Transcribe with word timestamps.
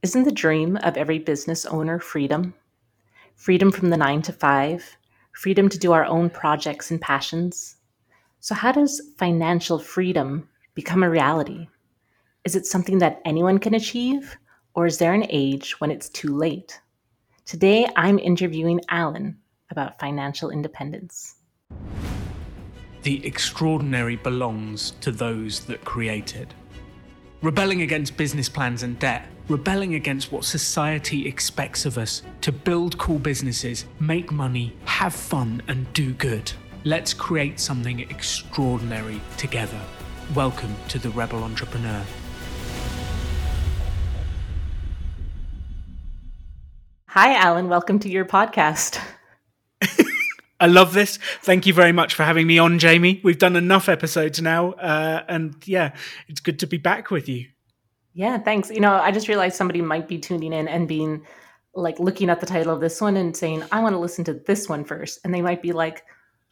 Isn't 0.00 0.22
the 0.22 0.30
dream 0.30 0.76
of 0.76 0.96
every 0.96 1.18
business 1.18 1.66
owner 1.66 1.98
freedom? 1.98 2.54
Freedom 3.34 3.72
from 3.72 3.90
the 3.90 3.96
nine 3.96 4.22
to 4.22 4.32
five, 4.32 4.96
freedom 5.32 5.68
to 5.68 5.78
do 5.78 5.90
our 5.90 6.04
own 6.04 6.30
projects 6.30 6.92
and 6.92 7.00
passions. 7.00 7.78
So, 8.38 8.54
how 8.54 8.70
does 8.70 9.02
financial 9.18 9.76
freedom 9.76 10.48
become 10.74 11.02
a 11.02 11.10
reality? 11.10 11.66
Is 12.44 12.54
it 12.54 12.64
something 12.64 12.98
that 12.98 13.20
anyone 13.24 13.58
can 13.58 13.74
achieve, 13.74 14.38
or 14.74 14.86
is 14.86 14.98
there 14.98 15.14
an 15.14 15.26
age 15.30 15.80
when 15.80 15.90
it's 15.90 16.08
too 16.08 16.36
late? 16.36 16.80
Today, 17.44 17.88
I'm 17.96 18.20
interviewing 18.20 18.80
Alan 18.90 19.36
about 19.72 19.98
financial 19.98 20.50
independence. 20.50 21.34
The 23.02 23.26
extraordinary 23.26 24.14
belongs 24.14 24.92
to 25.00 25.10
those 25.10 25.64
that 25.64 25.84
create 25.84 26.36
it. 26.36 26.54
Rebelling 27.42 27.82
against 27.82 28.16
business 28.16 28.48
plans 28.48 28.84
and 28.84 28.96
debt, 29.00 29.26
rebelling 29.48 29.94
against 29.94 30.30
what 30.30 30.44
society 30.44 31.26
expects 31.26 31.86
of 31.86 31.96
us 31.96 32.22
to 32.42 32.52
build 32.52 32.98
cool 32.98 33.18
businesses, 33.18 33.86
make 33.98 34.30
money, 34.30 34.76
have 34.84 35.14
fun, 35.14 35.62
and 35.68 35.90
do 35.94 36.12
good. 36.12 36.52
Let's 36.84 37.14
create 37.14 37.58
something 37.58 38.00
extraordinary 38.00 39.20
together. 39.38 39.80
Welcome 40.34 40.76
to 40.88 40.98
the 40.98 41.08
Rebel 41.10 41.42
Entrepreneur. 41.42 42.04
Hi, 47.08 47.34
Alan. 47.34 47.70
Welcome 47.70 47.98
to 48.00 48.10
your 48.10 48.26
podcast. 48.26 49.00
I 50.60 50.66
love 50.66 50.92
this. 50.92 51.18
Thank 51.40 51.66
you 51.66 51.72
very 51.72 51.92
much 51.92 52.14
for 52.14 52.22
having 52.22 52.46
me 52.46 52.58
on, 52.58 52.78
Jamie. 52.78 53.22
We've 53.24 53.38
done 53.38 53.56
enough 53.56 53.88
episodes 53.88 54.42
now, 54.42 54.72
uh, 54.72 55.24
and 55.26 55.56
yeah, 55.66 55.94
it's 56.28 56.40
good 56.40 56.58
to 56.58 56.66
be 56.66 56.76
back 56.76 57.10
with 57.10 57.30
you. 57.30 57.46
Yeah, 58.18 58.36
thanks. 58.36 58.68
You 58.68 58.80
know, 58.80 58.94
I 58.94 59.12
just 59.12 59.28
realized 59.28 59.54
somebody 59.54 59.80
might 59.80 60.08
be 60.08 60.18
tuning 60.18 60.52
in 60.52 60.66
and 60.66 60.88
being 60.88 61.24
like 61.76 62.00
looking 62.00 62.30
at 62.30 62.40
the 62.40 62.46
title 62.46 62.74
of 62.74 62.80
this 62.80 63.00
one 63.00 63.16
and 63.16 63.36
saying, 63.36 63.62
I 63.70 63.78
want 63.78 63.92
to 63.92 64.00
listen 64.00 64.24
to 64.24 64.34
this 64.34 64.68
one 64.68 64.82
first. 64.82 65.20
And 65.22 65.32
they 65.32 65.40
might 65.40 65.62
be 65.62 65.70
like, 65.70 66.02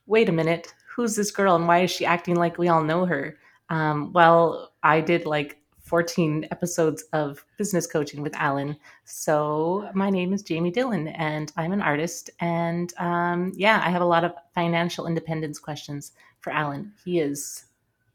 wait 0.06 0.28
a 0.28 0.32
minute, 0.32 0.72
who's 0.88 1.16
this 1.16 1.32
girl 1.32 1.56
and 1.56 1.66
why 1.66 1.80
is 1.80 1.90
she 1.90 2.06
acting 2.06 2.36
like 2.36 2.56
we 2.56 2.68
all 2.68 2.84
know 2.84 3.04
her? 3.04 3.36
Um, 3.68 4.12
well, 4.12 4.74
I 4.84 5.00
did 5.00 5.26
like 5.26 5.60
14 5.80 6.46
episodes 6.52 7.02
of 7.12 7.44
business 7.58 7.88
coaching 7.88 8.22
with 8.22 8.36
Alan. 8.36 8.76
So, 9.04 9.90
my 9.92 10.08
name 10.08 10.32
is 10.32 10.44
Jamie 10.44 10.70
Dillon, 10.70 11.08
and 11.08 11.52
I'm 11.56 11.72
an 11.72 11.82
artist. 11.82 12.30
And 12.38 12.94
um, 12.98 13.52
yeah, 13.56 13.82
I 13.84 13.90
have 13.90 14.02
a 14.02 14.06
lot 14.06 14.22
of 14.22 14.34
financial 14.54 15.08
independence 15.08 15.58
questions 15.58 16.12
for 16.38 16.52
Alan. 16.52 16.92
He 17.04 17.18
is 17.18 17.64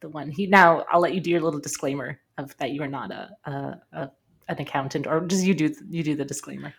the 0.01 0.09
one. 0.09 0.29
He 0.29 0.47
now 0.47 0.85
I'll 0.89 1.01
let 1.01 1.13
you 1.13 1.21
do 1.21 1.29
your 1.29 1.41
little 1.41 1.59
disclaimer 1.59 2.19
of 2.37 2.55
that 2.57 2.71
you 2.71 2.81
are 2.83 2.87
not 2.87 3.11
a, 3.11 3.29
a, 3.45 3.81
a 3.93 4.11
an 4.49 4.59
accountant, 4.59 5.07
or 5.07 5.21
does 5.21 5.45
you 5.45 5.53
do 5.53 5.73
you 5.89 6.03
do 6.03 6.15
the 6.15 6.25
disclaimer? 6.25 6.73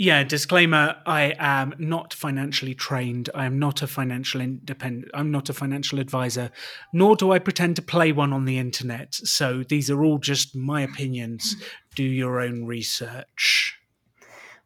Yeah, 0.00 0.22
disclaimer, 0.22 0.94
I 1.06 1.34
am 1.40 1.74
not 1.76 2.14
financially 2.14 2.72
trained. 2.72 3.30
I 3.34 3.46
am 3.46 3.58
not 3.58 3.82
a 3.82 3.88
financial 3.88 4.40
independent 4.40 5.10
I'm 5.12 5.32
not 5.32 5.48
a 5.48 5.52
financial 5.52 5.98
advisor, 5.98 6.52
nor 6.92 7.16
do 7.16 7.32
I 7.32 7.40
pretend 7.40 7.74
to 7.76 7.82
play 7.82 8.12
one 8.12 8.32
on 8.32 8.44
the 8.44 8.58
internet. 8.58 9.14
So 9.14 9.64
these 9.64 9.90
are 9.90 10.04
all 10.04 10.18
just 10.18 10.54
my 10.54 10.82
opinions. 10.82 11.56
Do 11.96 12.04
your 12.04 12.38
own 12.38 12.64
research. 12.64 13.76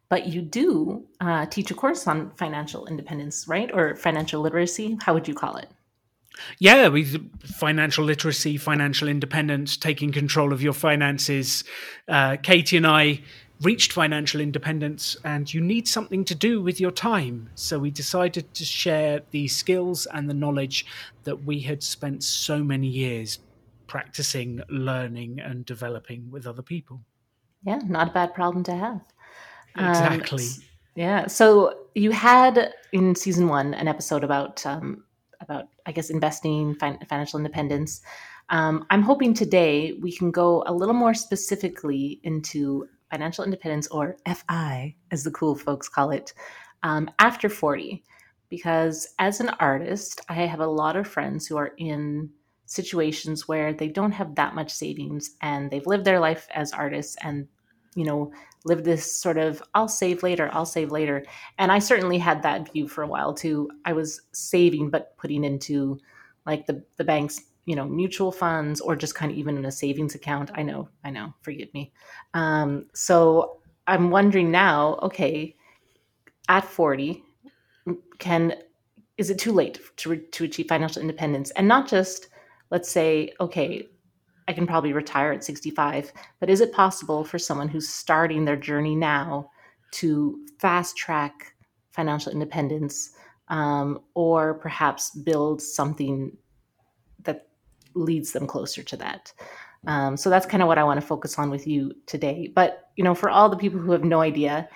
But 0.07 0.27
you 0.27 0.43
do 0.43 1.07
uh, 1.19 1.47
teach 1.47 1.71
a 1.71 1.73
course 1.73 2.05
on 2.05 2.29
financial 2.35 2.85
independence, 2.85 3.47
right? 3.47 3.71
Or 3.73 3.95
financial 3.95 4.43
literacy. 4.43 4.99
How 5.01 5.15
would 5.15 5.27
you 5.27 5.33
call 5.33 5.55
it? 5.55 5.67
Yeah, 6.59 6.87
with 6.87 7.31
financial 7.41 8.03
literacy, 8.03 8.57
financial 8.57 9.07
independence, 9.07 9.77
taking 9.77 10.11
control 10.11 10.51
of 10.51 10.61
your 10.61 10.73
finances. 10.73 11.63
Uh, 12.07 12.37
Katie 12.41 12.77
and 12.77 12.87
I 12.87 13.21
reached 13.61 13.93
financial 13.93 14.41
independence 14.41 15.15
and 15.23 15.53
you 15.53 15.61
need 15.61 15.87
something 15.87 16.25
to 16.25 16.35
do 16.35 16.61
with 16.61 16.81
your 16.81 16.91
time. 16.91 17.49
So 17.55 17.79
we 17.79 17.91
decided 17.91 18.53
to 18.53 18.65
share 18.65 19.21
the 19.31 19.47
skills 19.47 20.05
and 20.07 20.29
the 20.29 20.33
knowledge 20.33 20.85
that 21.23 21.45
we 21.45 21.61
had 21.61 21.81
spent 21.81 22.23
so 22.23 22.63
many 22.63 22.87
years 22.87 23.39
practicing, 23.87 24.61
learning, 24.69 25.39
and 25.39 25.65
developing 25.65 26.29
with 26.31 26.47
other 26.47 26.61
people. 26.61 27.01
Yeah, 27.65 27.79
not 27.85 28.09
a 28.09 28.11
bad 28.11 28.33
problem 28.33 28.63
to 28.65 28.75
have. 28.75 29.01
Exactly. 29.77 30.43
Um, 30.43 30.63
yeah. 30.95 31.27
So 31.27 31.85
you 31.95 32.11
had 32.11 32.73
in 32.91 33.15
season 33.15 33.47
one 33.47 33.73
an 33.73 33.87
episode 33.87 34.23
about 34.23 34.65
um, 34.65 35.03
about 35.43 35.67
I 35.85 35.91
guess 35.91 36.09
investing, 36.09 36.75
fin- 36.75 36.99
financial 37.07 37.39
independence. 37.39 38.01
Um, 38.49 38.85
I'm 38.89 39.03
hoping 39.03 39.33
today 39.33 39.93
we 40.01 40.11
can 40.11 40.31
go 40.31 40.63
a 40.65 40.73
little 40.73 40.95
more 40.95 41.13
specifically 41.13 42.19
into 42.23 42.87
financial 43.13 43.43
independence, 43.43 43.87
or 43.89 44.17
FI, 44.25 44.95
as 45.11 45.23
the 45.23 45.29
cool 45.29 45.55
folks 45.55 45.87
call 45.87 46.09
it, 46.09 46.33
um, 46.81 47.11
after 47.19 47.47
40. 47.47 48.03
Because 48.49 49.07
as 49.19 49.39
an 49.39 49.49
artist, 49.59 50.19
I 50.29 50.33
have 50.33 50.59
a 50.59 50.65
lot 50.65 50.95
of 50.95 51.07
friends 51.07 51.45
who 51.45 51.55
are 51.57 51.73
in 51.77 52.31
situations 52.65 53.47
where 53.47 53.71
they 53.71 53.87
don't 53.87 54.11
have 54.13 54.33
that 54.35 54.55
much 54.55 54.71
savings 54.71 55.35
and 55.41 55.69
they've 55.69 55.85
lived 55.85 56.05
their 56.05 56.19
life 56.19 56.47
as 56.55 56.71
artists 56.71 57.15
and, 57.21 57.47
you 57.95 58.05
know, 58.05 58.31
lived 58.65 58.85
this 58.85 59.13
sort 59.13 59.37
of, 59.37 59.61
I'll 59.73 59.87
save 59.87 60.23
later, 60.23 60.49
I'll 60.53 60.65
save 60.65 60.91
later. 60.91 61.25
And 61.57 61.71
I 61.71 61.79
certainly 61.79 62.17
had 62.17 62.43
that 62.43 62.71
view 62.71 62.87
for 62.87 63.03
a 63.03 63.07
while 63.07 63.33
too. 63.33 63.69
I 63.85 63.93
was 63.93 64.21
saving, 64.31 64.89
but 64.89 65.17
putting 65.17 65.43
into 65.43 65.99
like 66.45 66.65
the, 66.65 66.83
the 66.97 67.03
bank's 67.03 67.41
you 67.65 67.75
know 67.75 67.85
mutual 67.85 68.31
funds 68.31 68.81
or 68.81 68.95
just 68.95 69.15
kind 69.15 69.31
of 69.31 69.37
even 69.37 69.57
in 69.57 69.65
a 69.65 69.71
savings 69.71 70.15
account 70.15 70.51
i 70.55 70.61
know 70.61 70.89
i 71.03 71.09
know 71.09 71.33
forgive 71.41 71.73
me 71.73 71.91
um, 72.33 72.85
so 72.93 73.59
i'm 73.87 74.09
wondering 74.09 74.51
now 74.51 74.99
okay 75.01 75.55
at 76.49 76.65
40 76.65 77.23
can 78.19 78.53
is 79.17 79.29
it 79.29 79.37
too 79.37 79.51
late 79.51 79.79
to, 79.97 80.17
to 80.17 80.43
achieve 80.43 80.67
financial 80.67 81.01
independence 81.01 81.51
and 81.51 81.67
not 81.67 81.87
just 81.87 82.27
let's 82.69 82.89
say 82.89 83.31
okay 83.39 83.87
i 84.47 84.53
can 84.53 84.67
probably 84.67 84.93
retire 84.93 85.31
at 85.31 85.43
65 85.43 86.11
but 86.39 86.49
is 86.49 86.61
it 86.61 86.71
possible 86.71 87.23
for 87.23 87.39
someone 87.39 87.67
who's 87.67 87.89
starting 87.89 88.45
their 88.45 88.55
journey 88.55 88.95
now 88.95 89.49
to 89.91 90.45
fast 90.59 90.97
track 90.97 91.53
financial 91.91 92.31
independence 92.31 93.11
um, 93.49 94.01
or 94.13 94.55
perhaps 94.55 95.11
build 95.11 95.61
something 95.61 96.35
that 97.23 97.47
leads 97.93 98.31
them 98.31 98.47
closer 98.47 98.83
to 98.83 98.97
that. 98.97 99.33
Um, 99.85 100.17
so 100.17 100.29
that's 100.29 100.45
kind 100.45 100.63
of 100.63 100.67
what 100.67 100.77
I 100.77 100.83
want 100.83 100.99
to 100.99 101.05
focus 101.05 101.37
on 101.37 101.49
with 101.49 101.67
you 101.67 101.93
today. 102.05 102.51
But 102.53 102.89
you 102.95 103.03
know, 103.03 103.13
for 103.13 103.29
all 103.29 103.49
the 103.49 103.57
people 103.57 103.79
who 103.79 103.91
have 103.91 104.03
no 104.03 104.21
idea, 104.21 104.67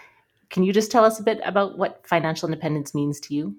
can 0.50 0.64
you 0.64 0.74
just 0.74 0.92
tell 0.92 1.06
us 1.06 1.20
a 1.20 1.24
bit 1.24 1.40
about 1.46 1.78
what 1.78 2.06
financial 2.06 2.48
independence 2.48 2.94
means 2.94 3.20
to 3.22 3.34
you? 3.34 3.56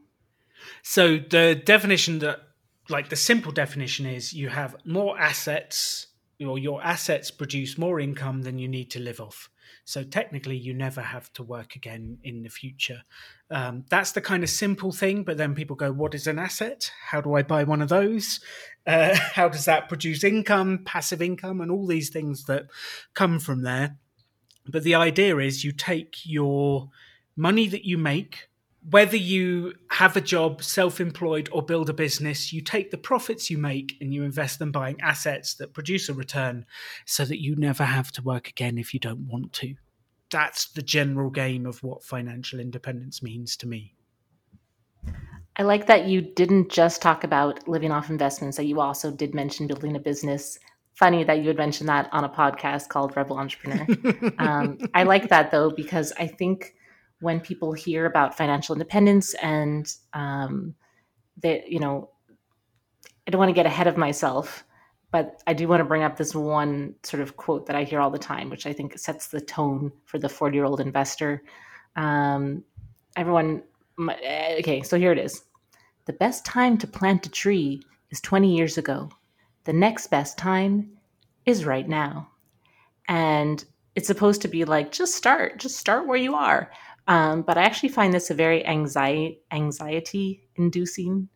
So 0.82 1.18
the 1.18 1.54
definition 1.54 2.18
that, 2.20 2.40
like 2.88 3.08
the 3.08 3.16
simple 3.16 3.52
definition, 3.52 4.06
is 4.06 4.32
you 4.32 4.48
have 4.48 4.76
more 4.84 5.18
assets, 5.18 6.06
or 6.44 6.58
your 6.58 6.82
assets 6.82 7.30
produce 7.30 7.78
more 7.78 8.00
income 8.00 8.42
than 8.42 8.58
you 8.58 8.68
need 8.68 8.90
to 8.92 9.00
live 9.00 9.20
off. 9.20 9.50
So 9.84 10.02
technically, 10.02 10.56
you 10.56 10.74
never 10.74 11.00
have 11.00 11.32
to 11.34 11.42
work 11.42 11.74
again 11.74 12.18
in 12.22 12.42
the 12.42 12.50
future. 12.50 13.02
Um, 13.50 13.84
that's 13.88 14.12
the 14.12 14.20
kind 14.20 14.42
of 14.42 14.50
simple 14.50 14.92
thing. 14.92 15.24
But 15.24 15.38
then 15.38 15.54
people 15.54 15.76
go, 15.76 15.92
"What 15.92 16.14
is 16.14 16.26
an 16.26 16.38
asset? 16.38 16.90
How 17.06 17.20
do 17.20 17.34
I 17.34 17.42
buy 17.42 17.64
one 17.64 17.80
of 17.80 17.88
those? 17.88 18.40
Uh, 18.86 19.16
how 19.34 19.48
does 19.48 19.64
that 19.64 19.88
produce 19.88 20.22
income, 20.24 20.82
passive 20.84 21.22
income, 21.22 21.60
and 21.60 21.70
all 21.70 21.86
these 21.86 22.10
things 22.10 22.44
that 22.44 22.66
come 23.14 23.38
from 23.38 23.62
there?" 23.62 23.96
But 24.66 24.82
the 24.82 24.94
idea 24.94 25.38
is, 25.38 25.64
you 25.64 25.72
take 25.72 26.26
your 26.26 26.90
money 27.34 27.68
that 27.68 27.86
you 27.86 27.96
make 27.96 28.47
whether 28.90 29.16
you 29.16 29.74
have 29.90 30.16
a 30.16 30.20
job, 30.20 30.62
self 30.62 31.00
employed, 31.00 31.48
or 31.52 31.62
build 31.62 31.90
a 31.90 31.94
business, 31.94 32.52
you 32.52 32.60
take 32.60 32.90
the 32.90 32.98
profits 32.98 33.50
you 33.50 33.58
make 33.58 33.96
and 34.00 34.14
you 34.14 34.22
invest 34.22 34.58
them 34.58 34.72
buying 34.72 35.00
assets 35.00 35.54
that 35.54 35.74
produce 35.74 36.08
a 36.08 36.14
return 36.14 36.64
so 37.04 37.24
that 37.24 37.42
you 37.42 37.54
never 37.56 37.84
have 37.84 38.10
to 38.12 38.22
work 38.22 38.48
again 38.48 38.78
if 38.78 38.94
you 38.94 39.00
don't 39.00 39.26
want 39.26 39.52
to. 39.54 39.74
That's 40.30 40.66
the 40.72 40.82
general 40.82 41.30
game 41.30 41.66
of 41.66 41.82
what 41.82 42.02
financial 42.02 42.60
independence 42.60 43.22
means 43.22 43.56
to 43.58 43.66
me. 43.66 43.94
I 45.56 45.62
like 45.62 45.86
that 45.86 46.06
you 46.06 46.20
didn't 46.20 46.70
just 46.70 47.02
talk 47.02 47.24
about 47.24 47.66
living 47.66 47.90
off 47.90 48.10
investments, 48.10 48.56
that 48.56 48.66
you 48.66 48.80
also 48.80 49.10
did 49.10 49.34
mention 49.34 49.66
building 49.66 49.96
a 49.96 50.00
business. 50.00 50.58
Funny 50.94 51.24
that 51.24 51.38
you 51.38 51.44
would 51.44 51.56
mention 51.56 51.86
that 51.86 52.08
on 52.12 52.24
a 52.24 52.28
podcast 52.28 52.88
called 52.88 53.16
Rebel 53.16 53.38
Entrepreneur. 53.38 53.86
um, 54.38 54.78
I 54.94 55.02
like 55.02 55.28
that 55.28 55.50
though, 55.50 55.70
because 55.70 56.12
I 56.18 56.26
think 56.26 56.74
when 57.20 57.40
people 57.40 57.72
hear 57.72 58.06
about 58.06 58.36
financial 58.36 58.74
independence 58.74 59.34
and 59.34 59.94
um, 60.12 60.74
that 61.42 61.68
you 61.68 61.78
know 61.78 62.10
i 63.26 63.30
don't 63.30 63.38
want 63.38 63.48
to 63.48 63.54
get 63.54 63.66
ahead 63.66 63.86
of 63.86 63.96
myself 63.96 64.64
but 65.10 65.42
i 65.46 65.52
do 65.52 65.68
want 65.68 65.80
to 65.80 65.84
bring 65.84 66.02
up 66.02 66.16
this 66.16 66.34
one 66.34 66.94
sort 67.02 67.22
of 67.22 67.36
quote 67.36 67.66
that 67.66 67.76
i 67.76 67.84
hear 67.84 68.00
all 68.00 68.10
the 68.10 68.18
time 68.18 68.50
which 68.50 68.66
i 68.66 68.72
think 68.72 68.96
sets 68.98 69.28
the 69.28 69.40
tone 69.40 69.92
for 70.04 70.18
the 70.18 70.28
40 70.28 70.56
year 70.56 70.64
old 70.64 70.80
investor. 70.80 71.42
Um, 71.96 72.64
everyone 73.16 73.62
eh, 74.22 74.56
okay 74.60 74.82
so 74.82 74.98
here 74.98 75.12
it 75.12 75.18
is. 75.18 75.44
The 76.06 76.12
best 76.14 76.46
time 76.46 76.78
to 76.78 76.86
plant 76.86 77.26
a 77.26 77.30
tree 77.30 77.82
is 78.10 78.20
20 78.22 78.56
years 78.56 78.78
ago. 78.78 79.10
The 79.64 79.74
next 79.74 80.06
best 80.06 80.38
time 80.38 80.90
is 81.44 81.66
right 81.66 81.86
now. 81.86 82.30
And 83.08 83.62
it's 83.94 84.06
supposed 84.06 84.40
to 84.42 84.48
be 84.48 84.64
like 84.64 84.92
just 84.92 85.14
start, 85.14 85.58
just 85.58 85.76
start 85.76 86.06
where 86.06 86.16
you 86.16 86.34
are. 86.34 86.70
Um, 87.08 87.42
but 87.42 87.58
I 87.58 87.62
actually 87.62 87.88
find 87.88 88.12
this 88.14 88.30
a 88.30 88.34
very 88.34 88.64
anxiety 88.66 89.40
anxiety 89.50 90.44
inducing 90.56 91.28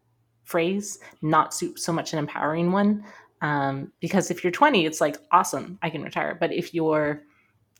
phrase, 0.45 0.99
not 1.23 1.55
so, 1.55 1.73
so 1.77 1.93
much 1.93 2.13
an 2.13 2.19
empowering 2.19 2.73
one. 2.73 3.05
Um, 3.41 3.93
because 4.01 4.31
if 4.31 4.45
you're 4.45 4.53
20, 4.53 4.87
it's 4.87 5.01
like 5.01 5.17
awesome, 5.33 5.79
I 5.83 5.91
can 5.91 6.03
retire. 6.03 6.37
But 6.39 6.53
if 6.53 6.75
you're, 6.75 7.23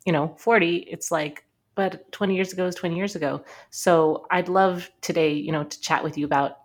you 0.05 0.11
know, 0.13 0.35
40, 0.37 0.77
it's 0.89 1.11
like, 1.11 1.45
but 1.75 2.11
20 2.11 2.35
years 2.35 2.53
ago 2.53 2.67
is 2.67 2.75
20 2.75 2.95
years 2.95 3.15
ago. 3.15 3.43
So 3.69 4.27
I'd 4.31 4.49
love 4.49 4.89
today, 5.01 5.33
you 5.33 5.51
know, 5.51 5.63
to 5.63 5.81
chat 5.81 6.03
with 6.03 6.17
you 6.17 6.25
about 6.25 6.57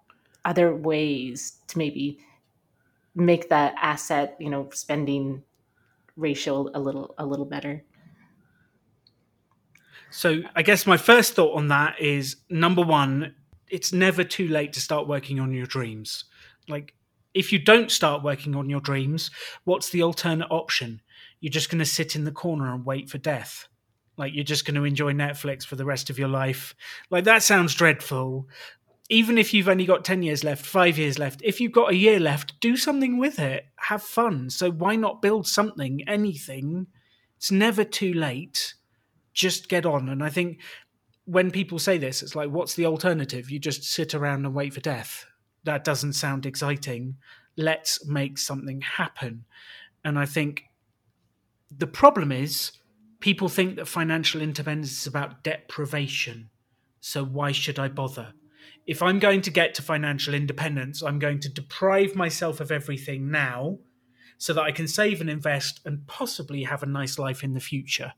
other 0.44 0.74
ways 0.74 1.58
to 1.68 1.78
maybe 1.78 2.18
make 3.14 3.48
that 3.50 3.74
asset, 3.80 4.36
you 4.40 4.50
know, 4.50 4.68
spending 4.72 5.42
ratio 6.16 6.68
a 6.74 6.80
little 6.80 7.14
a 7.18 7.26
little 7.26 7.46
better. 7.46 7.84
So 10.10 10.42
I 10.56 10.62
guess 10.62 10.86
my 10.86 10.96
first 10.96 11.34
thought 11.34 11.56
on 11.56 11.68
that 11.68 12.00
is 12.00 12.36
number 12.48 12.82
one, 12.82 13.34
it's 13.68 13.92
never 13.92 14.24
too 14.24 14.48
late 14.48 14.72
to 14.74 14.80
start 14.80 15.06
working 15.06 15.38
on 15.40 15.52
your 15.52 15.66
dreams. 15.66 16.24
Like 16.68 16.94
if 17.34 17.52
you 17.52 17.58
don't 17.58 17.90
start 17.90 18.22
working 18.22 18.56
on 18.56 18.70
your 18.70 18.80
dreams, 18.80 19.30
what's 19.64 19.90
the 19.90 20.02
alternate 20.02 20.48
option? 20.50 21.00
You're 21.40 21.52
just 21.52 21.70
going 21.70 21.78
to 21.78 21.84
sit 21.84 22.16
in 22.16 22.24
the 22.24 22.32
corner 22.32 22.74
and 22.74 22.84
wait 22.84 23.10
for 23.10 23.18
death. 23.18 23.68
Like 24.16 24.34
you're 24.34 24.44
just 24.44 24.64
going 24.64 24.74
to 24.74 24.84
enjoy 24.84 25.12
Netflix 25.12 25.64
for 25.64 25.76
the 25.76 25.84
rest 25.84 26.10
of 26.10 26.18
your 26.18 26.28
life. 26.28 26.74
Like 27.10 27.24
that 27.24 27.42
sounds 27.42 27.74
dreadful. 27.74 28.48
Even 29.10 29.38
if 29.38 29.54
you've 29.54 29.68
only 29.68 29.86
got 29.86 30.04
10 30.04 30.22
years 30.22 30.44
left, 30.44 30.66
five 30.66 30.98
years 30.98 31.18
left, 31.18 31.40
if 31.42 31.60
you've 31.60 31.72
got 31.72 31.92
a 31.92 31.96
year 31.96 32.18
left, 32.18 32.60
do 32.60 32.76
something 32.76 33.18
with 33.18 33.38
it. 33.38 33.66
Have 33.76 34.02
fun. 34.02 34.50
So 34.50 34.70
why 34.70 34.96
not 34.96 35.22
build 35.22 35.46
something, 35.46 36.06
anything? 36.06 36.88
It's 37.36 37.52
never 37.52 37.84
too 37.84 38.12
late. 38.12 38.74
Just 39.38 39.68
get 39.68 39.86
on. 39.86 40.08
And 40.08 40.24
I 40.24 40.30
think 40.30 40.60
when 41.24 41.52
people 41.52 41.78
say 41.78 41.96
this, 41.96 42.24
it's 42.24 42.34
like, 42.34 42.50
what's 42.50 42.74
the 42.74 42.86
alternative? 42.86 43.50
You 43.50 43.60
just 43.60 43.84
sit 43.84 44.12
around 44.12 44.44
and 44.44 44.52
wait 44.52 44.74
for 44.74 44.80
death. 44.80 45.26
That 45.62 45.84
doesn't 45.84 46.14
sound 46.14 46.44
exciting. 46.44 47.18
Let's 47.56 48.04
make 48.04 48.36
something 48.36 48.80
happen. 48.80 49.44
And 50.04 50.18
I 50.18 50.26
think 50.26 50.64
the 51.70 51.86
problem 51.86 52.32
is 52.32 52.72
people 53.20 53.48
think 53.48 53.76
that 53.76 53.86
financial 53.86 54.42
independence 54.42 54.90
is 55.02 55.06
about 55.06 55.44
deprivation. 55.44 56.50
So 57.00 57.24
why 57.24 57.52
should 57.52 57.78
I 57.78 57.86
bother? 57.86 58.32
If 58.88 59.02
I'm 59.02 59.20
going 59.20 59.42
to 59.42 59.52
get 59.52 59.72
to 59.74 59.82
financial 59.82 60.34
independence, 60.34 61.00
I'm 61.00 61.20
going 61.20 61.38
to 61.40 61.48
deprive 61.48 62.16
myself 62.16 62.58
of 62.58 62.72
everything 62.72 63.30
now 63.30 63.78
so 64.38 64.52
that 64.52 64.62
I 64.62 64.70
can 64.70 64.88
save 64.88 65.20
and 65.20 65.28
invest 65.28 65.80
and 65.84 66.06
possibly 66.06 66.62
have 66.62 66.82
a 66.82 66.86
nice 66.86 67.18
life 67.18 67.42
in 67.42 67.54
the 67.54 67.60
future. 67.60 68.12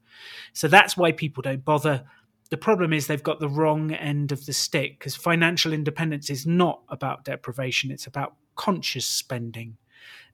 So 0.52 0.68
that's 0.68 0.96
why 0.96 1.12
people 1.12 1.42
don't 1.42 1.64
bother. 1.64 2.04
The 2.50 2.58
problem 2.58 2.92
is 2.92 3.06
they've 3.06 3.22
got 3.22 3.40
the 3.40 3.48
wrong 3.48 3.92
end 3.92 4.30
of 4.30 4.44
the 4.44 4.52
stick 4.52 4.98
because 4.98 5.16
financial 5.16 5.72
independence 5.72 6.28
is 6.28 6.46
not 6.46 6.82
about 6.88 7.24
deprivation, 7.24 7.90
it's 7.90 8.06
about 8.06 8.34
conscious 8.54 9.06
spending 9.06 9.78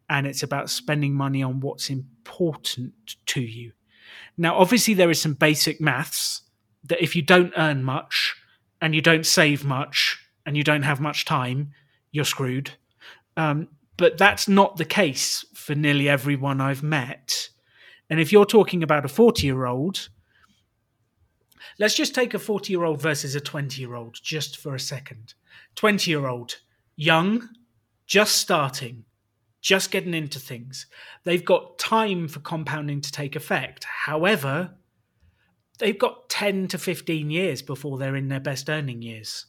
and 0.08 0.26
it's 0.26 0.42
about 0.42 0.70
spending 0.70 1.14
money 1.14 1.42
on 1.42 1.60
what's 1.60 1.90
important 1.90 2.92
to 3.26 3.40
you. 3.40 3.72
Now, 4.36 4.58
obviously, 4.58 4.94
there 4.94 5.10
is 5.10 5.20
some 5.20 5.34
basic 5.34 5.80
maths 5.80 6.42
that 6.84 7.02
if 7.02 7.16
you 7.16 7.22
don't 7.22 7.52
earn 7.56 7.82
much 7.82 8.36
and 8.80 8.94
you 8.94 9.00
don't 9.00 9.26
save 9.26 9.64
much 9.64 10.18
and 10.44 10.56
you 10.56 10.62
don't 10.62 10.82
have 10.82 11.00
much 11.00 11.24
time, 11.24 11.72
you're 12.12 12.24
screwed. 12.24 12.72
Um, 13.36 13.68
but 13.96 14.18
that's 14.18 14.48
not 14.48 14.76
the 14.76 14.84
case 14.84 15.44
for 15.54 15.74
nearly 15.74 16.08
everyone 16.08 16.60
I've 16.60 16.82
met. 16.82 17.48
And 18.08 18.20
if 18.20 18.32
you're 18.32 18.46
talking 18.46 18.82
about 18.82 19.04
a 19.04 19.08
40 19.08 19.46
year 19.46 19.66
old, 19.66 20.08
let's 21.78 21.94
just 21.94 22.14
take 22.14 22.34
a 22.34 22.38
40 22.38 22.72
year 22.72 22.84
old 22.84 23.00
versus 23.00 23.34
a 23.34 23.40
20 23.40 23.80
year 23.80 23.94
old 23.94 24.18
just 24.22 24.58
for 24.58 24.74
a 24.74 24.80
second. 24.80 25.34
20 25.74 26.10
year 26.10 26.26
old, 26.26 26.56
young, 26.96 27.48
just 28.06 28.36
starting, 28.36 29.04
just 29.60 29.90
getting 29.90 30.14
into 30.14 30.38
things. 30.38 30.86
They've 31.24 31.44
got 31.44 31.78
time 31.78 32.28
for 32.28 32.40
compounding 32.40 33.00
to 33.00 33.12
take 33.12 33.34
effect. 33.34 33.84
However, 33.84 34.74
they've 35.78 35.98
got 35.98 36.28
10 36.28 36.68
to 36.68 36.78
15 36.78 37.30
years 37.30 37.62
before 37.62 37.98
they're 37.98 38.16
in 38.16 38.28
their 38.28 38.40
best 38.40 38.70
earning 38.70 39.02
years. 39.02 39.46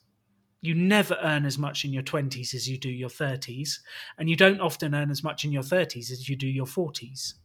You 0.67 0.75
never 0.75 1.17
earn 1.23 1.45
as 1.45 1.57
much 1.57 1.85
in 1.85 1.93
your 1.93 2.03
20s 2.03 2.53
as 2.53 2.67
you 2.67 2.77
do 2.77 2.89
your 2.89 3.07
30s, 3.07 3.79
and 4.17 4.29
you 4.29 4.35
don't 4.35 4.59
often 4.59 4.93
earn 4.93 5.09
as 5.09 5.23
much 5.23 5.45
in 5.45 5.53
your 5.53 5.63
30s 5.63 6.11
as 6.11 6.27
you 6.27 6.35
do 6.35 6.45
your 6.45 6.65
40s. 6.65 7.35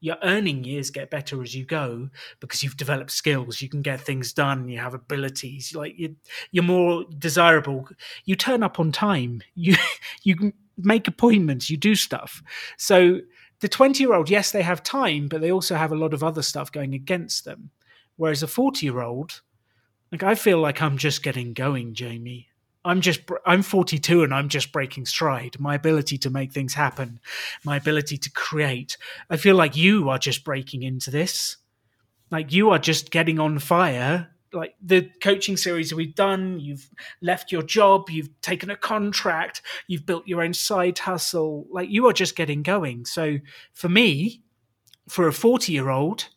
Your 0.00 0.18
earning 0.22 0.64
years 0.64 0.90
get 0.90 1.08
better 1.08 1.40
as 1.40 1.54
you 1.54 1.64
go 1.64 2.10
because 2.40 2.62
you've 2.62 2.76
developed 2.76 3.10
skills, 3.10 3.62
you 3.62 3.70
can 3.70 3.80
get 3.80 4.02
things 4.02 4.34
done, 4.34 4.68
you 4.68 4.80
have 4.80 4.92
abilities, 4.92 5.74
like 5.74 5.98
you, 5.98 6.16
you're 6.50 6.62
more 6.62 7.06
desirable. 7.18 7.88
You 8.26 8.36
turn 8.36 8.62
up 8.62 8.78
on 8.78 8.92
time. 8.92 9.40
You 9.54 9.76
you 10.22 10.52
make 10.76 11.08
appointments, 11.08 11.70
you 11.70 11.78
do 11.78 11.94
stuff. 11.94 12.42
So 12.76 13.20
the 13.60 13.68
20 13.68 14.04
year 14.04 14.12
old, 14.12 14.28
yes, 14.28 14.50
they 14.50 14.62
have 14.62 14.82
time, 14.82 15.28
but 15.28 15.40
they 15.40 15.50
also 15.50 15.74
have 15.74 15.90
a 15.90 15.96
lot 15.96 16.12
of 16.12 16.22
other 16.22 16.42
stuff 16.42 16.70
going 16.70 16.92
against 16.92 17.46
them. 17.46 17.70
Whereas 18.16 18.42
a 18.42 18.46
40 18.46 18.84
year 18.84 19.00
old, 19.00 19.40
like 20.12 20.22
I 20.22 20.34
feel 20.34 20.58
like 20.58 20.82
I'm 20.82 20.98
just 20.98 21.22
getting 21.22 21.54
going, 21.54 21.94
Jamie. 21.94 22.47
I'm 22.88 23.02
just 23.02 23.20
I'm 23.44 23.62
42 23.62 24.22
and 24.22 24.32
I'm 24.32 24.48
just 24.48 24.72
breaking 24.72 25.04
stride. 25.04 25.60
My 25.60 25.74
ability 25.74 26.16
to 26.18 26.30
make 26.30 26.52
things 26.52 26.72
happen, 26.72 27.20
my 27.62 27.76
ability 27.76 28.16
to 28.16 28.30
create. 28.30 28.96
I 29.28 29.36
feel 29.36 29.56
like 29.56 29.76
you 29.76 30.08
are 30.08 30.18
just 30.18 30.42
breaking 30.42 30.82
into 30.82 31.10
this. 31.10 31.58
Like 32.30 32.50
you 32.50 32.70
are 32.70 32.78
just 32.78 33.10
getting 33.10 33.38
on 33.38 33.58
fire 33.58 34.30
like 34.54 34.74
the 34.80 35.10
coaching 35.22 35.58
series 35.58 35.92
we've 35.92 36.14
done 36.14 36.58
you've 36.58 36.88
left 37.20 37.52
your 37.52 37.62
job 37.62 38.08
you've 38.08 38.30
taken 38.40 38.70
a 38.70 38.76
contract 38.76 39.60
you've 39.88 40.06
built 40.06 40.26
your 40.26 40.42
own 40.42 40.54
side 40.54 40.98
hustle 40.98 41.66
like 41.70 41.90
you 41.90 42.06
are 42.06 42.14
just 42.14 42.34
getting 42.34 42.62
going 42.62 43.04
so 43.04 43.36
for 43.74 43.90
me 43.90 44.40
for 45.06 45.28
a 45.28 45.34
40 45.34 45.70
year 45.70 45.90
old 45.90 46.28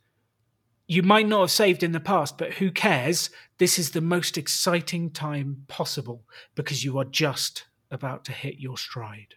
you 0.91 1.03
might 1.03 1.27
not 1.27 1.41
have 1.41 1.51
saved 1.51 1.83
in 1.83 1.91
the 1.91 1.99
past 1.99 2.38
but 2.38 2.53
who 2.53 2.71
cares 2.71 3.29
this 3.57 3.77
is 3.77 3.91
the 3.91 4.01
most 4.01 4.38
exciting 4.38 5.09
time 5.09 5.63
possible 5.67 6.23
because 6.55 6.83
you 6.83 6.97
are 6.97 7.05
just 7.05 7.65
about 7.91 8.25
to 8.25 8.31
hit 8.31 8.55
your 8.57 8.77
stride 8.77 9.35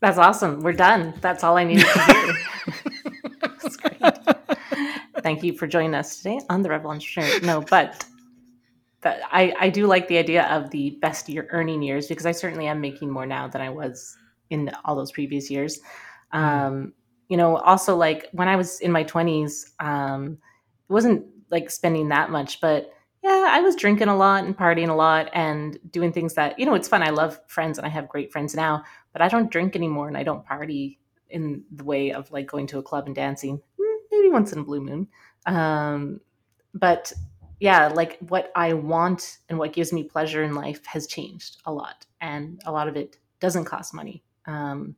that's 0.00 0.18
awesome 0.18 0.60
we're 0.60 0.72
done 0.72 1.14
that's 1.20 1.44
all 1.44 1.56
i 1.56 1.64
needed 1.64 1.86
to 1.86 2.02
hear 2.02 2.34
that's 3.40 3.76
great 3.76 4.02
Thank 5.22 5.42
you 5.42 5.52
for 5.52 5.66
joining 5.66 5.94
us 5.94 6.16
today 6.16 6.40
on 6.48 6.62
the 6.62 6.70
Rebel 6.70 6.90
Entrepreneur. 6.90 7.40
No, 7.40 7.60
but 7.60 8.04
that 9.02 9.20
I, 9.30 9.54
I 9.58 9.70
do 9.70 9.86
like 9.86 10.08
the 10.08 10.18
idea 10.18 10.44
of 10.46 10.70
the 10.70 10.98
best 11.00 11.28
year 11.28 11.46
earning 11.50 11.82
years 11.82 12.06
because 12.06 12.26
I 12.26 12.32
certainly 12.32 12.66
am 12.66 12.80
making 12.80 13.10
more 13.10 13.26
now 13.26 13.48
than 13.48 13.60
I 13.60 13.70
was 13.70 14.16
in 14.50 14.70
all 14.84 14.96
those 14.96 15.12
previous 15.12 15.50
years. 15.50 15.80
Mm-hmm. 16.34 16.38
Um, 16.38 16.92
you 17.30 17.36
know, 17.38 17.56
also 17.56 17.96
like 17.96 18.28
when 18.32 18.48
I 18.48 18.56
was 18.56 18.80
in 18.80 18.92
my 18.92 19.04
twenties, 19.04 19.72
um, 19.78 20.36
it 20.88 20.92
wasn't 20.92 21.24
like 21.50 21.70
spending 21.70 22.08
that 22.08 22.30
much, 22.30 22.60
but 22.60 22.92
yeah, 23.22 23.46
I 23.50 23.60
was 23.60 23.76
drinking 23.76 24.08
a 24.08 24.16
lot 24.16 24.44
and 24.44 24.56
partying 24.56 24.88
a 24.88 24.94
lot 24.94 25.28
and 25.32 25.78
doing 25.90 26.12
things 26.12 26.34
that, 26.34 26.58
you 26.58 26.66
know, 26.66 26.74
it's 26.74 26.88
fun. 26.88 27.02
I 27.02 27.10
love 27.10 27.38
friends 27.46 27.78
and 27.78 27.86
I 27.86 27.90
have 27.90 28.08
great 28.08 28.32
friends 28.32 28.54
now, 28.54 28.82
but 29.12 29.22
I 29.22 29.28
don't 29.28 29.50
drink 29.50 29.76
anymore 29.76 30.08
and 30.08 30.16
I 30.16 30.22
don't 30.22 30.44
party 30.44 30.98
in 31.28 31.62
the 31.70 31.84
way 31.84 32.12
of 32.12 32.30
like 32.32 32.46
going 32.46 32.66
to 32.68 32.78
a 32.78 32.82
club 32.82 33.06
and 33.06 33.14
dancing 33.14 33.60
maybe 34.10 34.28
once 34.28 34.52
in 34.52 34.58
a 34.58 34.64
blue 34.64 34.80
moon. 34.80 35.06
Um, 35.46 36.20
but 36.74 37.12
yeah, 37.60 37.88
like 37.88 38.18
what 38.28 38.50
I 38.56 38.72
want 38.72 39.38
and 39.48 39.58
what 39.58 39.72
gives 39.72 39.92
me 39.92 40.02
pleasure 40.02 40.42
in 40.42 40.54
life 40.54 40.84
has 40.86 41.06
changed 41.06 41.58
a 41.66 41.72
lot, 41.72 42.06
and 42.20 42.60
a 42.64 42.72
lot 42.72 42.88
of 42.88 42.96
it 42.96 43.18
doesn't 43.38 43.66
cost 43.66 43.94
money, 43.94 44.24
um, 44.46 44.96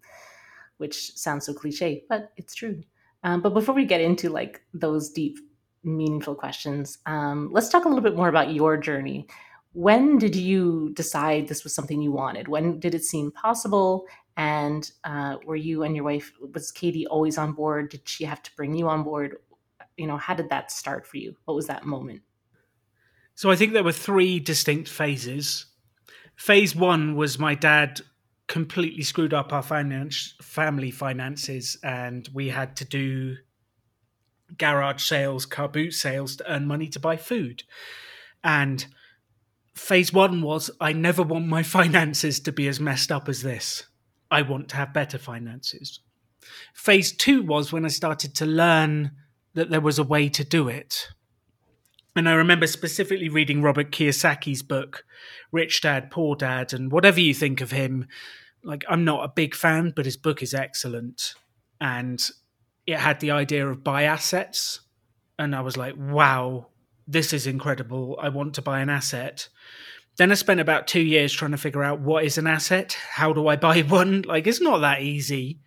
which 0.79 1.17
sounds 1.17 1.47
so 1.47 1.55
cliche, 1.55 2.05
but 2.09 2.33
it's 2.37 2.55
true. 2.55 2.83
Um, 3.25 3.41
but 3.41 3.55
before 3.55 3.75
we 3.75 3.85
get 3.85 4.01
into 4.01 4.31
like 4.31 4.63
those 4.75 5.11
deep, 5.11 5.39
meaningful 5.85 6.35
questions, 6.35 6.99
um, 7.07 7.51
let's 7.53 7.69
talk 7.69 7.85
a 7.85 7.89
little 7.89 8.03
bit 8.03 8.17
more 8.17 8.29
about 8.29 8.53
your 8.53 8.77
journey. 8.77 9.27
When 9.75 10.19
did 10.19 10.37
you 10.37 10.91
decide 10.95 11.49
this 11.49 11.65
was 11.65 11.75
something 11.75 12.03
you 12.03 12.13
wanted? 12.13 12.49
When 12.49 12.79
did 12.79 12.95
it 12.95 13.05
seem 13.05 13.31
possible? 13.33 14.07
And 14.37 14.91
uh, 15.05 15.37
were 15.47 15.57
you 15.57 15.83
and 15.83 15.95
your 15.95 16.05
wife, 16.05 16.33
was 16.55 16.71
Katie 16.71 17.07
always 17.07 17.39
on 17.39 17.53
board? 17.53 17.91
Did 17.91 18.09
she 18.09 18.25
have 18.25 18.43
to 18.43 18.51
bring 18.57 18.75
you 18.75 18.89
on 18.89 19.03
board? 19.03 19.37
You 19.97 20.07
know, 20.07 20.17
how 20.17 20.35
did 20.35 20.51
that 20.51 20.71
start 20.71 21.07
for 21.07 21.17
you? 21.17 21.37
What 21.45 21.55
was 21.55 21.67
that 21.69 21.85
moment? 21.85 22.23
So 23.35 23.51
I 23.51 23.57
think 23.57 23.73
there 23.73 23.85
were 23.85 23.93
three 23.93 24.41
distinct 24.41 24.89
phases. 24.89 25.67
Phase 26.37 26.75
one 26.75 27.15
was 27.17 27.39
my 27.39 27.55
dad 27.55 28.01
completely 28.53 29.03
screwed 29.03 29.33
up 29.33 29.51
our 29.51 29.63
finance, 29.63 30.35
family 30.43 30.91
finances, 30.91 31.79
and 31.83 32.29
we 32.35 32.51
had 32.51 32.77
to 32.77 32.85
do 32.85 33.35
garage 34.59 35.03
sales, 35.03 35.47
car 35.47 35.71
boot 35.71 35.93
sales 35.93 36.37
to 36.37 36.53
earn 36.53 36.67
money 36.67 36.87
to 36.87 37.01
buy 37.01 37.17
food. 37.17 37.63
And 38.45 38.85
phase 39.75 40.13
one 40.13 40.43
was 40.43 40.71
I 40.83 40.93
never 40.93 41.23
want 41.23 41.47
my 41.47 41.63
finances 41.79 42.41
to 42.41 42.53
be 42.53 42.69
as 42.69 42.79
messed 42.79 43.11
up 43.11 43.27
as 43.27 43.41
this. 43.41 43.85
I 44.31 44.43
want 44.43 44.69
to 44.69 44.77
have 44.77 44.93
better 44.93 45.17
finances. 45.17 46.01
Phase 46.75 47.11
two 47.11 47.41
was 47.41 47.73
when 47.73 47.87
I 47.87 47.89
started 47.89 48.35
to 48.35 48.45
learn 48.45 49.13
that 49.55 49.71
there 49.71 49.81
was 49.81 49.99
a 49.99 50.05
way 50.05 50.29
to 50.29 50.45
do 50.45 50.69
it. 50.69 51.09
And 52.15 52.29
I 52.29 52.35
remember 52.35 52.67
specifically 52.67 53.31
reading 53.31 53.63
Robert 53.63 53.93
Kiyosaki's 53.93 54.63
book, 54.63 55.07
Rich 55.51 55.81
Dad, 55.81 56.11
Poor 56.11 56.37
Dad, 56.37 56.75
and 56.75 56.93
whatever 56.93 57.19
you 57.19 57.33
think 57.33 57.63
of 57.63 57.71
him, 57.71 58.07
like 58.65 58.85
I'm 58.89 59.05
not 59.05 59.25
a 59.25 59.33
big 59.35 59.55
fan, 59.55 59.93
but 59.95 60.05
his 60.05 60.17
book 60.17 60.43
is 60.43 60.55
excellent. 60.55 61.35
And 61.81 62.23
it 62.87 62.99
had 62.99 63.21
the 63.21 63.33
idea 63.33 63.69
of 63.69 63.85
buy 63.85 64.05
assets. 64.05 64.81
And 65.39 65.55
I 65.55 65.61
was 65.61 65.77
like, 65.77 65.95
wow, 65.97 66.69
this 67.07 67.33
is 67.33 67.47
incredible. 67.47 68.19
I 68.21 68.29
want 68.29 68.55
to 68.55 68.63
buy 68.63 68.81
an 68.81 68.91
asset. 68.91 69.49
Then 70.17 70.31
I 70.31 70.35
spent 70.35 70.61
about 70.61 70.87
two 70.87 71.01
years 71.01 71.33
trying 71.33 71.53
to 71.53 71.57
figure 71.57 71.83
out 71.83 72.01
what 72.01 72.25
is 72.25 72.39
an 72.39 72.47
asset? 72.47 72.97
How 73.11 73.33
do 73.33 73.49
I 73.49 73.57
buy 73.57 73.81
one? 73.83 74.23
Like, 74.23 74.47
it's 74.47 74.61
not 74.61 74.79
that 74.79 75.03
easy. 75.03 75.61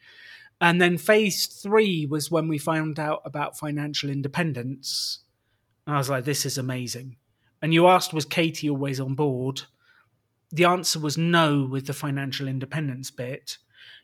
And 0.61 0.79
then 0.79 0.97
phase 0.97 1.47
three 1.47 2.05
was 2.05 2.31
when 2.31 2.47
we 2.47 2.57
found 2.57 2.99
out 2.99 3.21
about 3.25 3.57
financial 3.57 4.09
independence. 4.09 5.19
And 5.85 5.95
I 5.95 5.97
was 5.97 6.09
like, 6.09 6.23
this 6.23 6.45
is 6.45 6.57
amazing. 6.57 7.17
And 7.61 7.73
you 7.73 7.87
asked, 7.87 8.13
was 8.13 8.25
Katie 8.25 8.69
always 8.69 8.99
on 8.99 9.15
board? 9.15 9.63
The 10.55 10.63
answer 10.63 10.99
was 10.99 11.17
no 11.17 11.67
with 11.69 11.85
the 11.85 11.93
financial 11.93 12.47
independence 12.47 13.11
bit. 13.11 13.57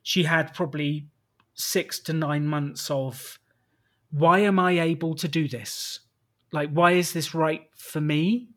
She 0.04 0.24
had 0.24 0.54
probably 0.54 1.08
six 1.54 1.98
to 2.02 2.14
nine 2.14 2.46
months 2.46 2.92
of, 2.92 3.40
why 4.12 4.40
am 4.40 4.60
I 4.60 4.78
able 4.82 5.16
to 5.16 5.30
do 5.30 5.48
this? 5.48 6.02
Like, 6.52 6.70
why 6.72 6.92
is 6.92 7.14
this 7.14 7.34
right 7.34 7.70
for 7.78 8.02
me? 8.02 8.50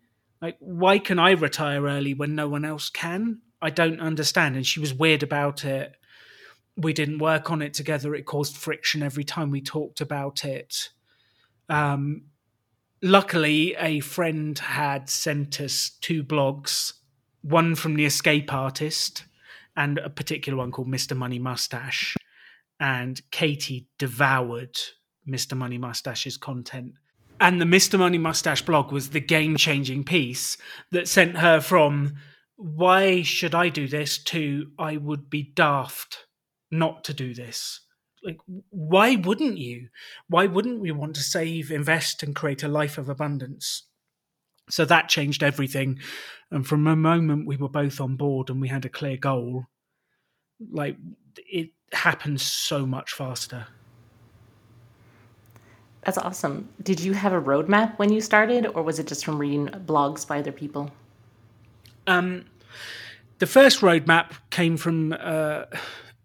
Like, 0.42 0.56
why 0.58 0.98
can 0.98 1.20
I 1.20 1.30
retire 1.30 1.84
early 1.84 2.14
when 2.14 2.34
no 2.34 2.48
one 2.48 2.64
else 2.64 2.90
can? 2.90 3.42
I 3.62 3.70
don't 3.70 4.00
understand. 4.00 4.56
And 4.56 4.66
she 4.66 4.80
was 4.80 4.92
weird 4.92 5.22
about 5.22 5.64
it. 5.64 5.94
We 6.76 6.92
didn't 6.92 7.18
work 7.18 7.52
on 7.52 7.62
it 7.62 7.74
together. 7.74 8.12
It 8.16 8.26
caused 8.26 8.56
friction 8.56 9.04
every 9.04 9.22
time 9.22 9.52
we 9.52 9.60
talked 9.60 10.00
about 10.00 10.44
it. 10.44 10.88
Um, 11.68 12.24
luckily, 13.00 13.76
a 13.78 14.00
friend 14.00 14.58
had 14.58 15.08
sent 15.08 15.60
us 15.60 15.90
two 16.00 16.24
blogs 16.24 16.94
one 17.44 17.74
from 17.74 17.94
the 17.94 18.04
escape 18.04 18.52
artist 18.52 19.24
and 19.76 19.98
a 19.98 20.10
particular 20.10 20.58
one 20.58 20.72
called 20.72 20.88
Mr. 20.88 21.16
Money 21.16 21.38
Mustache. 21.38 22.16
And 22.80 23.20
Katie 23.30 23.86
devoured 23.98 24.76
Mr. 25.28 25.56
Money 25.56 25.78
Mustache's 25.78 26.36
content 26.36 26.94
and 27.40 27.60
the 27.60 27.66
Mr. 27.66 27.98
Money 27.98 28.18
Mustache 28.18 28.62
blog 28.62 28.92
was 28.92 29.10
the 29.10 29.20
game 29.20 29.56
changing 29.56 30.04
piece 30.04 30.56
that 30.92 31.08
sent 31.08 31.38
her 31.38 31.60
from 31.60 32.14
why 32.56 33.22
should 33.22 33.54
I 33.54 33.68
do 33.68 33.88
this 33.88 34.18
to 34.24 34.70
I 34.78 34.96
would 34.96 35.28
be 35.28 35.42
daft 35.42 36.26
not 36.70 37.04
to 37.04 37.14
do 37.14 37.34
this. 37.34 37.80
Like, 38.24 38.38
why 38.70 39.16
wouldn't 39.16 39.58
you? 39.58 39.88
Why 40.28 40.46
wouldn't 40.46 40.80
we 40.80 40.90
want 40.90 41.14
to 41.16 41.22
save, 41.22 41.70
invest, 41.70 42.22
and 42.22 42.34
create 42.34 42.62
a 42.62 42.68
life 42.68 42.96
of 42.96 43.08
abundance? 43.08 43.82
So 44.70 44.84
that 44.84 45.08
changed 45.08 45.42
everything. 45.42 45.98
And 46.50 46.66
from 46.66 46.86
a 46.86 46.96
moment 46.96 47.46
we 47.46 47.56
were 47.56 47.68
both 47.68 48.00
on 48.00 48.16
board 48.16 48.50
and 48.50 48.60
we 48.60 48.68
had 48.68 48.84
a 48.84 48.88
clear 48.88 49.16
goal, 49.16 49.66
like, 50.70 50.96
it 51.36 51.70
happened 51.92 52.40
so 52.40 52.86
much 52.86 53.12
faster. 53.12 53.66
That's 56.02 56.18
awesome. 56.18 56.68
Did 56.82 57.00
you 57.00 57.14
have 57.14 57.32
a 57.32 57.40
roadmap 57.40 57.98
when 57.98 58.12
you 58.12 58.20
started, 58.20 58.66
or 58.66 58.82
was 58.82 58.98
it 58.98 59.06
just 59.06 59.24
from 59.24 59.38
reading 59.38 59.68
blogs 59.68 60.26
by 60.26 60.38
other 60.38 60.52
people? 60.52 60.90
Um, 62.06 62.44
the 63.38 63.46
first 63.46 63.80
roadmap 63.80 64.32
came 64.50 64.76
from 64.76 65.14
uh, 65.18 65.64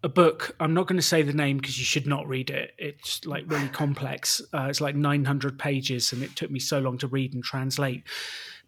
a 0.02 0.08
book. 0.08 0.56
I'm 0.60 0.74
not 0.74 0.86
going 0.86 0.98
to 0.98 1.06
say 1.06 1.22
the 1.22 1.32
name 1.32 1.58
because 1.58 1.78
you 1.78 1.84
should 1.84 2.06
not 2.06 2.26
read 2.26 2.50
it. 2.50 2.72
It's 2.78 3.24
like 3.26 3.44
really 3.46 3.68
complex. 3.68 4.40
Uh, 4.52 4.66
it's 4.70 4.80
like 4.80 4.96
900 4.96 5.58
pages, 5.58 6.12
and 6.12 6.22
it 6.22 6.36
took 6.36 6.50
me 6.50 6.58
so 6.58 6.78
long 6.78 6.98
to 6.98 7.06
read 7.06 7.34
and 7.34 7.44
translate. 7.44 8.04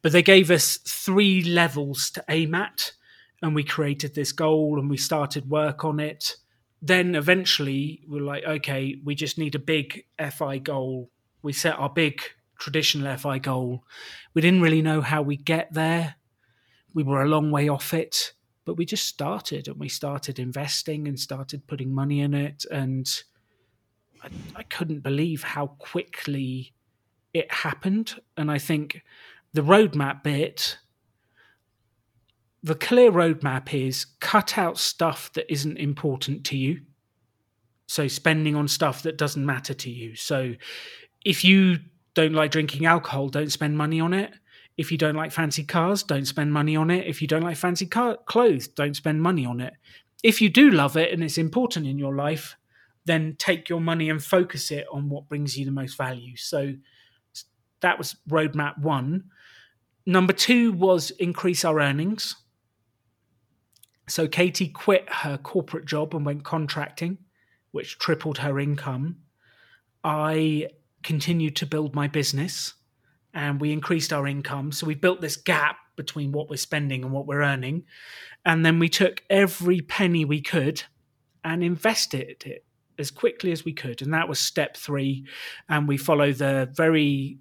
But 0.03 0.13
they 0.13 0.23
gave 0.23 0.51
us 0.51 0.79
three 0.79 1.43
levels 1.43 2.11
to 2.11 2.25
aim 2.29 2.55
at, 2.55 2.93
and 3.41 3.55
we 3.55 3.65
created 3.65 4.15
this 4.15 4.33
goal 4.33 4.79
and 4.79 4.91
we 4.91 4.97
started 4.97 5.49
work 5.49 5.85
on 5.85 6.01
it 6.01 6.37
then 6.83 7.15
eventually 7.15 8.03
we're 8.09 8.21
like, 8.21 8.45
okay, 8.45 8.97
we 9.05 9.15
just 9.15 9.39
need 9.39 9.55
a 9.55 9.61
big 9.61 10.05
FI 10.19 10.59
goal. 10.59 11.11
We 11.41 11.53
set 11.53 11.79
our 11.79 11.89
big 11.89 12.21
traditional 12.59 13.17
FI 13.17 13.39
goal. 13.39 13.85
We 14.35 14.43
didn't 14.43 14.63
really 14.63 14.83
know 14.83 15.01
how 15.01 15.23
we 15.23 15.37
get 15.37 15.73
there. 15.73 16.17
We 16.93 17.05
were 17.05 17.23
a 17.23 17.29
long 17.29 17.53
way 17.53 17.69
off 17.69 17.95
it, 17.95 18.33
but 18.65 18.75
we 18.75 18.85
just 18.85 19.07
started 19.07 19.69
and 19.69 19.79
we 19.79 19.89
started 19.89 20.39
investing 20.39 21.09
and 21.09 21.19
started 21.19 21.67
putting 21.67 21.95
money 21.95 22.21
in 22.21 22.35
it. 22.35 22.65
And 22.71 23.09
I, 24.23 24.29
I 24.57 24.63
couldn't 24.63 25.01
believe 25.01 25.43
how 25.43 25.69
quickly 25.79 26.73
it 27.35 27.51
happened. 27.51 28.21
And 28.37 28.51
I 28.51 28.59
think 28.59 29.03
the 29.53 29.63
roadmap 29.63 30.23
bit 30.23 30.79
the 32.63 32.75
clear 32.75 33.11
roadmap 33.11 33.75
is 33.75 34.07
cut 34.21 34.57
out 34.57 34.79
stuff 34.79 35.33
that 35.33 35.51
isn't 35.53 35.79
important 35.79 36.45
to 36.47 36.57
you. 36.57 36.83
So, 37.87 38.09
spending 38.09 38.55
on 38.55 38.69
stuff 38.69 39.03
that 39.03 39.19
doesn't 39.19 39.45
matter 39.45 39.75
to 39.75 39.91
you. 39.91 40.15
So, 40.15 40.55
if 41.25 41.45
you 41.45 41.79
don't 42.15 42.33
like 42.33 42.53
drinking 42.53 42.87
alcohol, 42.87 43.29
don't 43.29 43.51
spend 43.51 43.77
money 43.77 44.01
on 44.01 44.15
it. 44.15 44.33
If 44.77 44.91
you 44.91 44.99
don't 44.99 45.17
like 45.17 45.33
fancy 45.33 45.65
cars, 45.65 46.03
don't 46.03 46.27
spend 46.27 46.53
money 46.53 46.77
on 46.77 46.91
it. 46.91 47.07
If 47.07 47.21
you 47.21 47.29
don't 47.29 47.43
like 47.43 47.57
fancy 47.57 47.87
car- 47.87 48.19
clothes, 48.25 48.69
don't 48.69 48.95
spend 48.95 49.23
money 49.23 49.45
on 49.45 49.61
it. 49.61 49.75
If 50.23 50.41
you 50.41 50.49
do 50.49 50.71
love 50.71 50.97
it 50.97 51.13
and 51.13 51.23
it's 51.23 51.39
important 51.39 51.87
in 51.87 51.99
your 51.99 52.15
life, 52.15 52.57
then 53.05 53.37
take 53.39 53.69
your 53.69 53.81
money 53.81 54.09
and 54.09 54.23
focus 54.23 54.71
it 54.71 54.87
on 54.93 55.09
what 55.09 55.29
brings 55.29 55.59
you 55.59 55.65
the 55.65 55.73
most 55.73 55.97
value. 55.97 56.37
So 56.37 56.75
that 57.81 57.99
was 57.99 58.17
roadmap 58.29 58.79
one. 58.79 59.25
Number 60.07 60.33
two 60.33 60.73
was 60.73 61.11
increase 61.13 61.65
our 61.65 61.81
earnings. 61.81 62.37
So 64.09 64.27
Katie 64.27 64.69
quit 64.69 65.07
her 65.09 65.37
corporate 65.37 65.85
job 65.85 66.15
and 66.15 66.25
went 66.25 66.45
contracting, 66.45 67.19
which 67.73 67.99
tripled 67.99 68.39
her 68.39 68.59
income. 68.59 69.17
I 70.05 70.69
continued 71.03 71.57
to 71.57 71.67
build 71.67 71.95
my 71.95 72.09
business 72.09 72.75
and 73.35 73.61
we 73.61 73.73
increased 73.73 74.13
our 74.13 74.27
income. 74.27 74.73
So 74.73 74.87
we 74.87 74.95
built 74.95 75.21
this 75.21 75.37
gap 75.37 75.77
between 75.97 76.33
what 76.33 76.49
we're 76.51 76.57
spending 76.57 77.05
and 77.05 77.13
what 77.13 77.27
we're 77.27 77.43
earning. 77.43 77.85
And 78.45 78.65
then 78.65 78.79
we 78.79 78.89
took 78.89 79.23
every 79.31 79.81
penny 79.81 80.25
we 80.25 80.41
could 80.41 80.83
and 81.45 81.63
invested 81.63 82.45
it 82.45 82.65
as 82.99 83.11
quickly 83.11 83.53
as 83.53 83.65
we 83.65 83.73
could. 83.73 84.03
And 84.03 84.13
that 84.15 84.29
was 84.29 84.39
step 84.39 84.77
three. 84.77 85.25
And 85.69 85.89
we 85.89 85.97
follow 85.97 86.33
the 86.33 86.71
very 86.75 87.39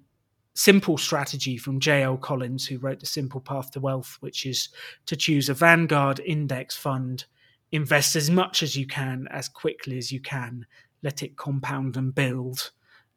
simple 0.54 0.98
strategy 0.98 1.56
from 1.56 1.80
J.L. 1.80 2.18
Collins, 2.18 2.66
who 2.66 2.78
wrote 2.78 3.00
The 3.00 3.06
Simple 3.06 3.40
Path 3.40 3.70
to 3.72 3.80
Wealth, 3.80 4.16
which 4.20 4.44
is 4.44 4.68
to 5.06 5.16
choose 5.16 5.48
a 5.48 5.54
Vanguard 5.54 6.20
index 6.20 6.76
fund, 6.76 7.24
invest 7.70 8.16
as 8.16 8.30
much 8.30 8.62
as 8.62 8.76
you 8.76 8.86
can, 8.86 9.26
as 9.30 9.48
quickly 9.48 9.96
as 9.96 10.12
you 10.12 10.20
can, 10.20 10.66
let 11.02 11.22
it 11.22 11.36
compound 11.36 11.96
and 11.96 12.14
build, 12.14 12.70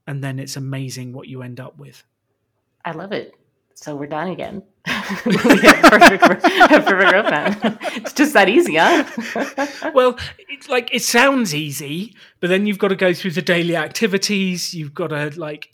and 0.08 0.24
then 0.24 0.39
it's 0.39 0.55
amazing 0.55 1.13
what 1.13 1.27
you 1.27 1.41
end 1.41 1.60
up 1.60 1.77
with. 1.77 2.03
I 2.85 2.91
love 2.91 3.11
it. 3.11 3.33
So 3.73 3.95
we're 3.95 4.05
done 4.05 4.29
again. 4.29 4.63
perfect, 4.85 5.33
perfect 6.23 6.43
roadmap. 6.87 7.79
It's 7.95 8.13
just 8.13 8.33
that 8.33 8.47
easy, 8.47 8.75
huh? 8.75 9.91
well, 9.93 10.17
it's 10.47 10.69
like 10.69 10.93
it 10.93 11.01
sounds 11.01 11.53
easy, 11.53 12.15
but 12.39 12.47
then 12.47 12.67
you've 12.67 12.77
got 12.77 12.89
to 12.89 12.95
go 12.95 13.13
through 13.13 13.31
the 13.31 13.41
daily 13.41 13.75
activities. 13.75 14.73
You've 14.73 14.93
got 14.93 15.07
to 15.07 15.31
like 15.35 15.71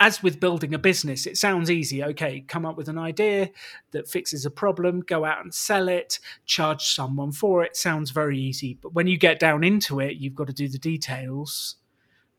as 0.00 0.22
with 0.22 0.40
building 0.40 0.74
a 0.74 0.78
business, 0.78 1.26
it 1.26 1.36
sounds 1.36 1.70
easy. 1.70 2.02
Okay, 2.02 2.40
come 2.40 2.66
up 2.66 2.76
with 2.76 2.88
an 2.88 2.98
idea 2.98 3.50
that 3.92 4.08
fixes 4.08 4.44
a 4.44 4.50
problem, 4.50 5.00
go 5.00 5.24
out 5.24 5.42
and 5.42 5.54
sell 5.54 5.88
it, 5.88 6.18
charge 6.46 6.94
someone 6.94 7.32
for 7.32 7.62
it. 7.62 7.76
Sounds 7.76 8.10
very 8.10 8.38
easy. 8.38 8.78
But 8.80 8.94
when 8.94 9.06
you 9.06 9.16
get 9.16 9.38
down 9.38 9.64
into 9.64 10.00
it, 10.00 10.16
you've 10.16 10.34
got 10.34 10.48
to 10.48 10.52
do 10.52 10.68
the 10.68 10.78
details. 10.78 11.76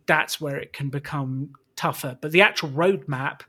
That's 0.05 0.39
where 0.41 0.57
it 0.57 0.74
can 0.74 0.89
become 0.89 1.51
tougher. 1.75 2.17
But 2.19 2.31
the 2.31 2.41
actual 2.41 2.69
roadmap, 2.69 3.41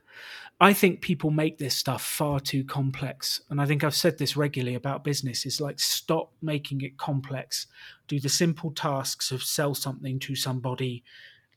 I 0.59 0.73
think 0.73 1.01
people 1.01 1.29
make 1.29 1.59
this 1.59 1.75
stuff 1.75 2.03
far 2.03 2.39
too 2.39 2.63
complex. 2.63 3.41
And 3.49 3.61
I 3.61 3.65
think 3.65 3.83
I've 3.83 3.93
said 3.93 4.17
this 4.17 4.35
regularly 4.35 4.75
about 4.75 5.03
business 5.03 5.45
is 5.45 5.61
like 5.61 5.79
stop 5.79 6.33
making 6.41 6.81
it 6.81 6.97
complex. 6.97 7.67
Do 8.07 8.19
the 8.19 8.29
simple 8.29 8.71
tasks 8.71 9.31
of 9.31 9.43
sell 9.43 9.75
something 9.75 10.19
to 10.19 10.35
somebody, 10.35 11.03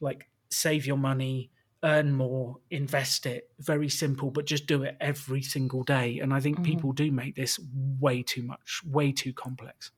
like 0.00 0.28
save 0.50 0.86
your 0.86 0.98
money 0.98 1.50
earn 1.82 2.14
more, 2.14 2.58
invest 2.70 3.26
it. 3.26 3.50
Very 3.58 3.88
simple, 3.88 4.30
but 4.30 4.44
just 4.44 4.66
do 4.66 4.82
it 4.82 4.96
every 5.00 5.42
single 5.42 5.82
day. 5.82 6.18
And 6.20 6.32
I 6.32 6.40
think 6.40 6.56
mm-hmm. 6.56 6.64
people 6.64 6.92
do 6.92 7.10
make 7.10 7.34
this 7.36 7.58
way 7.98 8.22
too 8.22 8.42
much, 8.42 8.82
way 8.84 9.12
too 9.12 9.32
complex. 9.32 9.90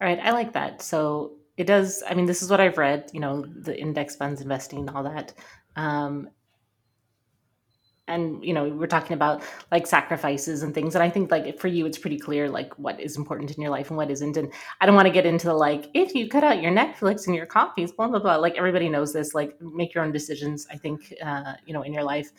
All 0.00 0.08
right, 0.08 0.18
I 0.22 0.30
like 0.30 0.52
that. 0.52 0.82
So 0.82 1.32
it 1.56 1.64
does. 1.64 2.02
I 2.08 2.14
mean, 2.14 2.26
this 2.26 2.42
is 2.42 2.50
what 2.50 2.60
I've 2.60 2.78
read. 2.78 3.10
You 3.12 3.20
know, 3.20 3.44
the 3.44 3.78
index 3.78 4.16
funds, 4.16 4.40
investing, 4.40 4.88
all 4.88 5.02
that. 5.04 5.34
Um, 5.76 6.28
and 8.10 8.44
you 8.44 8.52
know 8.52 8.68
we're 8.68 8.86
talking 8.86 9.14
about 9.14 9.42
like 9.70 9.86
sacrifices 9.86 10.62
and 10.62 10.74
things 10.74 10.94
and 10.94 11.02
i 11.02 11.08
think 11.08 11.30
like 11.30 11.58
for 11.58 11.68
you 11.68 11.86
it's 11.86 11.98
pretty 11.98 12.18
clear 12.18 12.48
like 12.48 12.76
what 12.78 13.00
is 13.00 13.16
important 13.16 13.50
in 13.50 13.62
your 13.62 13.70
life 13.70 13.88
and 13.88 13.96
what 13.96 14.10
isn't 14.10 14.36
and 14.36 14.52
i 14.80 14.86
don't 14.86 14.94
want 14.94 15.06
to 15.06 15.12
get 15.12 15.24
into 15.24 15.46
the 15.46 15.54
like 15.54 15.88
if 15.94 16.14
you 16.14 16.28
cut 16.28 16.44
out 16.44 16.60
your 16.60 16.72
netflix 16.72 17.26
and 17.26 17.34
your 17.36 17.46
coffees 17.46 17.92
blah 17.92 18.08
blah 18.08 18.18
blah 18.18 18.36
like 18.36 18.56
everybody 18.56 18.88
knows 18.88 19.12
this 19.12 19.32
like 19.32 19.60
make 19.60 19.94
your 19.94 20.04
own 20.04 20.12
decisions 20.12 20.66
i 20.70 20.76
think 20.76 21.14
uh, 21.24 21.54
you 21.64 21.72
know 21.72 21.82
in 21.82 21.92
your 21.94 22.04
life. 22.04 22.32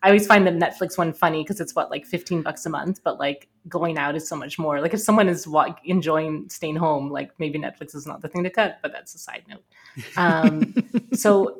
I 0.00 0.06
always 0.06 0.28
find 0.28 0.46
the 0.46 0.52
netflix 0.52 0.96
one 0.96 1.12
funny 1.12 1.42
because 1.42 1.60
it's 1.60 1.74
what 1.74 1.90
like 1.90 2.06
15 2.06 2.42
bucks 2.42 2.64
a 2.66 2.70
month 2.70 3.00
but 3.02 3.18
like 3.18 3.48
going 3.68 3.98
out 3.98 4.14
is 4.14 4.28
so 4.28 4.36
much 4.36 4.56
more 4.56 4.80
like 4.80 4.94
if 4.94 5.00
someone 5.00 5.28
is 5.28 5.48
enjoying 5.84 6.48
staying 6.48 6.76
home 6.76 7.10
like 7.10 7.32
maybe 7.40 7.58
netflix 7.58 7.96
is 7.96 8.06
not 8.06 8.22
the 8.22 8.28
thing 8.28 8.44
to 8.44 8.50
cut 8.50 8.78
but 8.80 8.92
that's 8.92 9.16
a 9.16 9.18
side 9.18 9.42
note. 9.48 9.64
Um, 10.16 10.72
so 11.14 11.58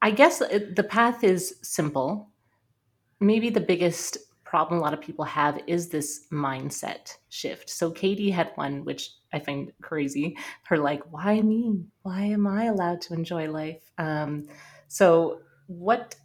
i 0.00 0.12
guess 0.12 0.38
the 0.38 0.86
path 0.88 1.24
is 1.24 1.56
simple 1.60 2.29
maybe 3.20 3.50
the 3.50 3.60
biggest 3.60 4.18
problem 4.44 4.80
a 4.80 4.82
lot 4.82 4.92
of 4.92 5.00
people 5.00 5.24
have 5.24 5.60
is 5.68 5.88
this 5.88 6.26
mindset 6.32 7.16
shift. 7.28 7.70
So 7.70 7.90
Katie 7.90 8.30
had 8.30 8.50
one, 8.56 8.84
which 8.84 9.10
I 9.32 9.38
find 9.38 9.72
crazy. 9.80 10.36
Her 10.64 10.76
like, 10.76 11.02
why 11.12 11.40
me? 11.40 11.84
Why 12.02 12.22
am 12.22 12.48
I 12.48 12.64
allowed 12.64 13.00
to 13.02 13.14
enjoy 13.14 13.48
life? 13.48 13.82
Um, 13.98 14.48
so 14.88 15.42
what 15.68 16.16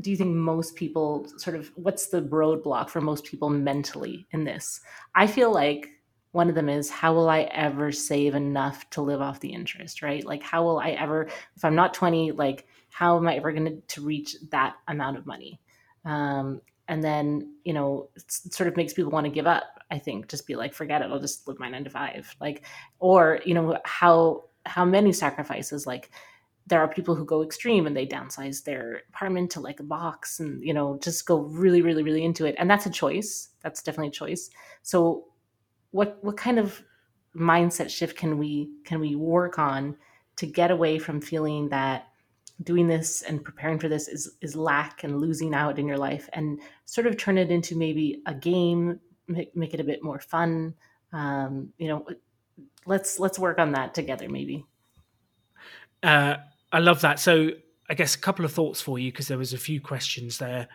do 0.00 0.10
you 0.10 0.16
think 0.16 0.34
most 0.34 0.76
people 0.76 1.26
sort 1.38 1.56
of 1.56 1.72
what's 1.74 2.08
the 2.08 2.22
roadblock 2.22 2.88
for 2.88 3.00
most 3.00 3.24
people 3.24 3.50
mentally 3.50 4.28
in 4.30 4.44
this? 4.44 4.80
I 5.14 5.26
feel 5.26 5.52
like 5.52 5.88
one 6.30 6.48
of 6.48 6.54
them 6.54 6.68
is 6.68 6.88
how 6.88 7.14
will 7.14 7.28
I 7.28 7.48
ever 7.52 7.90
save 7.90 8.34
enough 8.34 8.88
to 8.90 9.00
live 9.00 9.20
off 9.22 9.40
the 9.40 9.52
interest, 9.52 10.02
right? 10.02 10.24
Like 10.24 10.42
how 10.42 10.62
will 10.62 10.78
I 10.78 10.90
ever 10.90 11.28
if 11.56 11.64
I'm 11.64 11.74
not 11.74 11.94
20, 11.94 12.32
like 12.32 12.66
how 12.90 13.16
am 13.16 13.26
I 13.26 13.36
ever 13.36 13.50
going 13.50 13.82
to 13.88 14.00
reach 14.02 14.36
that 14.50 14.76
amount 14.86 15.16
of 15.16 15.26
money? 15.26 15.60
Um, 16.06 16.62
and 16.88 17.04
then, 17.04 17.54
you 17.64 17.74
know, 17.74 18.08
it 18.16 18.30
sort 18.30 18.68
of 18.68 18.76
makes 18.76 18.94
people 18.94 19.10
want 19.10 19.26
to 19.26 19.30
give 19.30 19.46
up, 19.46 19.64
I 19.90 19.98
think, 19.98 20.28
just 20.28 20.46
be 20.46 20.56
like, 20.56 20.72
forget 20.72 21.02
it, 21.02 21.10
I'll 21.10 21.20
just 21.20 21.46
live 21.46 21.58
my 21.58 21.68
nine 21.68 21.84
to 21.84 21.90
five. 21.90 22.34
Like, 22.40 22.64
or, 23.00 23.40
you 23.44 23.52
know, 23.52 23.78
how, 23.84 24.44
how 24.64 24.84
many 24.84 25.12
sacrifices, 25.12 25.86
like, 25.86 26.10
there 26.66 26.80
are 26.80 26.88
people 26.88 27.14
who 27.14 27.24
go 27.24 27.42
extreme 27.42 27.86
and 27.86 27.96
they 27.96 28.06
downsize 28.06 28.64
their 28.64 29.02
apartment 29.08 29.50
to 29.52 29.60
like 29.60 29.78
a 29.80 29.84
box 29.84 30.40
and 30.40 30.62
you 30.64 30.74
know 30.74 30.98
just 31.00 31.26
go 31.26 31.38
really 31.42 31.80
really 31.80 32.02
really 32.02 32.24
into 32.24 32.44
it. 32.44 32.56
And 32.58 32.68
that's 32.68 32.86
a 32.86 32.90
choice. 32.90 33.50
That's 33.62 33.82
definitely 33.82 34.08
a 34.08 34.12
choice. 34.12 34.50
So 34.82 35.26
what 35.92 36.18
what 36.22 36.36
kind 36.36 36.58
of 36.58 36.82
mindset 37.36 37.90
shift 37.90 38.16
can 38.16 38.38
we 38.38 38.70
can 38.84 39.00
we 39.00 39.14
work 39.14 39.58
on 39.58 39.96
to 40.36 40.46
get 40.46 40.70
away 40.70 40.98
from 40.98 41.20
feeling 41.20 41.68
that 41.68 42.08
doing 42.62 42.86
this 42.86 43.22
and 43.22 43.44
preparing 43.44 43.78
for 43.78 43.88
this 43.88 44.08
is 44.08 44.36
is 44.40 44.56
lack 44.56 45.04
and 45.04 45.20
losing 45.20 45.54
out 45.54 45.78
in 45.78 45.86
your 45.86 45.98
life 45.98 46.28
and 46.32 46.60
sort 46.86 47.06
of 47.06 47.16
turn 47.16 47.38
it 47.38 47.50
into 47.50 47.76
maybe 47.76 48.22
a 48.26 48.34
game 48.34 48.98
make, 49.28 49.54
make 49.54 49.74
it 49.74 49.80
a 49.80 49.84
bit 49.84 50.02
more 50.02 50.20
fun. 50.20 50.74
Um, 51.12 51.72
you 51.78 51.88
know 51.88 52.06
let's 52.86 53.18
let's 53.18 53.38
work 53.38 53.58
on 53.58 53.72
that 53.72 53.94
together 53.94 54.28
maybe. 54.28 54.64
Uh, 56.02 56.36
i 56.72 56.78
love 56.78 57.00
that. 57.02 57.20
So 57.20 57.50
i 57.88 57.94
guess 57.94 58.14
a 58.14 58.18
couple 58.18 58.44
of 58.44 58.52
thoughts 58.52 58.80
for 58.80 58.98
you 58.98 59.12
because 59.12 59.28
there 59.28 59.38
was 59.38 59.52
a 59.52 59.58
few 59.58 59.80
questions 59.80 60.38
there. 60.38 60.68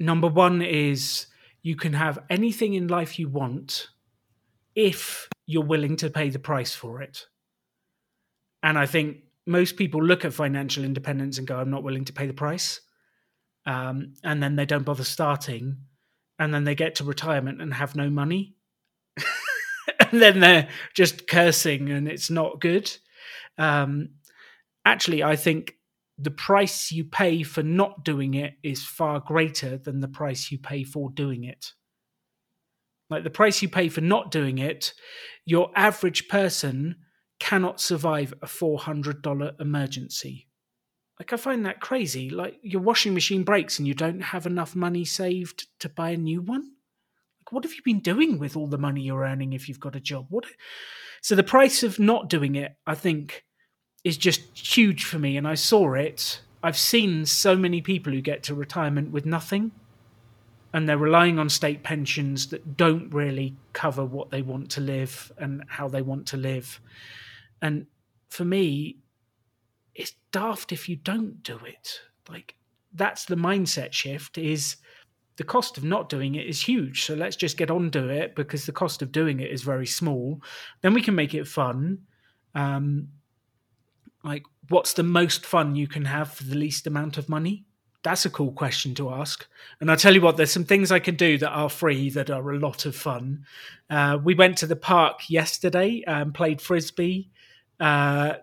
Number 0.00 0.28
one 0.28 0.62
is 0.62 1.26
you 1.62 1.76
can 1.76 1.92
have 1.92 2.18
anything 2.28 2.74
in 2.74 2.88
life 2.88 3.18
you 3.18 3.28
want 3.28 3.88
if 4.74 5.28
you're 5.46 5.64
willing 5.64 5.96
to 5.96 6.10
pay 6.10 6.28
the 6.28 6.38
price 6.38 6.74
for 6.74 7.02
it. 7.02 7.26
And 8.64 8.76
i 8.76 8.86
think 8.86 9.18
most 9.48 9.76
people 9.76 10.04
look 10.04 10.24
at 10.24 10.34
financial 10.34 10.84
independence 10.84 11.38
and 11.38 11.46
go, 11.46 11.56
I'm 11.56 11.70
not 11.70 11.82
willing 11.82 12.04
to 12.04 12.12
pay 12.12 12.26
the 12.26 12.32
price. 12.34 12.80
Um, 13.66 14.14
and 14.22 14.42
then 14.42 14.56
they 14.56 14.66
don't 14.66 14.84
bother 14.84 15.04
starting. 15.04 15.78
And 16.38 16.54
then 16.54 16.64
they 16.64 16.74
get 16.74 16.96
to 16.96 17.04
retirement 17.04 17.60
and 17.60 17.74
have 17.74 17.96
no 17.96 18.10
money. 18.10 18.54
and 20.00 20.22
then 20.22 20.40
they're 20.40 20.68
just 20.94 21.26
cursing 21.26 21.90
and 21.90 22.06
it's 22.06 22.30
not 22.30 22.60
good. 22.60 22.94
Um, 23.56 24.10
actually, 24.84 25.22
I 25.22 25.34
think 25.34 25.74
the 26.18 26.30
price 26.30 26.92
you 26.92 27.04
pay 27.04 27.42
for 27.42 27.62
not 27.62 28.04
doing 28.04 28.34
it 28.34 28.54
is 28.62 28.84
far 28.84 29.20
greater 29.20 29.78
than 29.78 30.00
the 30.00 30.08
price 30.08 30.52
you 30.52 30.58
pay 30.58 30.84
for 30.84 31.10
doing 31.10 31.44
it. 31.44 31.72
Like 33.10 33.24
the 33.24 33.30
price 33.30 33.62
you 33.62 33.68
pay 33.68 33.88
for 33.88 34.02
not 34.02 34.30
doing 34.30 34.58
it, 34.58 34.92
your 35.46 35.70
average 35.74 36.28
person 36.28 36.96
cannot 37.38 37.80
survive 37.80 38.34
a 38.42 38.46
$400 38.46 39.60
emergency. 39.60 40.46
Like, 41.18 41.32
I 41.32 41.36
find 41.36 41.66
that 41.66 41.80
crazy. 41.80 42.30
Like, 42.30 42.58
your 42.62 42.80
washing 42.80 43.14
machine 43.14 43.42
breaks 43.42 43.78
and 43.78 43.88
you 43.88 43.94
don't 43.94 44.20
have 44.20 44.46
enough 44.46 44.76
money 44.76 45.04
saved 45.04 45.66
to 45.80 45.88
buy 45.88 46.10
a 46.10 46.16
new 46.16 46.40
one? 46.40 46.62
Like, 47.40 47.52
what 47.52 47.64
have 47.64 47.74
you 47.74 47.82
been 47.84 48.00
doing 48.00 48.38
with 48.38 48.56
all 48.56 48.68
the 48.68 48.78
money 48.78 49.02
you're 49.02 49.24
earning 49.24 49.52
if 49.52 49.68
you've 49.68 49.80
got 49.80 49.96
a 49.96 50.00
job? 50.00 50.26
What? 50.30 50.44
So, 51.20 51.34
the 51.34 51.42
price 51.42 51.82
of 51.82 51.98
not 51.98 52.28
doing 52.28 52.54
it, 52.54 52.76
I 52.86 52.94
think, 52.94 53.44
is 54.04 54.16
just 54.16 54.40
huge 54.56 55.04
for 55.04 55.18
me. 55.18 55.36
And 55.36 55.46
I 55.46 55.54
saw 55.54 55.94
it. 55.94 56.40
I've 56.62 56.78
seen 56.78 57.26
so 57.26 57.56
many 57.56 57.80
people 57.80 58.12
who 58.12 58.20
get 58.20 58.42
to 58.44 58.54
retirement 58.54 59.10
with 59.10 59.26
nothing 59.26 59.72
and 60.72 60.88
they're 60.88 60.98
relying 60.98 61.38
on 61.38 61.48
state 61.48 61.82
pensions 61.82 62.48
that 62.48 62.76
don't 62.76 63.12
really 63.12 63.56
cover 63.72 64.04
what 64.04 64.30
they 64.30 64.42
want 64.42 64.70
to 64.70 64.80
live 64.80 65.32
and 65.38 65.64
how 65.68 65.88
they 65.88 66.02
want 66.02 66.26
to 66.26 66.36
live. 66.36 66.80
And 67.62 67.86
for 68.28 68.44
me, 68.44 68.98
it's 69.94 70.14
daft 70.32 70.72
if 70.72 70.88
you 70.88 70.96
don't 70.96 71.42
do 71.42 71.58
it. 71.66 72.00
Like 72.28 72.54
that's 72.92 73.24
the 73.24 73.36
mindset 73.36 73.92
shift 73.92 74.38
is 74.38 74.76
the 75.36 75.44
cost 75.44 75.78
of 75.78 75.84
not 75.84 76.08
doing 76.08 76.34
it 76.34 76.46
is 76.46 76.60
huge. 76.60 77.04
So 77.04 77.14
let's 77.14 77.36
just 77.36 77.56
get 77.56 77.70
on 77.70 77.90
to 77.92 78.08
it 78.08 78.34
because 78.34 78.66
the 78.66 78.72
cost 78.72 79.02
of 79.02 79.12
doing 79.12 79.40
it 79.40 79.50
is 79.50 79.62
very 79.62 79.86
small. 79.86 80.42
Then 80.82 80.94
we 80.94 81.02
can 81.02 81.14
make 81.14 81.32
it 81.32 81.46
fun. 81.46 81.98
Um, 82.54 83.08
like, 84.24 84.42
what's 84.68 84.94
the 84.94 85.04
most 85.04 85.46
fun 85.46 85.76
you 85.76 85.86
can 85.86 86.04
have 86.04 86.32
for 86.32 86.42
the 86.42 86.56
least 86.56 86.88
amount 86.88 87.18
of 87.18 87.28
money? 87.28 87.64
That's 88.02 88.26
a 88.26 88.30
cool 88.30 88.52
question 88.52 88.94
to 88.96 89.10
ask. 89.10 89.46
And 89.80 89.90
I'll 89.90 89.96
tell 89.96 90.14
you 90.14 90.20
what, 90.20 90.36
there's 90.36 90.50
some 90.50 90.64
things 90.64 90.90
I 90.90 90.98
can 90.98 91.14
do 91.14 91.38
that 91.38 91.50
are 91.50 91.70
free 91.70 92.10
that 92.10 92.30
are 92.30 92.50
a 92.50 92.58
lot 92.58 92.84
of 92.84 92.96
fun. 92.96 93.44
Uh, 93.88 94.18
we 94.22 94.34
went 94.34 94.58
to 94.58 94.66
the 94.66 94.76
park 94.76 95.28
yesterday 95.28 96.02
and 96.06 96.34
played 96.34 96.60
frisbee 96.60 97.30
uh, 97.80 98.34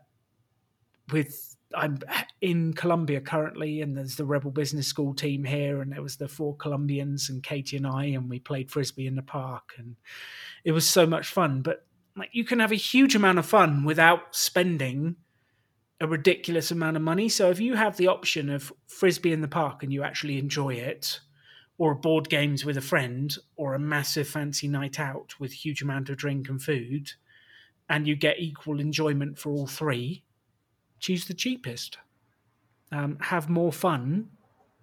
with 1.11 1.55
I'm 1.75 1.99
in 2.41 2.73
Colombia 2.73 3.21
currently, 3.21 3.81
and 3.81 3.97
there's 3.97 4.15
the 4.15 4.25
Rebel 4.25 4.51
Business 4.51 4.87
School 4.87 5.13
team 5.13 5.43
here, 5.43 5.81
and 5.81 5.91
there 5.91 6.01
was 6.01 6.17
the 6.17 6.27
four 6.27 6.55
Colombians 6.55 7.29
and 7.29 7.43
Katie 7.43 7.77
and 7.77 7.87
I, 7.87 8.05
and 8.05 8.29
we 8.29 8.39
played 8.39 8.71
frisbee 8.71 9.07
in 9.07 9.15
the 9.15 9.21
park, 9.21 9.73
and 9.77 9.95
it 10.63 10.71
was 10.71 10.87
so 10.87 11.05
much 11.05 11.27
fun. 11.27 11.61
But 11.61 11.85
like, 12.15 12.29
you 12.31 12.45
can 12.45 12.59
have 12.59 12.71
a 12.71 12.75
huge 12.75 13.15
amount 13.15 13.39
of 13.39 13.45
fun 13.45 13.83
without 13.83 14.35
spending 14.35 15.17
a 15.99 16.07
ridiculous 16.07 16.71
amount 16.71 16.97
of 16.97 17.03
money. 17.03 17.29
So 17.29 17.49
if 17.49 17.59
you 17.59 17.75
have 17.75 17.97
the 17.97 18.07
option 18.07 18.49
of 18.49 18.71
frisbee 18.87 19.31
in 19.31 19.41
the 19.41 19.47
park 19.47 19.83
and 19.83 19.91
you 19.91 20.03
actually 20.03 20.37
enjoy 20.37 20.75
it, 20.75 21.19
or 21.77 21.93
board 21.93 22.29
games 22.29 22.63
with 22.63 22.77
a 22.77 22.81
friend, 22.81 23.35
or 23.57 23.73
a 23.73 23.79
massive 23.79 24.27
fancy 24.27 24.67
night 24.67 24.99
out 24.99 25.33
with 25.39 25.51
huge 25.51 25.81
amount 25.81 26.09
of 26.09 26.17
drink 26.17 26.47
and 26.47 26.61
food, 26.61 27.11
and 27.89 28.07
you 28.07 28.15
get 28.15 28.39
equal 28.39 28.79
enjoyment 28.79 29.37
for 29.37 29.51
all 29.51 29.67
three, 29.67 30.23
choose 30.99 31.25
the 31.25 31.33
cheapest. 31.33 31.97
Um, 32.91 33.17
have 33.19 33.49
more 33.49 33.71
fun 33.71 34.29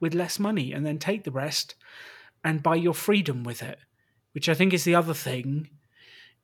with 0.00 0.14
less 0.14 0.38
money, 0.38 0.72
and 0.72 0.84
then 0.84 0.98
take 0.98 1.24
the 1.24 1.30
rest 1.30 1.76
and 2.44 2.62
buy 2.62 2.74
your 2.74 2.94
freedom 2.94 3.44
with 3.44 3.62
it. 3.62 3.78
Which 4.32 4.48
I 4.48 4.54
think 4.54 4.72
is 4.72 4.84
the 4.84 4.94
other 4.94 5.14
thing. 5.14 5.70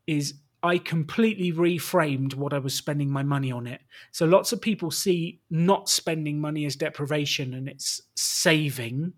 Is 0.07 0.35
I 0.63 0.79
completely 0.79 1.53
reframed 1.53 2.35
what 2.35 2.53
I 2.53 2.59
was 2.59 2.75
spending 2.75 3.11
my 3.11 3.23
money 3.23 3.53
on 3.53 3.67
it. 3.67 3.81
So 4.11 4.27
lots 4.27 4.53
of 4.53 4.61
people 4.61 4.91
see 4.91 5.41
not 5.51 5.89
spending 5.89 6.41
money 6.41 6.65
as 6.65 6.75
deprivation 6.75 7.55
and 7.55 7.69
it's 7.69 8.03
saving. 8.17 9.13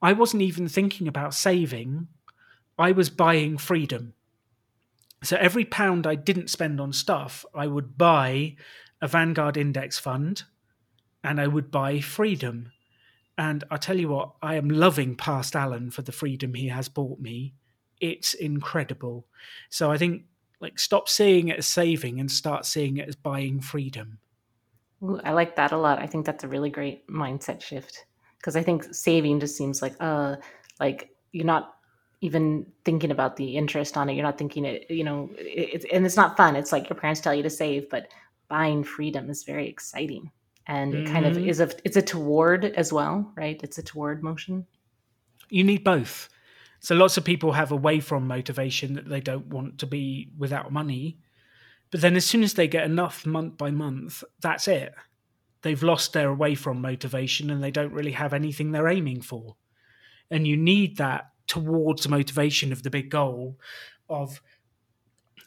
I 0.00 0.14
wasn't 0.14 0.42
even 0.42 0.68
thinking 0.68 1.06
about 1.06 1.34
saving. 1.34 2.08
I 2.78 2.92
was 2.92 3.10
buying 3.10 3.58
freedom. 3.58 4.14
So 5.24 5.36
every 5.36 5.64
pound 5.64 6.06
I 6.06 6.14
didn't 6.14 6.50
spend 6.50 6.80
on 6.80 6.92
stuff, 6.92 7.44
I 7.54 7.66
would 7.66 7.96
buy 7.96 8.56
a 9.00 9.08
Vanguard 9.08 9.56
index 9.56 9.98
fund 9.98 10.44
and 11.22 11.40
I 11.40 11.46
would 11.46 11.70
buy 11.70 12.00
freedom. 12.00 12.70
And 13.36 13.64
I 13.70 13.78
tell 13.78 13.98
you 13.98 14.10
what, 14.10 14.32
I 14.42 14.56
am 14.56 14.68
loving 14.68 15.16
past 15.16 15.56
Alan 15.56 15.90
for 15.90 16.02
the 16.02 16.12
freedom 16.12 16.54
he 16.54 16.68
has 16.68 16.88
bought 16.88 17.18
me. 17.18 17.54
It's 18.00 18.34
incredible. 18.34 19.26
So 19.70 19.90
I 19.90 19.98
think 19.98 20.24
like 20.60 20.78
stop 20.78 21.08
seeing 21.08 21.48
it 21.48 21.58
as 21.58 21.66
saving 21.66 22.20
and 22.20 22.30
start 22.30 22.66
seeing 22.66 22.98
it 22.98 23.08
as 23.08 23.16
buying 23.16 23.60
freedom. 23.60 24.18
Ooh, 25.02 25.20
I 25.24 25.32
like 25.32 25.56
that 25.56 25.72
a 25.72 25.76
lot. 25.76 25.98
I 25.98 26.06
think 26.06 26.26
that's 26.26 26.44
a 26.44 26.48
really 26.48 26.70
great 26.70 27.06
mindset 27.08 27.62
shift 27.62 28.06
because 28.38 28.56
I 28.56 28.62
think 28.62 28.84
saving 28.94 29.40
just 29.40 29.56
seems 29.56 29.82
like 29.82 29.94
uh 30.00 30.36
like 30.80 31.10
you're 31.32 31.44
not 31.44 31.74
even 32.24 32.66
thinking 32.86 33.10
about 33.10 33.36
the 33.36 33.56
interest 33.56 33.96
on 33.98 34.08
it. 34.08 34.14
You're 34.14 34.24
not 34.30 34.38
thinking 34.38 34.64
it, 34.64 34.90
you 34.90 35.04
know, 35.04 35.30
it, 35.38 35.84
and 35.92 36.06
it's 36.06 36.16
not 36.16 36.36
fun. 36.36 36.56
It's 36.56 36.72
like 36.72 36.88
your 36.88 36.98
parents 36.98 37.20
tell 37.20 37.34
you 37.34 37.42
to 37.42 37.50
save, 37.50 37.88
but 37.90 38.08
buying 38.48 38.82
freedom 38.84 39.28
is 39.30 39.44
very 39.44 39.68
exciting. 39.68 40.30
and 40.66 40.94
it 40.94 41.06
kind 41.06 41.26
of 41.26 41.34
Mhm. 41.36 41.46
is 41.46 41.60
a 41.60 41.68
it's 41.84 41.98
a 41.98 42.00
toward 42.00 42.64
as 42.64 42.90
well, 42.90 43.30
right? 43.36 43.60
It's 43.62 43.76
a 43.76 43.82
toward 43.82 44.22
motion. 44.22 44.66
You 45.50 45.62
need 45.62 45.84
both. 45.84 46.30
So 46.80 46.94
lots 46.94 47.18
of 47.18 47.24
people 47.24 47.52
have 47.52 47.70
away 47.70 48.00
from 48.00 48.26
motivation 48.26 48.94
that 48.94 49.06
they 49.06 49.20
don't 49.20 49.48
want 49.48 49.78
to 49.80 49.86
be 49.86 50.30
without 50.38 50.72
money. 50.72 51.18
But 51.90 52.00
then 52.00 52.16
as 52.16 52.24
soon 52.24 52.42
as 52.42 52.54
they 52.54 52.66
get 52.66 52.86
enough 52.86 53.26
month 53.26 53.58
by 53.58 53.70
month, 53.72 54.24
that's 54.40 54.66
it. 54.66 54.94
They've 55.60 55.82
lost 55.82 56.14
their 56.14 56.30
away 56.30 56.54
from 56.54 56.80
motivation 56.80 57.50
and 57.50 57.62
they 57.62 57.70
don't 57.70 57.92
really 57.92 58.12
have 58.12 58.32
anything 58.32 58.72
they're 58.72 58.88
aiming 58.88 59.20
for. 59.20 59.56
And 60.30 60.46
you 60.48 60.56
need 60.56 60.96
that 60.96 61.30
towards 61.46 62.02
the 62.02 62.08
motivation 62.08 62.72
of 62.72 62.82
the 62.82 62.90
big 62.90 63.10
goal 63.10 63.58
of 64.08 64.40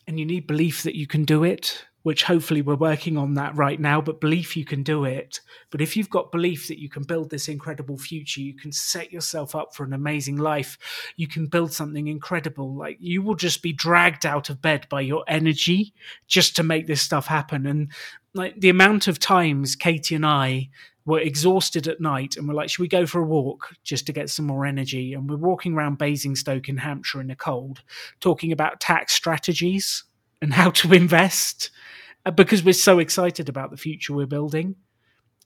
and 0.08 0.20
you 0.20 0.26
need 0.26 0.48
belief 0.48 0.84
that 0.84 0.96
you 0.96 1.06
can 1.06 1.26
do 1.26 1.44
it, 1.44 1.86
which 2.04 2.24
hopefully 2.24 2.62
we're 2.62 2.76
working 2.76 3.18
on 3.18 3.34
that 3.34 3.54
right 3.58 3.78
now, 3.78 4.00
but 4.00 4.22
belief 4.22 4.56
you 4.56 4.64
can 4.64 4.82
do 4.82 5.04
it. 5.04 5.42
But 5.70 5.82
if 5.82 5.98
you've 5.98 6.10
got 6.10 6.32
belief 6.32 6.70
that 6.70 6.80
you 6.80 6.88
can 6.90 7.04
build 7.04 7.30
this 7.30 7.50
incredible 7.50 7.98
future, 7.98 8.40
you 8.40 8.56
can 8.56 8.72
set 8.72 9.12
yourself 9.12 9.54
up 9.54 9.76
for 9.76 9.84
an 9.84 9.92
amazing 9.92 10.38
life, 10.38 10.78
you 11.18 11.28
can 11.28 11.48
build 11.48 11.74
something 11.74 12.08
incredible. 12.08 12.74
Like 12.74 12.96
you 13.02 13.22
will 13.22 13.36
just 13.36 13.62
be 13.62 13.74
dragged 13.74 14.26
out 14.26 14.50
of 14.50 14.62
bed 14.62 14.88
by 14.90 15.02
your 15.02 15.26
energy 15.28 15.94
just 16.28 16.56
to 16.56 16.64
make 16.64 16.88
this 16.88 17.02
stuff 17.02 17.28
happen. 17.28 17.66
And 17.68 17.92
like 18.34 18.62
the 18.62 18.70
amount 18.70 19.10
of 19.10 19.20
times 19.20 19.76
Katie 19.76 20.16
and 20.16 20.26
I 20.26 20.70
were 21.08 21.20
exhausted 21.20 21.88
at 21.88 22.02
night 22.02 22.36
and 22.36 22.48
we're 22.48 22.54
like, 22.54 22.70
should 22.70 22.82
we 22.82 22.88
go 22.89 23.06
for 23.06 23.22
a 23.22 23.26
walk 23.26 23.74
just 23.86 24.06
to 24.06 24.13
get 24.13 24.30
some 24.30 24.46
more 24.46 24.65
energy? 24.65 25.13
And 25.13 25.28
we're 25.28 25.38
walking 25.38 25.74
around 25.74 25.98
Basingstoke 25.98 26.67
in 26.67 26.78
Hampshire 26.78 27.22
in 27.22 27.28
the 27.28 27.36
cold, 27.36 27.82
talking 28.20 28.52
about 28.52 28.82
tax 28.82 29.13
strategies 29.13 30.04
and 30.41 30.54
how 30.54 30.70
to 30.72 30.93
invest 30.93 31.72
uh, 32.26 32.32
because 32.32 32.62
we're 32.62 32.74
so 32.74 33.00
excited 33.00 33.48
about 33.48 33.72
the 33.72 33.78
future 33.78 34.13
we're 34.13 34.26
building. 34.26 34.76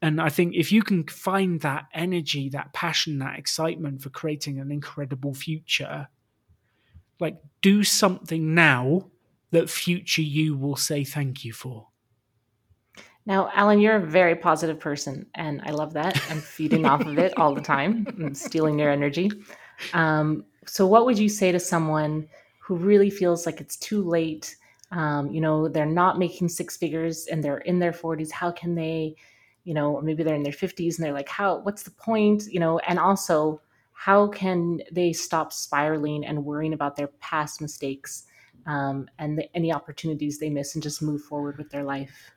And 0.02 0.19
I 0.19 0.30
think 0.30 0.56
if 0.56 0.71
you 0.71 0.82
can 0.82 1.08
find 1.08 1.62
that 1.62 1.86
energy, 1.93 2.50
that 2.50 2.74
passion, 2.74 3.19
that 3.19 3.38
excitement 3.38 4.02
for 4.02 4.10
creating 4.10 4.60
an 4.60 4.71
incredible 4.71 5.36
future, 5.36 6.08
like 7.19 7.38
do 7.62 7.84
something 7.84 8.56
now 8.56 9.12
that 9.52 9.69
future 9.69 10.24
you 10.24 10.58
will 10.58 10.76
say 10.76 11.04
thank 11.04 11.45
you 11.45 11.54
for. 11.54 11.90
Now, 13.26 13.52
Alan, 13.54 13.80
you're 13.80 13.98
a 13.98 14.06
very 14.06 14.36
positive 14.36 14.80
person, 14.80 15.28
and 15.36 15.62
I 15.64 15.72
love 15.72 15.94
that. 15.94 16.20
I'm 16.30 16.40
feeding 16.42 16.86
off 16.86 17.02
of 17.06 17.20
it 17.20 17.38
all 17.38 17.54
the 17.54 17.62
time. 17.62 18.08
I'm 18.20 18.34
stealing 18.48 18.80
your 18.80 18.90
energy. 18.90 19.32
Um, 19.94 20.44
so, 20.66 20.88
what 20.88 21.06
would 21.06 21.20
you 21.20 21.30
say 21.30 21.52
to 21.52 21.60
someone 21.60 22.28
who 22.60 22.76
really 22.76 23.10
feels 23.12 23.46
like 23.46 23.62
it's 23.62 23.78
too 23.78 24.02
late? 24.02 24.56
Um, 24.92 25.32
you 25.32 25.40
know, 25.40 25.68
they're 25.68 25.86
not 25.86 26.18
making 26.18 26.50
six 26.50 26.76
figures 26.78 27.28
and 27.28 27.44
they're 27.44 27.60
in 27.60 27.80
their 27.80 27.94
40s. 27.94 28.32
How 28.32 28.52
can 28.52 28.76
they, 28.76 29.16
you 29.64 29.74
know, 29.74 29.94
or 29.94 30.02
maybe 30.02 30.24
they're 30.24 30.36
in 30.36 30.44
their 30.44 30.52
50s 30.52 30.98
and 30.98 31.06
they're 31.06 31.14
like, 31.14 31.30
how, 31.30 31.60
what's 31.60 31.84
the 31.84 31.92
point? 31.92 32.46
You 32.50 32.60
know, 32.60 32.80
and 32.80 33.00
also, 33.00 33.62
how 33.94 34.28
can 34.28 34.82
they 34.92 35.14
stop 35.14 35.54
spiraling 35.54 36.26
and 36.26 36.44
worrying 36.44 36.74
about 36.74 36.96
their 36.96 37.08
past 37.20 37.62
mistakes 37.62 38.26
um, 38.66 39.08
and 39.20 39.38
the, 39.38 39.56
any 39.56 39.72
opportunities 39.72 40.40
they 40.40 40.50
miss 40.50 40.74
and 40.74 40.82
just 40.82 41.04
move 41.04 41.22
forward 41.22 41.60
with 41.60 41.70
their 41.70 41.84
life? 41.84 42.32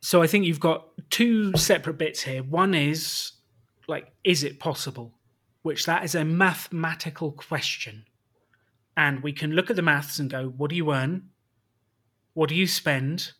So 0.00 0.22
I 0.22 0.26
think 0.26 0.44
you've 0.44 0.60
got 0.60 0.86
two 1.10 1.56
separate 1.56 1.98
bits 1.98 2.22
here. 2.22 2.42
One 2.42 2.74
is 2.74 3.32
like, 3.88 4.12
is 4.22 4.44
it 4.44 4.60
possible? 4.60 5.12
Which 5.62 5.86
that 5.86 6.04
is 6.04 6.14
a 6.14 6.24
mathematical 6.24 7.32
question. 7.32 8.04
And 8.96 9.22
we 9.22 9.32
can 9.32 9.52
look 9.52 9.70
at 9.70 9.76
the 9.76 9.82
maths 9.82 10.18
and 10.18 10.30
go, 10.30 10.48
what 10.48 10.70
do 10.70 10.76
you 10.76 10.92
earn? 10.92 11.30
What 12.34 12.48
do 12.48 12.54
you 12.54 12.66
spend? 12.66 13.32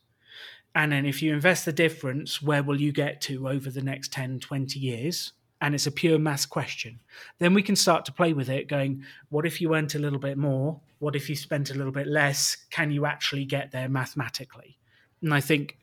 And 0.75 0.93
then 0.93 1.07
if 1.07 1.23
you 1.23 1.33
invest 1.33 1.65
the 1.65 1.73
difference, 1.73 2.43
where 2.43 2.63
will 2.63 2.81
you 2.81 2.93
get 2.93 3.21
to 3.23 3.49
over 3.49 3.71
the 3.71 3.83
next 3.83 4.13
10, 4.13 4.41
20 4.41 4.79
years? 4.79 5.33
And 5.61 5.75
it's 5.75 5.87
a 5.87 5.93
pure 5.93 6.19
maths 6.19 6.47
question. 6.47 7.01
Then 7.39 7.55
we 7.55 7.63
can 7.63 7.75
start 7.75 8.05
to 8.05 8.13
play 8.13 8.33
with 8.33 8.49
it, 8.49 8.69
going, 8.69 9.05
what 9.29 9.45
if 9.45 9.61
you 9.61 9.75
earned 9.75 9.95
a 9.95 9.99
little 9.99 10.21
bit 10.21 10.39
more? 10.39 10.81
What 11.01 11.17
if 11.17 11.29
you 11.29 11.35
spent 11.35 11.71
a 11.71 11.75
little 11.75 11.93
bit 11.93 12.07
less? 12.07 12.57
Can 12.71 12.93
you 12.93 13.07
actually 13.07 13.45
get 13.45 13.73
there 13.73 13.89
mathematically? 13.89 14.79
And 15.23 15.35
I 15.35 15.41
think 15.41 15.77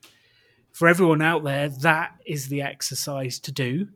for 0.76 0.88
everyone 0.88 1.22
out 1.22 1.42
there, 1.42 1.70
that 1.70 2.12
is 2.26 2.48
the 2.48 2.60
exercise 2.60 3.38
to 3.38 3.50
do. 3.50 3.88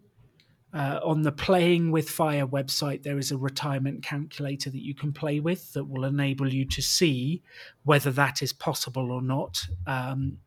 Uh, 0.72 0.98
on 1.04 1.20
the 1.20 1.30
Playing 1.30 1.90
with 1.90 2.08
Fire 2.08 2.46
website, 2.46 3.02
there 3.02 3.18
is 3.18 3.30
a 3.30 3.36
retirement 3.36 4.02
calculator 4.02 4.70
that 4.70 4.80
you 4.80 4.94
can 4.94 5.12
play 5.12 5.40
with 5.40 5.74
that 5.74 5.84
will 5.84 6.06
enable 6.06 6.50
you 6.50 6.64
to 6.64 6.80
see 6.80 7.42
whether 7.84 8.10
that 8.12 8.40
is 8.40 8.54
possible 8.54 9.12
or 9.12 9.20
not. 9.20 9.60
Um, 9.86 10.38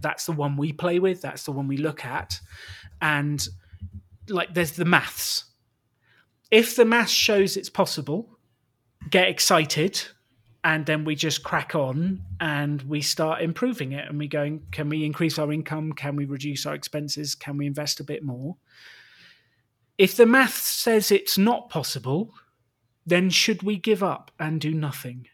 that's 0.00 0.24
the 0.24 0.32
one 0.32 0.56
we 0.56 0.72
play 0.72 0.98
with, 0.98 1.20
that's 1.20 1.44
the 1.44 1.52
one 1.52 1.68
we 1.68 1.76
look 1.76 2.06
at. 2.06 2.40
And 3.02 3.46
like, 4.30 4.54
there's 4.54 4.72
the 4.72 4.86
maths. 4.86 5.44
If 6.50 6.74
the 6.74 6.86
maths 6.86 7.12
shows 7.12 7.54
it's 7.58 7.68
possible, 7.68 8.38
get 9.10 9.28
excited 9.28 10.06
and 10.64 10.86
then 10.86 11.04
we 11.04 11.14
just 11.14 11.42
crack 11.42 11.74
on 11.74 12.22
and 12.40 12.82
we 12.82 13.00
start 13.00 13.42
improving 13.42 13.92
it 13.92 14.08
and 14.08 14.18
we 14.18 14.28
going 14.28 14.62
can 14.70 14.88
we 14.88 15.04
increase 15.04 15.38
our 15.38 15.52
income? 15.52 15.92
Can 15.92 16.16
we 16.16 16.24
reduce 16.24 16.66
our 16.66 16.74
expenses? 16.74 17.34
Can 17.34 17.56
we 17.56 17.66
invest 17.66 18.00
a 18.00 18.04
bit 18.04 18.22
more? 18.22 18.56
If 19.98 20.16
the 20.16 20.26
math 20.26 20.56
says 20.56 21.10
it's 21.10 21.36
not 21.38 21.68
possible 21.68 22.34
then 23.04 23.30
should 23.30 23.64
we 23.64 23.76
give 23.76 24.02
up 24.02 24.30
and 24.38 24.60
do 24.60 24.72
nothing? 24.72 25.26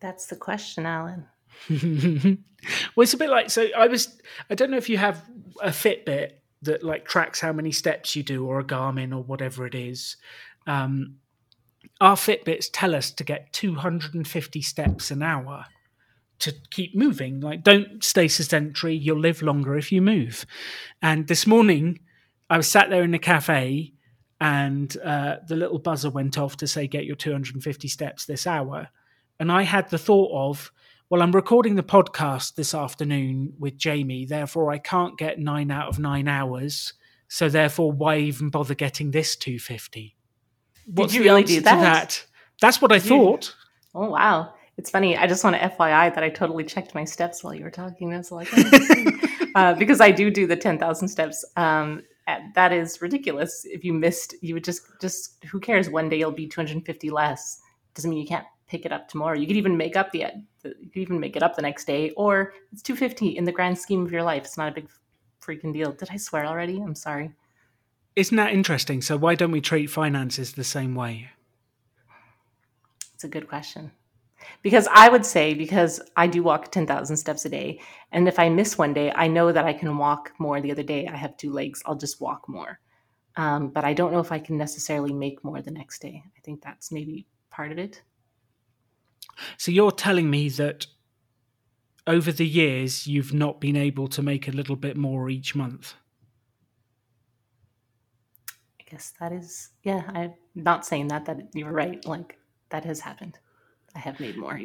That's 0.00 0.26
the 0.26 0.34
question, 0.34 0.84
Alan. 0.86 1.26
well 1.68 3.02
it's 3.02 3.14
a 3.14 3.16
bit 3.16 3.28
like 3.28 3.50
so 3.50 3.66
i 3.76 3.88
was 3.88 4.20
i 4.48 4.54
don't 4.54 4.70
know 4.70 4.76
if 4.76 4.88
you 4.88 4.96
have 4.96 5.24
a 5.60 5.70
fitbit 5.70 6.34
that 6.62 6.82
like 6.82 7.06
tracks 7.06 7.40
how 7.40 7.52
many 7.52 7.72
steps 7.72 8.14
you 8.14 8.22
do 8.22 8.46
or 8.46 8.58
a 8.58 8.64
garmin 8.64 9.12
or 9.12 9.22
whatever 9.22 9.66
it 9.66 9.74
is. 9.74 10.16
Um, 10.66 11.16
our 12.00 12.16
Fitbits 12.16 12.68
tell 12.72 12.94
us 12.94 13.10
to 13.12 13.24
get 13.24 13.52
250 13.52 14.62
steps 14.62 15.10
an 15.10 15.22
hour 15.22 15.66
to 16.38 16.54
keep 16.70 16.96
moving. 16.96 17.40
Like, 17.40 17.62
don't 17.62 18.02
stay 18.02 18.28
sedentary. 18.28 18.96
You'll 18.96 19.20
live 19.20 19.42
longer 19.42 19.76
if 19.76 19.92
you 19.92 20.00
move. 20.00 20.46
And 21.02 21.28
this 21.28 21.46
morning, 21.46 22.00
I 22.48 22.56
was 22.56 22.68
sat 22.68 22.90
there 22.90 23.02
in 23.02 23.10
the 23.10 23.18
cafe, 23.18 23.92
and 24.40 24.96
uh, 25.04 25.36
the 25.46 25.56
little 25.56 25.78
buzzer 25.78 26.10
went 26.10 26.38
off 26.38 26.56
to 26.58 26.66
say, 26.66 26.86
"Get 26.86 27.04
your 27.04 27.16
250 27.16 27.88
steps 27.88 28.24
this 28.24 28.46
hour." 28.46 28.88
And 29.38 29.50
I 29.50 29.62
had 29.62 29.88
the 29.88 29.98
thought 29.98 30.30
of, 30.32 30.70
well, 31.08 31.22
I'm 31.22 31.32
recording 31.32 31.74
the 31.74 31.82
podcast 31.82 32.54
this 32.54 32.74
afternoon 32.74 33.54
with 33.58 33.78
Jamie, 33.78 34.26
therefore 34.26 34.70
I 34.70 34.78
can't 34.78 35.18
get 35.18 35.38
nine 35.38 35.70
out 35.70 35.88
of 35.88 35.98
nine 35.98 36.28
hours. 36.28 36.92
So 37.26 37.48
therefore, 37.48 37.90
why 37.90 38.18
even 38.18 38.50
bother 38.50 38.74
getting 38.74 39.10
this 39.10 39.34
250? 39.36 40.14
What's 40.94 41.14
you 41.14 41.22
the 41.22 41.28
really 41.28 41.44
do 41.44 41.56
to 41.56 41.60
that? 41.62 42.24
That's 42.60 42.80
what 42.82 42.92
I 42.92 42.96
you- 42.96 43.00
thought. 43.00 43.54
Oh 43.94 44.08
wow, 44.10 44.54
it's 44.76 44.90
funny. 44.90 45.16
I 45.16 45.26
just 45.26 45.42
want 45.42 45.56
to 45.56 45.62
FYI 45.62 46.14
that 46.14 46.22
I 46.22 46.28
totally 46.28 46.64
checked 46.64 46.94
my 46.94 47.04
steps 47.04 47.42
while 47.42 47.54
you 47.54 47.64
were 47.64 47.70
talking. 47.70 48.10
That's 48.10 48.30
like 48.30 48.48
oh, 48.52 49.12
uh, 49.54 49.74
because 49.74 50.00
I 50.00 50.10
do 50.10 50.30
do 50.30 50.46
the 50.46 50.56
ten 50.56 50.78
thousand 50.78 51.08
steps. 51.08 51.44
Um, 51.56 52.02
that 52.54 52.72
is 52.72 53.02
ridiculous. 53.02 53.64
If 53.64 53.84
you 53.84 53.92
missed, 53.92 54.34
you 54.42 54.54
would 54.54 54.64
just 54.64 54.82
just 55.00 55.44
who 55.44 55.58
cares? 55.58 55.90
One 55.90 56.08
day 56.08 56.18
you'll 56.18 56.30
be 56.30 56.46
two 56.46 56.60
hundred 56.60 56.76
and 56.76 56.86
fifty 56.86 57.10
less. 57.10 57.60
Doesn't 57.94 58.10
mean 58.10 58.20
you 58.20 58.28
can't 58.28 58.46
pick 58.68 58.86
it 58.86 58.92
up 58.92 59.08
tomorrow. 59.08 59.36
You 59.36 59.48
could 59.48 59.56
even 59.56 59.76
make 59.76 59.96
up 59.96 60.12
the 60.12 60.26
you 60.62 60.90
could 60.92 61.02
even 61.02 61.18
make 61.18 61.34
it 61.34 61.42
up 61.42 61.56
the 61.56 61.62
next 61.62 61.86
day, 61.86 62.10
or 62.10 62.52
it's 62.72 62.82
two 62.82 62.94
fifty 62.94 63.36
in 63.36 63.44
the 63.44 63.52
grand 63.52 63.76
scheme 63.76 64.04
of 64.04 64.12
your 64.12 64.22
life. 64.22 64.44
It's 64.44 64.56
not 64.56 64.68
a 64.68 64.74
big 64.74 64.88
freaking 65.44 65.72
deal. 65.72 65.92
Did 65.92 66.10
I 66.12 66.16
swear 66.16 66.46
already? 66.46 66.80
I'm 66.80 66.94
sorry. 66.94 67.32
Isn't 68.20 68.36
that 68.36 68.52
interesting? 68.52 69.00
So 69.00 69.16
why 69.16 69.34
don't 69.34 69.50
we 69.50 69.62
treat 69.62 69.86
finances 69.86 70.52
the 70.52 70.62
same 70.62 70.94
way? 70.94 71.30
It's 73.14 73.24
a 73.24 73.28
good 73.28 73.48
question. 73.48 73.92
Because 74.60 74.86
I 74.92 75.08
would 75.08 75.24
say, 75.24 75.54
because 75.54 76.02
I 76.18 76.26
do 76.26 76.42
walk 76.42 76.70
10,000 76.70 77.16
steps 77.16 77.46
a 77.46 77.48
day, 77.48 77.80
and 78.12 78.28
if 78.28 78.38
I 78.38 78.50
miss 78.50 78.76
one 78.76 78.92
day, 78.92 79.10
I 79.14 79.26
know 79.26 79.52
that 79.52 79.64
I 79.64 79.72
can 79.72 79.96
walk 79.96 80.32
more 80.38 80.60
the 80.60 80.70
other 80.70 80.82
day. 80.82 81.06
I 81.06 81.16
have 81.16 81.38
two 81.38 81.50
legs, 81.50 81.82
I'll 81.86 81.96
just 81.96 82.20
walk 82.20 82.46
more. 82.46 82.78
Um, 83.36 83.70
but 83.70 83.86
I 83.86 83.94
don't 83.94 84.12
know 84.12 84.20
if 84.20 84.32
I 84.32 84.38
can 84.38 84.58
necessarily 84.58 85.14
make 85.14 85.42
more 85.42 85.62
the 85.62 85.70
next 85.70 86.02
day. 86.02 86.22
I 86.36 86.40
think 86.40 86.60
that's 86.60 86.92
maybe 86.92 87.26
part 87.48 87.72
of 87.72 87.78
it. 87.78 88.02
So 89.56 89.72
you're 89.72 89.92
telling 89.92 90.28
me 90.28 90.50
that 90.50 90.86
over 92.06 92.32
the 92.32 92.46
years 92.46 93.06
you've 93.06 93.32
not 93.32 93.62
been 93.62 93.76
able 93.76 94.08
to 94.08 94.20
make 94.20 94.46
a 94.46 94.52
little 94.52 94.76
bit 94.76 94.98
more 94.98 95.30
each 95.30 95.54
month. 95.54 95.94
Guess 98.90 99.14
that 99.20 99.32
is, 99.32 99.70
yeah, 99.84 100.02
I'm 100.08 100.34
not 100.54 100.84
saying 100.84 101.08
that, 101.08 101.24
that 101.26 101.38
you're 101.54 101.70
right. 101.70 102.04
Like, 102.04 102.38
that 102.70 102.84
has 102.84 103.00
happened. 103.00 103.38
I 103.94 104.00
have 104.00 104.18
made 104.18 104.36
more. 104.36 104.60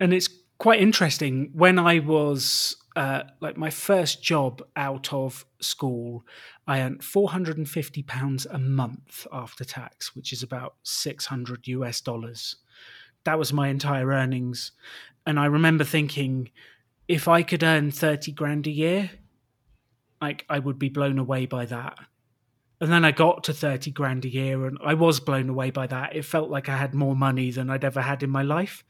And 0.00 0.12
it's 0.12 0.28
quite 0.58 0.80
interesting. 0.80 1.50
When 1.52 1.78
I 1.78 2.00
was 2.00 2.76
uh, 2.96 3.22
like 3.40 3.56
my 3.56 3.70
first 3.70 4.22
job 4.22 4.62
out 4.76 5.12
of 5.12 5.44
school, 5.60 6.24
I 6.66 6.80
earned 6.80 7.04
four 7.04 7.30
hundred 7.30 7.56
and 7.58 7.68
fifty 7.68 8.02
pounds 8.02 8.46
a 8.46 8.58
month 8.58 9.26
after 9.32 9.64
tax, 9.64 10.14
which 10.14 10.32
is 10.32 10.42
about 10.42 10.74
six 10.82 11.26
hundred 11.26 11.66
US 11.68 12.00
dollars. 12.00 12.56
That 13.24 13.38
was 13.38 13.52
my 13.52 13.68
entire 13.68 14.08
earnings, 14.08 14.72
and 15.26 15.38
I 15.38 15.46
remember 15.46 15.84
thinking, 15.84 16.50
if 17.08 17.28
I 17.28 17.42
could 17.42 17.62
earn 17.62 17.90
30 17.90 18.32
grand 18.32 18.66
a 18.66 18.70
year, 18.70 19.10
like 20.20 20.44
I 20.48 20.58
would 20.58 20.78
be 20.78 20.88
blown 20.88 21.18
away 21.18 21.46
by 21.46 21.66
that. 21.66 21.98
And 22.82 22.90
then 22.90 23.04
I 23.04 23.12
got 23.12 23.44
to 23.44 23.52
30 23.54 23.92
grand 23.92 24.24
a 24.24 24.28
year 24.28 24.66
and 24.66 24.76
I 24.84 24.94
was 24.94 25.20
blown 25.20 25.48
away 25.48 25.70
by 25.70 25.86
that. 25.86 26.16
It 26.16 26.24
felt 26.24 26.50
like 26.50 26.68
I 26.68 26.76
had 26.76 26.94
more 26.94 27.14
money 27.14 27.52
than 27.52 27.70
I'd 27.70 27.84
ever 27.84 28.00
had 28.00 28.24
in 28.24 28.30
my 28.30 28.42
life. 28.42 28.82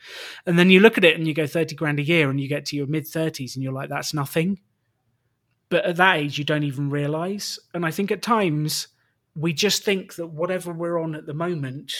And 0.46 0.59
then 0.59 0.70
you 0.70 0.81
look 0.81 0.96
at 0.96 1.05
it 1.05 1.14
and 1.14 1.28
you 1.28 1.35
go 1.35 1.46
30 1.46 1.74
grand 1.74 1.98
a 1.98 2.02
year 2.02 2.31
and 2.31 2.40
you 2.40 2.48
get 2.48 2.64
to 2.66 2.76
your 2.76 2.87
mid 2.87 3.05
30s 3.05 3.55
and 3.55 3.62
you're 3.62 3.70
like, 3.70 3.90
that's 3.90 4.14
nothing. 4.14 4.61
But 5.68 5.85
at 5.85 5.96
that 5.96 6.16
age, 6.16 6.38
you 6.38 6.44
don't 6.44 6.62
even 6.62 6.88
realize. 6.88 7.59
And 7.74 7.85
I 7.85 7.90
think 7.90 8.11
at 8.11 8.22
times 8.22 8.88
we 9.37 9.52
just 9.52 9.85
think 9.85 10.14
that 10.14 10.28
whatever 10.28 10.72
we're 10.72 10.98
on 10.98 11.14
at 11.14 11.26
the 11.26 11.35
moment, 11.35 11.92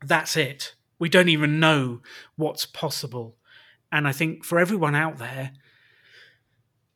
that's 0.00 0.36
it. 0.36 0.76
We 0.96 1.08
don't 1.08 1.28
even 1.28 1.58
know 1.58 2.02
what's 2.36 2.66
possible. 2.66 3.36
And 3.90 4.06
I 4.06 4.12
think 4.12 4.44
for 4.44 4.60
everyone 4.60 4.94
out 4.94 5.18
there, 5.18 5.54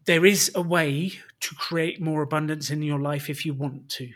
there 0.07 0.25
is 0.25 0.51
a 0.55 0.63
way 0.63 1.13
to 1.41 1.55
create 1.55 2.01
more 2.01 2.23
abundance 2.23 2.71
in 2.71 2.83
your 2.83 3.01
life 3.01 3.29
if 3.29 3.45
you 3.45 3.53
want 3.53 3.89
to. 3.91 4.11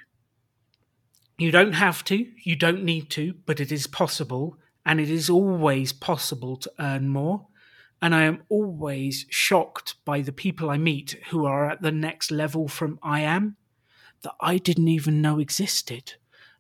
You 1.37 1.51
don't 1.51 1.73
have 1.73 2.05
to, 2.05 2.27
you 2.45 2.57
don't 2.57 2.85
need 2.85 3.11
to, 3.11 3.35
but 3.47 3.61
it 3.61 3.73
is 3.73 3.87
possible, 3.87 4.57
and 4.85 5.01
it 5.01 5.11
is 5.11 5.29
always 5.29 5.93
possible 5.93 6.57
to 6.57 6.73
earn 6.79 7.09
more. 7.09 7.47
And 8.03 8.15
I 8.15 8.23
am 8.23 8.45
always 8.49 9.27
shocked 9.29 9.97
by 10.05 10.21
the 10.21 10.33
people 10.33 10.71
I 10.71 10.79
meet 10.79 11.19
who 11.31 11.45
are 11.45 11.71
at 11.71 11.83
the 11.83 11.93
next 11.93 12.31
level 12.31 12.69
from 12.69 12.99
I 13.03 13.21
am 13.21 13.57
that 14.23 14.35
I 14.41 14.59
didn't 14.59 14.89
even 14.89 15.21
know 15.21 15.39
existed. 15.39 16.15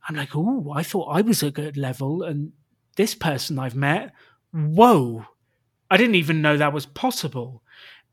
I'm 0.08 0.16
like, 0.16 0.34
oh, 0.34 0.72
I 0.74 0.82
thought 0.82 1.14
I 1.14 1.20
was 1.20 1.42
a 1.42 1.50
good 1.50 1.76
level, 1.76 2.22
and 2.22 2.52
this 2.96 3.14
person 3.14 3.58
I've 3.58 3.76
met, 3.76 4.12
whoa, 4.52 5.26
I 5.90 5.96
didn't 5.96 6.16
even 6.16 6.42
know 6.42 6.56
that 6.56 6.72
was 6.72 6.86
possible. 6.86 7.62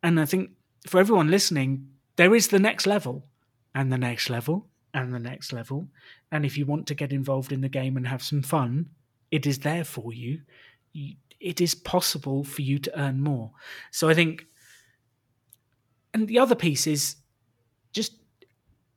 And 0.03 0.19
I 0.19 0.25
think 0.25 0.51
for 0.89 0.99
everyone 0.99 1.31
listening, 1.31 1.89
there 2.15 2.35
is 2.35 2.49
the 2.49 2.59
next 2.59 2.85
level 2.85 3.25
and 3.73 3.91
the 3.91 3.97
next 3.97 4.29
level 4.29 4.67
and 4.93 5.13
the 5.13 5.19
next 5.19 5.53
level. 5.53 5.87
And 6.31 6.45
if 6.45 6.57
you 6.57 6.65
want 6.65 6.87
to 6.87 6.95
get 6.95 7.13
involved 7.13 7.51
in 7.51 7.61
the 7.61 7.69
game 7.69 7.97
and 7.97 8.07
have 8.07 8.23
some 8.23 8.41
fun, 8.41 8.87
it 9.31 9.45
is 9.45 9.59
there 9.59 9.83
for 9.83 10.13
you. 10.13 10.41
It 11.39 11.61
is 11.61 11.75
possible 11.75 12.43
for 12.43 12.61
you 12.61 12.79
to 12.79 12.99
earn 12.99 13.21
more. 13.21 13.51
So 13.91 14.09
I 14.09 14.13
think, 14.13 14.45
and 16.13 16.27
the 16.27 16.39
other 16.39 16.55
piece 16.55 16.87
is 16.87 17.17
just 17.93 18.13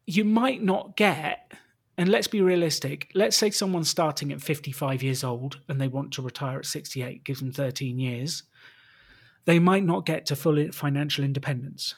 you 0.07 0.25
might 0.25 0.63
not 0.63 0.97
get, 0.97 1.53
and 1.99 2.09
let's 2.09 2.29
be 2.29 2.41
realistic, 2.41 3.11
let's 3.15 3.37
say 3.37 3.51
someone's 3.51 3.91
starting 3.91 4.33
at 4.33 4.41
55 4.41 5.03
years 5.03 5.23
old 5.23 5.61
and 5.69 5.81
they 5.81 5.89
want 5.89 6.13
to 6.13 6.23
retire 6.23 6.59
at 6.59 6.67
68, 6.67 7.25
gives 7.25 7.41
them 7.41 7.53
13 7.53 7.99
years 7.99 8.45
they 9.45 9.59
might 9.59 9.85
not 9.85 10.07
get 10.07 10.27
to 10.27 10.37
full 10.37 10.71
financial 10.73 11.25
independence. 11.25 11.95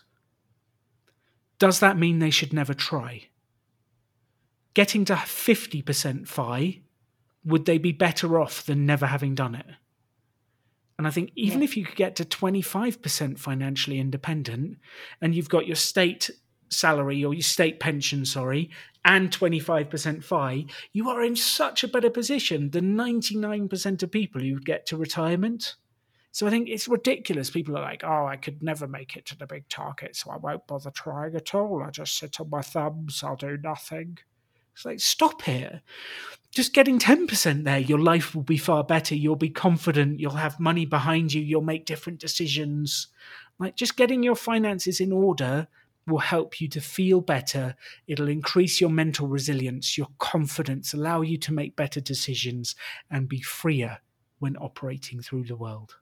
Does 1.58 1.80
that 1.80 1.98
mean 1.98 2.18
they 2.18 2.30
should 2.30 2.52
never 2.52 2.74
try? 2.74 3.28
Getting 4.74 5.04
to 5.06 5.14
50% 5.14 6.26
FI, 6.26 6.80
would 7.44 7.66
they 7.66 7.78
be 7.78 7.92
better 7.92 8.40
off 8.40 8.64
than 8.64 8.86
never 8.86 9.06
having 9.06 9.34
done 9.34 9.54
it? 9.54 9.66
And 10.98 11.06
I 11.06 11.10
think 11.10 11.32
even 11.34 11.60
yeah. 11.60 11.64
if 11.64 11.76
you 11.76 11.84
could 11.84 11.96
get 11.96 12.16
to 12.16 12.24
25% 12.24 13.38
financially 13.38 13.98
independent 13.98 14.78
and 15.20 15.34
you've 15.34 15.48
got 15.48 15.66
your 15.66 15.76
state 15.76 16.30
salary 16.68 17.24
or 17.24 17.34
your 17.34 17.42
state 17.42 17.80
pension, 17.80 18.24
sorry, 18.24 18.70
and 19.04 19.30
25% 19.30 20.22
FI, 20.22 20.66
you 20.92 21.08
are 21.08 21.22
in 21.22 21.36
such 21.36 21.82
a 21.82 21.88
better 21.88 22.10
position 22.10 22.70
than 22.70 22.96
99% 22.96 24.02
of 24.02 24.10
people 24.10 24.40
who 24.40 24.60
get 24.60 24.86
to 24.86 24.96
retirement. 24.96 25.74
So 26.32 26.46
I 26.46 26.50
think 26.50 26.68
it's 26.68 26.88
ridiculous. 26.88 27.50
People 27.50 27.76
are 27.76 27.82
like, 27.82 28.02
oh, 28.04 28.26
I 28.26 28.36
could 28.36 28.62
never 28.62 28.88
make 28.88 29.16
it 29.16 29.26
to 29.26 29.38
the 29.38 29.46
big 29.46 29.68
target, 29.68 30.16
so 30.16 30.30
I 30.30 30.38
won't 30.38 30.66
bother 30.66 30.90
trying 30.90 31.36
at 31.36 31.54
all. 31.54 31.82
I 31.82 31.90
just 31.90 32.16
sit 32.16 32.40
on 32.40 32.48
my 32.48 32.62
thumbs, 32.62 33.22
I'll 33.22 33.36
do 33.36 33.58
nothing. 33.62 34.18
It's 34.74 34.86
like, 34.86 35.00
stop 35.00 35.42
here. 35.42 35.82
Just 36.50 36.72
getting 36.72 36.98
10% 36.98 37.64
there, 37.64 37.78
your 37.78 37.98
life 37.98 38.34
will 38.34 38.42
be 38.42 38.56
far 38.56 38.82
better. 38.82 39.14
You'll 39.14 39.36
be 39.36 39.50
confident. 39.50 40.20
You'll 40.20 40.32
have 40.32 40.58
money 40.58 40.86
behind 40.86 41.34
you. 41.34 41.42
You'll 41.42 41.60
make 41.60 41.84
different 41.84 42.18
decisions. 42.18 43.08
Like, 43.58 43.76
just 43.76 43.98
getting 43.98 44.22
your 44.22 44.34
finances 44.34 45.00
in 45.00 45.12
order 45.12 45.68
will 46.06 46.18
help 46.18 46.62
you 46.62 46.68
to 46.68 46.80
feel 46.80 47.20
better. 47.20 47.74
It'll 48.06 48.28
increase 48.28 48.80
your 48.80 48.90
mental 48.90 49.28
resilience, 49.28 49.98
your 49.98 50.08
confidence, 50.18 50.94
allow 50.94 51.20
you 51.20 51.36
to 51.38 51.52
make 51.52 51.76
better 51.76 52.00
decisions, 52.00 52.74
and 53.10 53.28
be 53.28 53.42
freer 53.42 53.98
when 54.38 54.56
operating 54.56 55.20
through 55.20 55.44
the 55.44 55.56
world. 55.56 55.96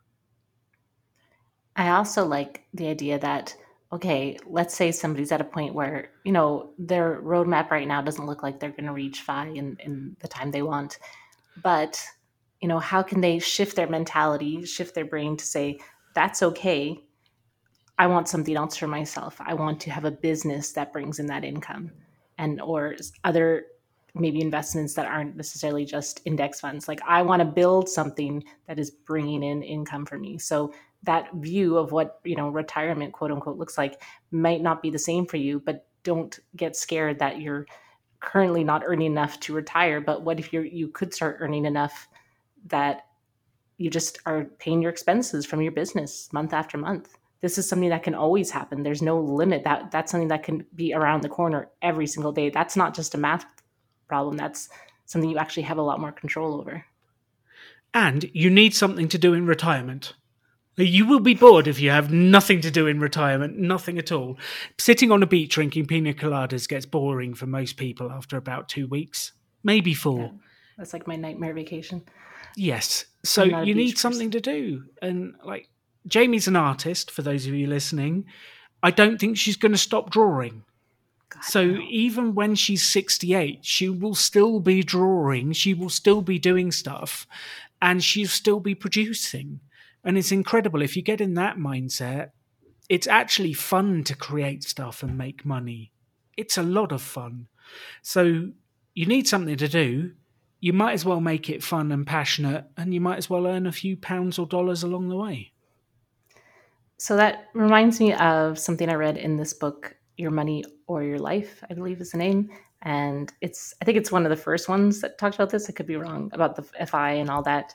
I 1.80 1.88
also 1.92 2.26
like 2.26 2.66
the 2.74 2.88
idea 2.88 3.18
that 3.20 3.56
okay, 3.90 4.38
let's 4.46 4.76
say 4.76 4.92
somebody's 4.92 5.32
at 5.32 5.40
a 5.40 5.44
point 5.44 5.74
where 5.74 6.10
you 6.24 6.30
know 6.30 6.72
their 6.78 7.22
roadmap 7.22 7.70
right 7.70 7.88
now 7.88 8.02
doesn't 8.02 8.26
look 8.26 8.42
like 8.42 8.60
they're 8.60 8.70
going 8.70 8.84
to 8.84 8.92
reach 8.92 9.22
FI 9.22 9.46
in 9.46 9.78
in 9.80 10.14
the 10.20 10.28
time 10.28 10.50
they 10.50 10.60
want, 10.60 10.98
but 11.62 11.98
you 12.60 12.68
know 12.68 12.78
how 12.78 13.02
can 13.02 13.22
they 13.22 13.38
shift 13.38 13.76
their 13.76 13.88
mentality, 13.88 14.62
shift 14.66 14.94
their 14.94 15.06
brain 15.06 15.38
to 15.38 15.46
say 15.46 15.78
that's 16.14 16.42
okay. 16.42 17.02
I 17.98 18.06
want 18.08 18.28
something 18.28 18.56
else 18.56 18.76
for 18.76 18.86
myself. 18.86 19.40
I 19.40 19.54
want 19.54 19.80
to 19.80 19.90
have 19.90 20.04
a 20.04 20.10
business 20.10 20.72
that 20.72 20.92
brings 20.92 21.18
in 21.18 21.26
that 21.28 21.44
income, 21.44 21.92
and 22.36 22.60
or 22.60 22.96
other 23.24 23.64
maybe 24.14 24.42
investments 24.42 24.92
that 24.94 25.06
aren't 25.06 25.36
necessarily 25.36 25.86
just 25.86 26.20
index 26.26 26.60
funds. 26.60 26.88
Like 26.88 27.00
I 27.08 27.22
want 27.22 27.40
to 27.40 27.46
build 27.46 27.88
something 27.88 28.44
that 28.66 28.78
is 28.78 28.90
bringing 28.90 29.42
in 29.42 29.62
income 29.62 30.04
for 30.04 30.18
me. 30.18 30.36
So 30.36 30.74
that 31.04 31.32
view 31.34 31.76
of 31.78 31.92
what 31.92 32.20
you 32.24 32.36
know 32.36 32.48
retirement 32.50 33.12
quote 33.12 33.30
unquote 33.30 33.56
looks 33.56 33.78
like 33.78 34.02
might 34.30 34.60
not 34.60 34.82
be 34.82 34.90
the 34.90 34.98
same 34.98 35.24
for 35.24 35.38
you 35.38 35.58
but 35.58 35.86
don't 36.02 36.38
get 36.56 36.76
scared 36.76 37.18
that 37.18 37.40
you're 37.40 37.66
currently 38.20 38.62
not 38.62 38.82
earning 38.84 39.10
enough 39.10 39.40
to 39.40 39.54
retire. 39.54 40.00
But 40.00 40.22
what 40.22 40.38
if 40.38 40.52
you 40.52 40.62
you 40.62 40.88
could 40.88 41.12
start 41.12 41.38
earning 41.40 41.64
enough 41.64 42.08
that 42.66 43.06
you 43.78 43.90
just 43.90 44.18
are 44.26 44.44
paying 44.58 44.82
your 44.82 44.90
expenses 44.90 45.46
from 45.46 45.62
your 45.62 45.72
business 45.72 46.32
month 46.32 46.52
after 46.52 46.78
month? 46.78 47.16
This 47.40 47.56
is 47.56 47.66
something 47.66 47.88
that 47.88 48.02
can 48.02 48.14
always 48.14 48.50
happen. 48.50 48.82
There's 48.82 49.02
no 49.02 49.18
limit. 49.18 49.64
That 49.64 49.90
that's 49.90 50.12
something 50.12 50.28
that 50.28 50.42
can 50.42 50.66
be 50.74 50.92
around 50.94 51.22
the 51.22 51.28
corner 51.28 51.70
every 51.82 52.06
single 52.06 52.32
day. 52.32 52.50
That's 52.50 52.76
not 52.76 52.94
just 52.94 53.14
a 53.14 53.18
math 53.18 53.46
problem. 54.06 54.36
That's 54.36 54.68
something 55.06 55.30
you 55.30 55.38
actually 55.38 55.64
have 55.64 55.78
a 55.78 55.82
lot 55.82 56.00
more 56.00 56.12
control 56.12 56.60
over. 56.60 56.84
And 57.92 58.30
you 58.32 58.50
need 58.50 58.74
something 58.74 59.08
to 59.08 59.18
do 59.18 59.34
in 59.34 59.46
retirement 59.46 60.14
you 60.84 61.06
will 61.06 61.20
be 61.20 61.34
bored 61.34 61.66
if 61.66 61.80
you 61.80 61.90
have 61.90 62.12
nothing 62.12 62.60
to 62.60 62.70
do 62.70 62.86
in 62.86 63.00
retirement, 63.00 63.58
nothing 63.58 63.98
at 63.98 64.12
all. 64.12 64.38
Sitting 64.78 65.10
on 65.10 65.22
a 65.22 65.26
beach 65.26 65.54
drinking 65.54 65.86
pina 65.86 66.12
coladas 66.12 66.68
gets 66.68 66.86
boring 66.86 67.34
for 67.34 67.46
most 67.46 67.76
people 67.76 68.10
after 68.10 68.36
about 68.36 68.68
two 68.68 68.86
weeks, 68.86 69.32
maybe 69.62 69.94
four. 69.94 70.20
Yeah, 70.20 70.30
that's 70.78 70.92
like 70.92 71.06
my 71.06 71.16
nightmare 71.16 71.54
vacation. 71.54 72.02
Yes. 72.56 73.04
So 73.24 73.44
you 73.44 73.74
need 73.74 73.98
something 73.98 74.30
to 74.32 74.40
do. 74.40 74.84
And 75.02 75.34
like 75.44 75.68
Jamie's 76.06 76.48
an 76.48 76.56
artist, 76.56 77.10
for 77.10 77.22
those 77.22 77.46
of 77.46 77.54
you 77.54 77.66
listening. 77.66 78.26
I 78.82 78.90
don't 78.90 79.18
think 79.18 79.36
she's 79.36 79.56
going 79.56 79.72
to 79.72 79.78
stop 79.78 80.10
drawing. 80.10 80.64
God, 81.28 81.44
so 81.44 81.64
no. 81.64 81.80
even 81.88 82.34
when 82.34 82.54
she's 82.54 82.82
68, 82.88 83.58
she 83.62 83.88
will 83.88 84.14
still 84.14 84.60
be 84.60 84.82
drawing, 84.82 85.52
she 85.52 85.74
will 85.74 85.90
still 85.90 86.22
be 86.22 86.38
doing 86.38 86.72
stuff, 86.72 87.26
and 87.80 88.02
she'll 88.02 88.28
still 88.28 88.60
be 88.60 88.74
producing. 88.74 89.60
And 90.04 90.16
it's 90.16 90.32
incredible. 90.32 90.82
If 90.82 90.96
you 90.96 91.02
get 91.02 91.20
in 91.20 91.34
that 91.34 91.56
mindset, 91.56 92.30
it's 92.88 93.06
actually 93.06 93.52
fun 93.52 94.02
to 94.04 94.16
create 94.16 94.64
stuff 94.64 95.02
and 95.02 95.16
make 95.16 95.44
money. 95.44 95.92
It's 96.36 96.58
a 96.58 96.62
lot 96.62 96.92
of 96.92 97.02
fun. 97.02 97.46
So 98.02 98.50
you 98.94 99.06
need 99.06 99.28
something 99.28 99.56
to 99.56 99.68
do. 99.68 100.12
You 100.58 100.72
might 100.72 100.92
as 100.92 101.04
well 101.04 101.20
make 101.20 101.48
it 101.48 101.62
fun 101.62 101.92
and 101.92 102.06
passionate, 102.06 102.66
and 102.76 102.92
you 102.92 103.00
might 103.00 103.16
as 103.16 103.30
well 103.30 103.46
earn 103.46 103.66
a 103.66 103.72
few 103.72 103.96
pounds 103.96 104.38
or 104.38 104.46
dollars 104.46 104.82
along 104.82 105.08
the 105.08 105.16
way. 105.16 105.52
So 106.98 107.16
that 107.16 107.46
reminds 107.54 107.98
me 107.98 108.12
of 108.14 108.58
something 108.58 108.90
I 108.90 108.94
read 108.94 109.16
in 109.16 109.36
this 109.36 109.54
book, 109.54 109.96
Your 110.18 110.30
Money 110.30 110.64
or 110.86 111.02
Your 111.02 111.18
Life, 111.18 111.64
I 111.70 111.74
believe 111.74 112.00
is 112.00 112.10
the 112.10 112.18
name. 112.18 112.50
And 112.82 113.32
it's, 113.40 113.72
I 113.80 113.84
think 113.84 113.96
it's 113.96 114.12
one 114.12 114.26
of 114.26 114.30
the 114.30 114.36
first 114.36 114.68
ones 114.68 115.00
that 115.00 115.16
talked 115.16 115.34
about 115.34 115.50
this. 115.50 115.68
I 115.68 115.72
could 115.72 115.86
be 115.86 115.96
wrong 115.96 116.30
about 116.34 116.56
the 116.56 116.86
FI 116.86 117.12
and 117.12 117.30
all 117.30 117.42
that. 117.44 117.72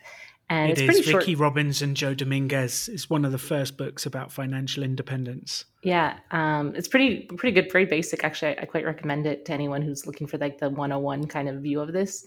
And 0.50 0.72
it 0.72 0.80
it's 0.80 1.00
is. 1.00 1.06
Short. 1.06 1.28
Robbins 1.38 1.82
and 1.82 1.98
Joe 1.98 2.14
Dominguez 2.14 2.88
is 2.90 3.10
one 3.10 3.26
of 3.26 3.32
the 3.32 3.38
first 3.38 3.78
books 3.78 4.06
about 4.06 4.32
financial 4.32 4.84
independence. 4.84 5.66
Yeah, 5.82 6.20
um, 6.32 6.76
it's 6.76 6.88
pretty 6.88 7.22
pretty 7.38 7.60
good, 7.60 7.72
very 7.72 7.86
basic. 7.86 8.24
Actually, 8.24 8.58
I, 8.58 8.62
I 8.62 8.66
quite 8.66 8.86
recommend 8.86 9.26
it 9.26 9.46
to 9.46 9.54
anyone 9.54 9.82
who's 9.82 10.06
looking 10.06 10.28
for 10.28 10.38
like 10.38 10.60
the 10.60 10.70
101 10.70 11.28
kind 11.28 11.50
of 11.50 11.62
view 11.62 11.80
of 11.80 11.94
this. 11.94 12.26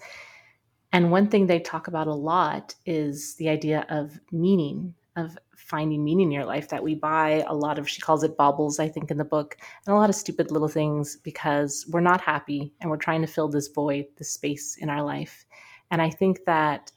And 0.93 1.11
one 1.11 1.29
thing 1.29 1.47
they 1.47 1.61
talk 1.61 1.87
about 1.87 2.07
a 2.07 2.15
lot 2.15 2.75
is 2.87 3.37
the 3.37 3.49
idea 3.49 3.87
of 3.91 4.19
meaning, 4.33 4.95
of 5.17 5.37
finding 5.57 6.03
meaning 6.03 6.29
in 6.29 6.33
your 6.33 6.47
life. 6.47 6.69
That 6.71 6.83
we 6.83 6.95
buy 6.95 7.45
a 7.47 7.55
lot 7.55 7.79
of, 7.79 7.89
she 7.89 8.01
calls 8.01 8.25
it 8.25 8.37
baubles, 8.37 8.81
I 8.81 8.89
think, 8.89 9.11
in 9.11 9.19
the 9.19 9.25
book, 9.25 9.59
and 9.87 9.95
a 9.95 9.99
lot 9.99 10.09
of 10.09 10.17
stupid 10.17 10.51
little 10.51 10.69
things 10.69 11.17
because 11.17 11.87
we're 11.91 12.01
not 12.01 12.21
happy 12.21 12.73
and 12.81 12.91
we're 12.91 12.97
trying 12.97 13.21
to 13.21 13.27
fill 13.27 13.49
this 13.49 13.69
void, 13.69 14.07
this 14.17 14.33
space 14.33 14.77
in 14.79 14.89
our 14.89 15.03
life. 15.03 15.45
And 15.91 16.01
I 16.01 16.11
think 16.11 16.45
that 16.47 16.91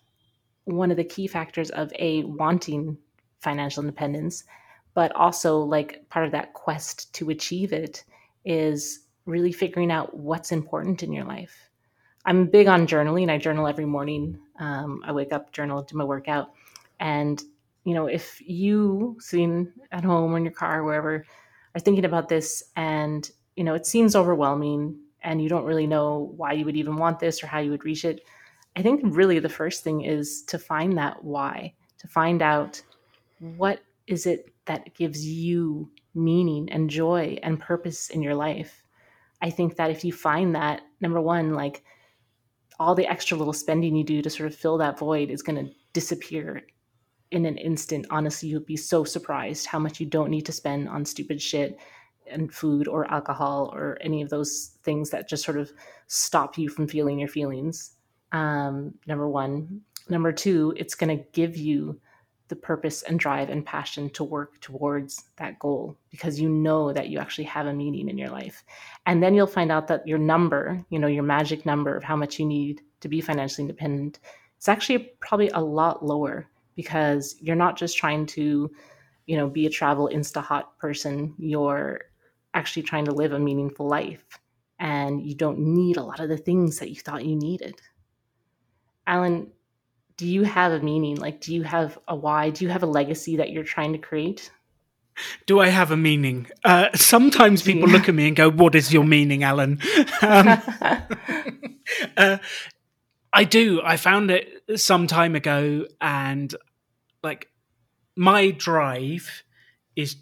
one 0.66 0.92
of 0.92 0.98
the 0.98 1.04
key 1.04 1.28
factors 1.28 1.70
of 1.72 1.92
a 1.98 2.24
wanting 2.24 2.98
financial 3.40 3.82
independence 3.82 4.44
but 4.94 5.14
also 5.16 5.60
like 5.60 6.08
part 6.10 6.26
of 6.26 6.32
that 6.32 6.54
quest 6.54 7.14
to 7.14 7.30
achieve 7.30 7.74
it 7.74 8.04
is 8.46 9.06
really 9.26 9.52
figuring 9.52 9.92
out 9.92 10.16
what's 10.16 10.52
important 10.52 11.04
in 11.04 11.14
your 11.14 11.26
life. 11.26 11.70
I'm 12.26 12.48
big 12.48 12.68
on 12.68 12.88
journaling. 12.88 13.30
I 13.30 13.38
journal 13.38 13.68
every 13.68 13.86
morning. 13.86 14.38
Um, 14.60 15.02
I 15.06 15.12
wake 15.12 15.34
up, 15.34 15.52
journal, 15.52 15.82
do 15.84 15.98
my 15.98 16.04
workout. 16.04 16.52
And, 17.00 17.42
you 17.84 17.94
know, 17.94 18.08
if 18.08 18.42
you 18.42 19.18
sitting 19.20 19.72
at 19.92 20.04
home 20.04 20.34
or 20.34 20.38
in 20.38 20.44
your 20.46 20.54
car, 20.54 20.82
or 20.82 20.84
wherever, 20.84 21.26
are 21.74 21.80
thinking 21.80 22.06
about 22.06 22.30
this 22.30 22.64
and, 22.76 23.30
you 23.56 23.64
know, 23.64 23.74
it 23.74 23.86
seems 23.86 24.16
overwhelming 24.16 25.00
and 25.24 25.42
you 25.42 25.50
don't 25.50 25.66
really 25.66 25.88
know 25.88 26.34
why 26.36 26.52
you 26.52 26.66
would 26.66 26.76
even 26.76 26.98
want 26.98 27.20
this 27.20 27.44
or 27.44 27.48
how 27.48 27.60
you 27.60 27.72
would 27.72 27.86
reach 27.86 28.06
it, 28.06 28.22
I 28.76 28.82
think 28.82 29.02
really 29.04 29.40
the 29.40 29.50
first 29.50 29.84
thing 29.84 30.02
is 30.02 30.44
to 30.44 30.58
find 30.58 30.98
that 30.98 31.24
why, 31.24 31.74
to 32.00 32.08
find 32.08 32.42
out 32.42 32.82
what 33.40 33.82
is 34.08 34.26
it 34.26 34.54
that 34.66 34.94
gives 34.96 35.26
you 35.26 35.90
meaning 36.14 36.70
and 36.72 36.90
joy 36.90 37.38
and 37.44 37.60
purpose 37.60 38.10
in 38.10 38.22
your 38.22 38.36
life. 38.36 38.84
I 39.42 39.50
think 39.50 39.76
that 39.76 39.92
if 39.92 40.04
you 40.04 40.14
find 40.14 40.56
that, 40.56 40.82
number 41.00 41.20
one, 41.20 41.54
like 41.54 41.84
all 42.80 42.96
the 42.96 43.08
extra 43.08 43.38
little 43.38 43.54
spending 43.54 43.96
you 43.96 44.04
do 44.04 44.22
to 44.22 44.30
sort 44.30 44.52
of 44.52 44.56
fill 44.56 44.78
that 44.78 45.00
void 45.00 45.30
is 45.30 45.42
going 45.42 45.66
to 45.66 45.74
disappear 45.94 46.64
in 47.32 47.46
an 47.46 47.58
instant. 47.58 48.06
Honestly, 48.10 48.50
you'd 48.50 48.66
be 48.66 48.78
so 48.78 49.04
surprised 49.04 49.66
how 49.66 49.80
much 49.80 50.00
you 50.00 50.06
don't 50.06 50.30
need 50.30 50.46
to 50.46 50.52
spend 50.52 50.90
on 50.90 51.06
stupid 51.06 51.42
shit 51.42 51.78
and 52.30 52.54
food 52.54 52.88
or 52.88 53.12
alcohol 53.12 53.72
or 53.74 53.98
any 54.02 54.22
of 54.22 54.30
those 54.30 54.78
things 54.84 55.10
that 55.10 55.28
just 55.28 55.44
sort 55.44 55.58
of 55.58 55.72
stop 56.08 56.58
you 56.58 56.70
from 56.70 56.88
feeling 56.88 57.20
your 57.20 57.28
feelings. 57.28 57.96
Um, 58.32 58.94
number 59.08 59.28
one. 59.28 59.82
Number 60.10 60.32
two, 60.32 60.74
it's 60.78 60.96
going 60.96 61.16
to 61.18 61.24
give 61.32 61.56
you 61.56 62.00
the 62.52 62.56
purpose 62.58 63.02
and 63.04 63.18
drive 63.18 63.50
and 63.50 63.66
passion 63.66 64.10
to 64.10 64.26
work 64.26 64.60
towards 64.60 65.24
that 65.38 65.58
goal 65.58 65.98
because 66.10 66.38
you 66.38 66.50
know 66.50 66.92
that 66.92 67.08
you 67.08 67.18
actually 67.18 67.46
have 67.46 67.66
a 67.66 67.74
meaning 67.74 68.10
in 68.10 68.18
your 68.18 68.30
life. 68.30 68.66
And 69.06 69.24
then 69.24 69.34
you'll 69.34 69.48
find 69.48 69.72
out 69.72 69.88
that 69.88 70.06
your 70.06 70.18
number, 70.18 70.84
you 70.90 71.00
know, 71.00 71.08
your 71.08 71.24
magic 71.24 71.66
number 71.66 71.96
of 71.96 72.04
how 72.04 72.18
much 72.18 72.40
you 72.40 72.46
need 72.46 72.82
to 73.00 73.08
be 73.08 73.22
financially 73.22 73.64
independent, 73.64 74.20
is 74.60 74.68
actually 74.68 75.14
probably 75.22 75.48
a 75.50 75.62
lot 75.62 76.06
lower 76.06 76.46
because 76.76 77.38
you're 77.40 77.56
not 77.56 77.78
just 77.78 77.98
trying 77.98 78.26
to, 78.26 78.70
you 79.28 79.38
know, 79.38 79.48
be 79.48 79.66
a 79.66 79.70
travel 79.70 80.10
insta 80.14 80.42
hot 80.42 80.78
person. 80.78 81.34
You're 81.38 82.02
actually 82.54 82.84
trying 82.84 83.06
to 83.06 83.14
live 83.14 83.32
a 83.32 83.40
meaningful 83.40 83.88
life 83.88 84.26
and 84.80 85.22
you 85.22 85.36
don't 85.36 85.60
need 85.60 85.96
a 85.96 86.04
lot 86.04 86.20
of 86.20 86.28
the 86.28 86.38
things 86.38 86.80
that 86.80 86.90
you 86.90 86.98
thought 86.98 87.24
you 87.24 87.38
needed. 87.38 87.82
Alan, 89.08 89.52
do 90.18 90.28
you 90.28 90.44
have 90.44 90.72
a 90.72 90.80
meaning? 90.80 91.16
Like, 91.16 91.42
do 91.42 91.54
you 91.54 91.64
have 91.64 91.98
a 92.08 92.16
why? 92.16 92.50
Do 92.50 92.66
you 92.66 92.70
have 92.70 92.84
a 92.84 92.88
legacy 92.88 93.38
that 93.38 93.50
you're 93.52 93.64
trying 93.64 93.94
to 93.94 93.98
create? 93.98 94.52
Do 95.46 95.60
I 95.60 95.68
have 95.68 95.92
a 95.92 95.98
meaning? 95.98 96.48
Uh, 96.64 96.90
sometimes 96.96 97.62
people 97.62 97.90
look 97.90 98.08
at 98.08 98.16
me 98.16 98.28
and 98.28 98.36
go, 98.36 98.50
"What 98.50 98.76
is 98.76 98.94
your 98.94 99.04
meaning, 99.04 99.44
Alan?" 99.44 99.80
Um, 100.22 100.62
uh, 102.18 102.38
I 103.34 103.44
do. 103.44 103.82
I 103.84 103.98
found 103.98 104.32
it 104.32 104.80
some 104.80 105.08
time 105.08 105.36
ago, 105.36 105.88
and 106.00 106.54
like 107.24 107.50
my 108.16 108.52
drive 108.52 109.44
is 109.96 110.18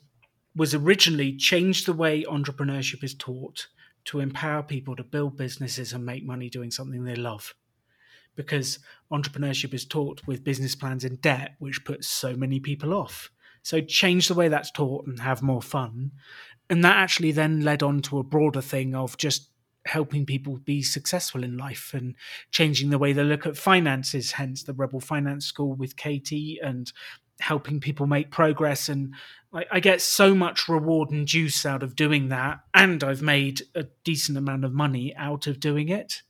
was 0.55 0.73
originally 0.73 1.35
changed 1.35 1.85
the 1.85 1.93
way 1.93 2.23
entrepreneurship 2.23 3.03
is 3.03 3.13
taught 3.13 3.67
to 4.05 4.19
empower 4.19 4.63
people 4.63 4.95
to 4.95 5.03
build 5.03 5.37
businesses 5.37 5.93
and 5.93 6.05
make 6.05 6.25
money 6.25 6.49
doing 6.49 6.71
something 6.71 7.03
they 7.03 7.15
love 7.15 7.53
because 8.39 8.79
entrepreneurship 9.11 9.73
is 9.73 9.83
taught 9.83 10.21
with 10.25 10.45
business 10.45 10.73
plans 10.73 11.03
in 11.03 11.17
debt, 11.17 11.55
which 11.59 11.83
puts 11.83 12.07
so 12.07 12.37
many 12.37 12.57
people 12.57 12.93
off. 12.93 13.29
So 13.63 13.81
change 13.81 14.29
the 14.29 14.33
way 14.33 14.47
that's 14.47 14.71
taught 14.71 15.07
and 15.07 15.19
have 15.19 15.41
more 15.41 15.61
fun. 15.61 16.11
And 16.69 16.81
that 16.85 16.95
actually 16.95 17.33
then 17.33 17.65
led 17.65 17.83
on 17.83 18.01
to 18.03 18.17
a 18.17 18.23
broader 18.23 18.61
thing 18.61 18.95
of 18.95 19.17
just 19.17 19.49
helping 19.85 20.25
people 20.25 20.55
be 20.55 20.81
successful 20.81 21.43
in 21.43 21.57
life 21.57 21.91
and 21.93 22.15
changing 22.51 22.91
the 22.91 22.97
way 22.97 23.11
they 23.11 23.25
look 23.25 23.45
at 23.45 23.57
finances, 23.57 24.31
hence 24.31 24.63
the 24.63 24.71
Rebel 24.73 25.01
Finance 25.01 25.45
School 25.45 25.73
with 25.73 25.97
Katie 25.97 26.57
and 26.63 26.89
helping 27.41 27.81
people 27.81 28.07
make 28.07 28.31
progress. 28.31 28.87
And 28.87 29.13
I, 29.53 29.65
I 29.69 29.79
get 29.81 29.99
so 29.99 30.33
much 30.33 30.69
reward 30.69 31.09
and 31.09 31.27
juice 31.27 31.65
out 31.65 31.83
of 31.83 31.97
doing 31.97 32.29
that. 32.29 32.59
And 32.73 33.03
I've 33.03 33.21
made 33.21 33.63
a 33.75 33.83
decent 34.05 34.37
amount 34.37 34.63
of 34.63 34.71
money 34.71 35.13
out 35.17 35.45
of 35.45 35.59
doing 35.59 35.89
it. 35.89 36.21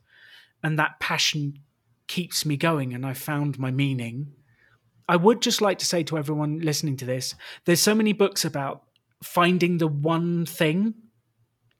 And 0.63 0.80
that 0.80 1.00
passion 1.00 1.60
keeps 2.10 2.45
me 2.45 2.58
going 2.58 2.93
and 2.93 3.06
I 3.06 3.13
found 3.13 3.58
my 3.58 3.72
meaning. 3.72 4.34
I 5.08 5.15
would 5.15 5.41
just 5.41 5.62
like 5.62 5.80
to 5.80 5.86
say 5.86 6.04
to 6.04 6.17
everyone 6.17 6.60
listening 6.60 6.98
to 6.98 7.06
this 7.06 7.36
there's 7.63 7.80
so 7.80 7.95
many 7.95 8.12
books 8.12 8.43
about 8.43 8.84
finding 9.24 9.78
the 9.78 9.88
one 9.88 10.45
thing. 10.45 10.95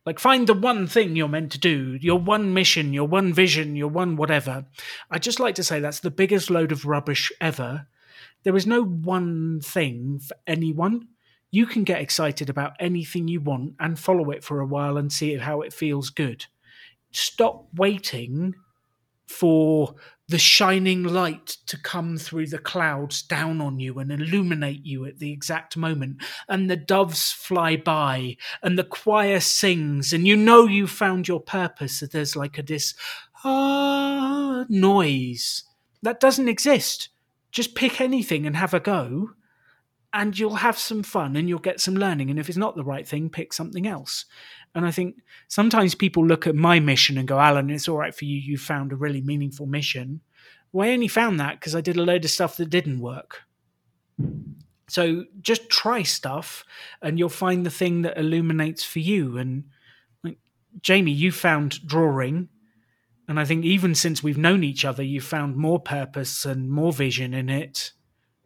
Like, 0.06 0.20
find 0.20 0.48
the 0.48 0.54
one 0.54 0.88
thing 0.88 1.16
you're 1.16 1.28
meant 1.28 1.52
to 1.52 1.60
do, 1.60 1.98
your 2.02 2.20
one 2.20 2.54
mission, 2.54 2.94
your 2.94 3.08
one 3.08 3.34
vision, 3.34 3.76
your 3.76 3.90
one 3.90 4.16
whatever. 4.16 4.66
I'd 5.12 5.22
just 5.22 5.40
like 5.40 5.56
to 5.56 5.64
say 5.64 5.80
that's 5.80 6.00
the 6.00 6.10
biggest 6.10 6.50
load 6.50 6.72
of 6.72 6.86
rubbish 6.86 7.32
ever. 7.42 7.88
There 8.44 8.56
is 8.56 8.66
no 8.66 8.82
one 8.84 9.60
thing 9.62 10.20
for 10.20 10.36
anyone. 10.48 11.10
You 11.52 11.66
can 11.66 11.84
get 11.84 12.02
excited 12.02 12.50
about 12.50 12.74
anything 12.80 13.28
you 13.28 13.42
want 13.42 13.76
and 13.80 14.00
follow 14.00 14.32
it 14.32 14.44
for 14.44 14.62
a 14.62 14.66
while 14.66 14.98
and 14.98 15.12
see 15.12 15.36
how 15.36 15.62
it 15.62 15.74
feels 15.74 16.10
good. 16.10 16.46
Stop 17.12 17.68
waiting 17.76 18.56
for 19.28 19.96
the 20.30 20.38
shining 20.38 21.04
light 21.04 21.58
to 21.66 21.78
come 21.78 22.18
through 22.18 22.46
the 22.48 22.60
clouds 22.60 23.24
down 23.24 23.60
on 23.60 23.80
you 23.80 23.98
and 23.98 24.12
illuminate 24.12 24.86
you 24.86 25.06
at 25.06 25.18
the 25.18 25.32
exact 25.32 25.76
moment. 25.76 26.22
And 26.48 26.70
the 26.70 26.76
doves 26.76 27.32
fly 27.32 27.76
by 27.76 28.38
and 28.62 28.78
the 28.78 28.84
choir 28.84 29.40
sings, 29.40 30.14
and 30.14 30.28
you 30.28 30.36
know 30.36 30.66
you 30.66 30.86
found 30.88 31.28
your 31.28 31.42
purpose. 31.42 32.00
That 32.00 32.12
there's 32.12 32.36
like 32.36 32.58
a 32.58 32.64
this 32.64 32.94
ah 33.44 34.66
noise 34.70 35.64
that 36.04 36.20
doesn't 36.20 36.50
exist. 36.50 37.10
Just 37.52 37.74
pick 37.74 38.00
anything 38.00 38.46
and 38.46 38.56
have 38.56 38.76
a 38.76 38.80
go, 38.80 39.32
and 40.14 40.38
you'll 40.38 40.56
have 40.56 40.78
some 40.78 41.04
fun 41.04 41.36
and 41.36 41.50
you'll 41.50 41.60
get 41.60 41.80
some 41.80 41.96
learning. 41.96 42.30
And 42.30 42.40
if 42.40 42.50
it's 42.50 42.58
not 42.58 42.76
the 42.76 42.84
right 42.84 43.08
thing, 43.08 43.30
pick 43.30 43.54
something 43.54 43.88
else. 43.88 44.26
And 44.76 44.86
I 44.86 44.92
think 44.92 45.16
sometimes 45.48 45.96
people 45.96 46.26
look 46.26 46.46
at 46.48 46.56
my 46.56 46.80
mission 46.80 47.18
and 47.18 47.28
go, 47.28 47.40
Alan, 47.40 47.70
it's 47.70 47.88
all 47.88 47.98
right 47.98 48.14
for 48.14 48.26
you. 48.26 48.38
You 48.38 48.58
found 48.58 48.92
a 48.92 48.96
really 48.96 49.22
meaningful 49.22 49.66
mission. 49.66 50.22
Well, 50.72 50.88
I 50.88 50.94
only 50.94 51.08
found 51.08 51.40
that 51.40 51.60
because 51.60 51.76
I 51.76 51.82
did 51.82 51.98
a 51.98 52.04
load 52.04 52.24
of 52.24 52.32
stuff 52.32 52.58
that 52.58 52.70
didn't 52.70 53.00
work. 53.00 53.42
So 54.88 55.26
just 55.42 55.70
try 55.70 56.04
stuff 56.04 56.66
and 57.02 57.18
you'll 57.18 57.30
find 57.30 57.66
the 57.66 57.72
thing 57.72 58.04
that 58.04 58.18
illuminates 58.18 58.84
for 58.84 59.00
you. 59.00 59.38
And 59.38 59.66
like, 60.24 60.38
Jamie, 60.82 61.12
you 61.12 61.32
found 61.32 61.86
drawing. 61.88 62.50
And 63.28 63.40
I 63.40 63.46
think 63.46 63.66
even 63.66 63.94
since 63.96 64.24
we've 64.24 64.38
known 64.38 64.64
each 64.64 64.86
other, 64.86 65.04
you've 65.04 65.24
found 65.24 65.56
more 65.56 65.80
purpose 65.80 66.46
and 66.46 66.70
more 66.70 66.92
vision 66.92 67.34
in 67.34 67.50
it, 67.50 67.92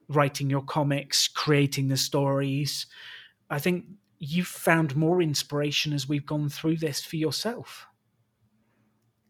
writing 0.09 0.49
your 0.49 0.63
comics, 0.63 1.27
creating 1.27 1.87
the 1.87 1.97
stories. 1.97 2.85
I 3.49 3.59
think 3.59 3.85
you've 4.23 4.47
found 4.47 4.95
more 4.95 5.21
inspiration 5.21 5.91
as 5.91 6.07
we've 6.07 6.25
gone 6.25 6.47
through 6.47 6.77
this 6.77 7.03
for 7.03 7.17
yourself. 7.17 7.85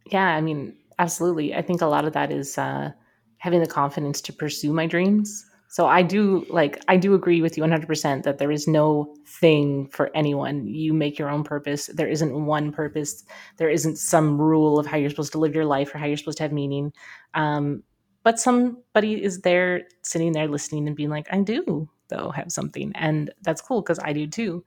Yeah, 0.05 0.27
I 0.27 0.41
mean, 0.41 0.75
absolutely. 0.99 1.55
I 1.55 1.61
think 1.61 1.81
a 1.81 1.87
lot 1.87 2.05
of 2.05 2.13
that 2.13 2.31
is 2.31 2.57
uh, 2.57 2.91
having 3.37 3.59
the 3.59 3.67
confidence 3.67 4.21
to 4.21 4.33
pursue 4.33 4.71
my 4.71 4.85
dreams. 4.85 5.45
So 5.69 5.87
I 5.87 6.03
do 6.03 6.45
like 6.49 6.83
I 6.87 6.97
do 6.97 7.15
agree 7.15 7.41
with 7.41 7.57
you 7.57 7.63
100% 7.63 8.21
that 8.21 8.37
there 8.37 8.51
is 8.51 8.67
no 8.67 9.15
thing 9.25 9.87
for 9.87 10.11
anyone. 10.13 10.67
You 10.67 10.93
make 10.93 11.17
your 11.17 11.29
own 11.29 11.43
purpose. 11.43 11.87
There 11.87 12.07
isn't 12.07 12.45
one 12.45 12.71
purpose. 12.71 13.23
There 13.57 13.69
isn't 13.69 13.97
some 13.97 14.39
rule 14.39 14.77
of 14.77 14.85
how 14.85 14.97
you're 14.97 15.09
supposed 15.09 15.31
to 15.31 15.39
live 15.39 15.55
your 15.55 15.65
life 15.65 15.95
or 15.95 15.97
how 15.97 16.05
you're 16.05 16.17
supposed 16.17 16.37
to 16.37 16.43
have 16.43 16.51
meaning. 16.51 16.93
Um, 17.33 17.81
but 18.21 18.39
somebody 18.39 19.23
is 19.23 19.41
there 19.41 19.87
sitting 20.03 20.33
there 20.33 20.47
listening 20.47 20.85
and 20.87 20.95
being 20.95 21.09
like, 21.09 21.27
I 21.31 21.41
do 21.41 21.89
though 22.09 22.29
have 22.31 22.51
something 22.51 22.91
and 22.95 23.31
that's 23.41 23.61
cool 23.61 23.81
because 23.81 23.99
i 23.99 24.13
do 24.13 24.27
too. 24.27 24.63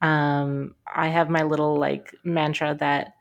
Um, 0.00 0.74
i 0.86 1.08
have 1.08 1.28
my 1.28 1.42
little 1.42 1.76
like 1.76 2.14
mantra 2.24 2.76
that 2.80 3.14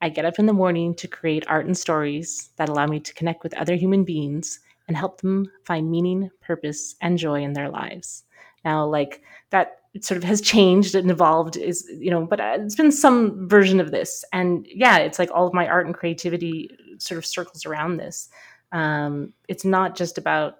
i 0.00 0.08
get 0.08 0.24
up 0.24 0.38
in 0.38 0.46
the 0.46 0.52
morning 0.52 0.94
to 0.96 1.08
create 1.08 1.44
art 1.48 1.66
and 1.66 1.76
stories 1.76 2.50
that 2.56 2.68
allow 2.68 2.86
me 2.86 3.00
to 3.00 3.14
connect 3.14 3.42
with 3.42 3.54
other 3.54 3.74
human 3.74 4.04
beings 4.04 4.60
and 4.88 4.96
help 4.96 5.20
them 5.20 5.50
find 5.64 5.90
meaning 5.90 6.30
purpose 6.40 6.94
and 7.00 7.18
joy 7.18 7.42
in 7.42 7.54
their 7.54 7.70
lives. 7.70 8.24
Now 8.64 8.86
like 8.86 9.22
that 9.50 9.78
sort 10.00 10.18
of 10.18 10.24
has 10.24 10.40
changed 10.40 10.94
and 10.94 11.10
evolved 11.10 11.56
is 11.56 11.88
you 11.98 12.10
know 12.10 12.26
but 12.26 12.40
uh, 12.40 12.56
it's 12.60 12.74
been 12.74 12.90
some 12.90 13.48
version 13.48 13.78
of 13.78 13.92
this 13.92 14.24
and 14.32 14.66
yeah 14.68 14.98
it's 14.98 15.20
like 15.20 15.30
all 15.32 15.46
of 15.46 15.54
my 15.54 15.68
art 15.68 15.86
and 15.86 15.94
creativity 15.94 16.68
sort 16.98 17.18
of 17.18 17.26
circles 17.26 17.66
around 17.66 17.96
this. 17.96 18.28
Um, 18.72 19.32
it's 19.48 19.64
not 19.64 19.96
just 19.96 20.18
about 20.18 20.56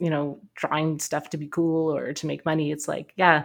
you 0.00 0.10
know, 0.10 0.40
drawing 0.54 0.98
stuff 0.98 1.30
to 1.30 1.36
be 1.36 1.48
cool 1.48 1.94
or 1.94 2.12
to 2.12 2.26
make 2.26 2.44
money. 2.44 2.72
It's 2.72 2.88
like, 2.88 3.12
yeah, 3.16 3.44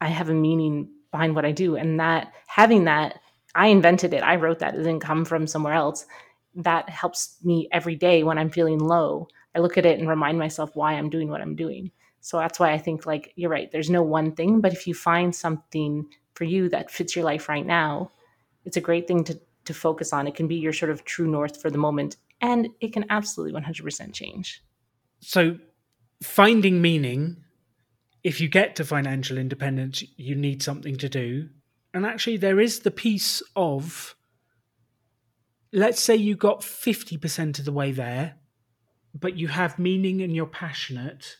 I 0.00 0.08
have 0.08 0.28
a 0.28 0.34
meaning 0.34 0.90
behind 1.10 1.34
what 1.34 1.44
I 1.44 1.52
do. 1.52 1.76
And 1.76 2.00
that 2.00 2.32
having 2.46 2.84
that, 2.84 3.20
I 3.54 3.68
invented 3.68 4.12
it. 4.12 4.22
I 4.22 4.36
wrote 4.36 4.58
that. 4.58 4.74
It 4.74 4.78
didn't 4.78 5.00
come 5.00 5.24
from 5.24 5.46
somewhere 5.46 5.72
else. 5.72 6.06
That 6.54 6.88
helps 6.88 7.36
me 7.42 7.68
every 7.72 7.96
day 7.96 8.22
when 8.24 8.38
I'm 8.38 8.50
feeling 8.50 8.78
low. 8.78 9.28
I 9.54 9.60
look 9.60 9.78
at 9.78 9.86
it 9.86 9.98
and 9.98 10.08
remind 10.08 10.38
myself 10.38 10.70
why 10.74 10.94
I'm 10.94 11.10
doing 11.10 11.28
what 11.28 11.40
I'm 11.40 11.56
doing. 11.56 11.90
So 12.20 12.38
that's 12.38 12.60
why 12.60 12.72
I 12.72 12.78
think 12.78 13.06
like 13.06 13.32
you're 13.36 13.50
right. 13.50 13.70
There's 13.70 13.90
no 13.90 14.02
one 14.02 14.32
thing, 14.32 14.60
but 14.60 14.72
if 14.72 14.86
you 14.86 14.94
find 14.94 15.34
something 15.34 16.06
for 16.34 16.44
you 16.44 16.68
that 16.70 16.90
fits 16.90 17.16
your 17.16 17.24
life 17.24 17.48
right 17.48 17.64
now, 17.64 18.10
it's 18.64 18.76
a 18.76 18.82
great 18.82 19.06
thing 19.06 19.24
to 19.24 19.40
to 19.68 19.74
focus 19.74 20.12
on. 20.12 20.26
It 20.26 20.34
can 20.34 20.48
be 20.48 20.56
your 20.56 20.72
sort 20.72 20.90
of 20.90 21.04
true 21.04 21.28
north 21.28 21.60
for 21.60 21.70
the 21.70 21.78
moment, 21.78 22.16
and 22.40 22.68
it 22.80 22.92
can 22.92 23.04
absolutely 23.10 23.60
100% 23.60 24.12
change. 24.12 24.62
So, 25.20 25.58
finding 26.22 26.80
meaning, 26.80 27.44
if 28.22 28.40
you 28.40 28.48
get 28.48 28.76
to 28.76 28.84
financial 28.84 29.38
independence, 29.38 30.02
you 30.16 30.34
need 30.34 30.62
something 30.62 30.96
to 30.96 31.08
do. 31.08 31.48
And 31.94 32.04
actually, 32.04 32.36
there 32.36 32.60
is 32.60 32.80
the 32.80 32.90
piece 32.90 33.42
of 33.56 34.14
let's 35.72 36.00
say 36.00 36.16
you 36.16 36.34
got 36.34 36.62
50% 36.62 37.58
of 37.58 37.64
the 37.66 37.72
way 37.72 37.92
there, 37.92 38.36
but 39.14 39.36
you 39.36 39.48
have 39.48 39.78
meaning 39.78 40.22
and 40.22 40.34
you're 40.34 40.46
passionate, 40.46 41.36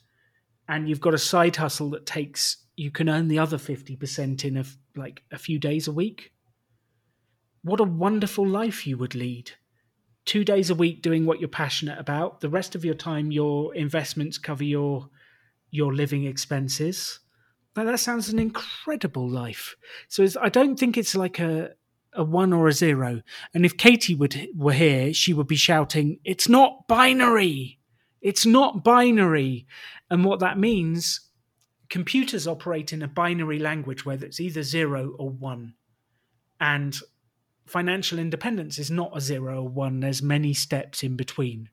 and 0.69 0.89
you've 0.89 1.01
got 1.01 1.15
a 1.15 1.19
side 1.19 1.57
hustle 1.57 1.91
that 1.91 2.07
takes 2.07 2.65
you 2.77 2.91
can 2.91 3.09
earn 3.09 3.29
the 3.29 3.39
other 3.39 3.57
50% 3.57 4.45
in 4.45 4.57
a, 4.57 4.65
like 4.95 5.23
a 5.33 5.39
few 5.39 5.59
days 5.59 5.89
a 5.89 5.93
week 5.93 6.33
what 7.63 7.81
a 7.81 7.85
wonderful 7.85 8.47
life 8.47 8.87
you 8.87 8.97
would 8.99 9.15
lead. 9.15 9.53
Two 10.29 10.45
days 10.45 10.69
a 10.69 10.75
week 10.75 11.01
doing 11.01 11.25
what 11.25 11.41
you're 11.41 11.49
passionate 11.49 11.99
about. 11.99 12.43
The 12.43 12.51
rest 12.51 12.75
of 12.75 12.85
your 12.85 12.93
time, 12.93 13.33
your 13.33 13.75
investments 13.75 14.37
cover 14.37 14.63
your 14.63 15.09
your 15.71 15.95
living 15.95 16.25
expenses. 16.25 17.21
Now 17.75 17.85
that 17.85 17.99
sounds 17.99 18.29
an 18.29 18.39
incredible 18.39 19.27
life. 19.27 19.75
So 20.09 20.27
I 20.39 20.51
don't 20.51 20.79
think 20.79 20.99
it's 20.99 21.15
like 21.15 21.39
a 21.39 21.71
a 22.13 22.23
one 22.23 22.53
or 22.53 22.69
a 22.69 22.75
zero. 22.75 23.23
And 23.55 23.65
if 23.65 23.79
Katie 23.79 24.15
would 24.15 24.51
were 24.55 24.75
here, 24.75 25.15
she 25.15 25.33
would 25.33 25.47
be 25.47 25.57
shouting, 25.57 26.19
"It's 26.25 26.47
not 26.47 26.87
binary. 26.89 27.79
It's 28.21 28.45
not 28.45 28.85
binary." 28.85 29.67
And 30.11 30.27
what 30.27 30.41
that 30.41 30.59
means, 30.59 31.21
computers 31.89 32.47
operate 32.47 32.93
in 32.93 33.01
a 33.01 33.09
binary 33.09 33.59
language 33.59 34.05
where 34.05 34.23
it's 34.23 34.41
either 34.41 34.63
zero 34.63 35.17
or 35.19 35.31
one. 35.31 35.73
And 36.61 37.01
financial 37.71 38.19
independence 38.19 38.79
is 38.79 38.91
not 38.91 39.17
a 39.17 39.21
zero 39.21 39.63
or 39.63 39.69
one, 39.69 40.01
there's 40.01 40.23
many 40.23 40.55
steps 40.55 41.03
in 41.03 41.17
between. 41.17 41.69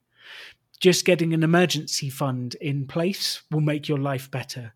Just 0.79 1.05
getting 1.05 1.33
an 1.33 1.43
emergency 1.43 2.09
fund 2.09 2.55
in 2.55 2.85
place 2.85 3.41
will 3.49 3.61
make 3.61 3.87
your 3.87 3.97
life 3.97 4.29
better. 4.29 4.73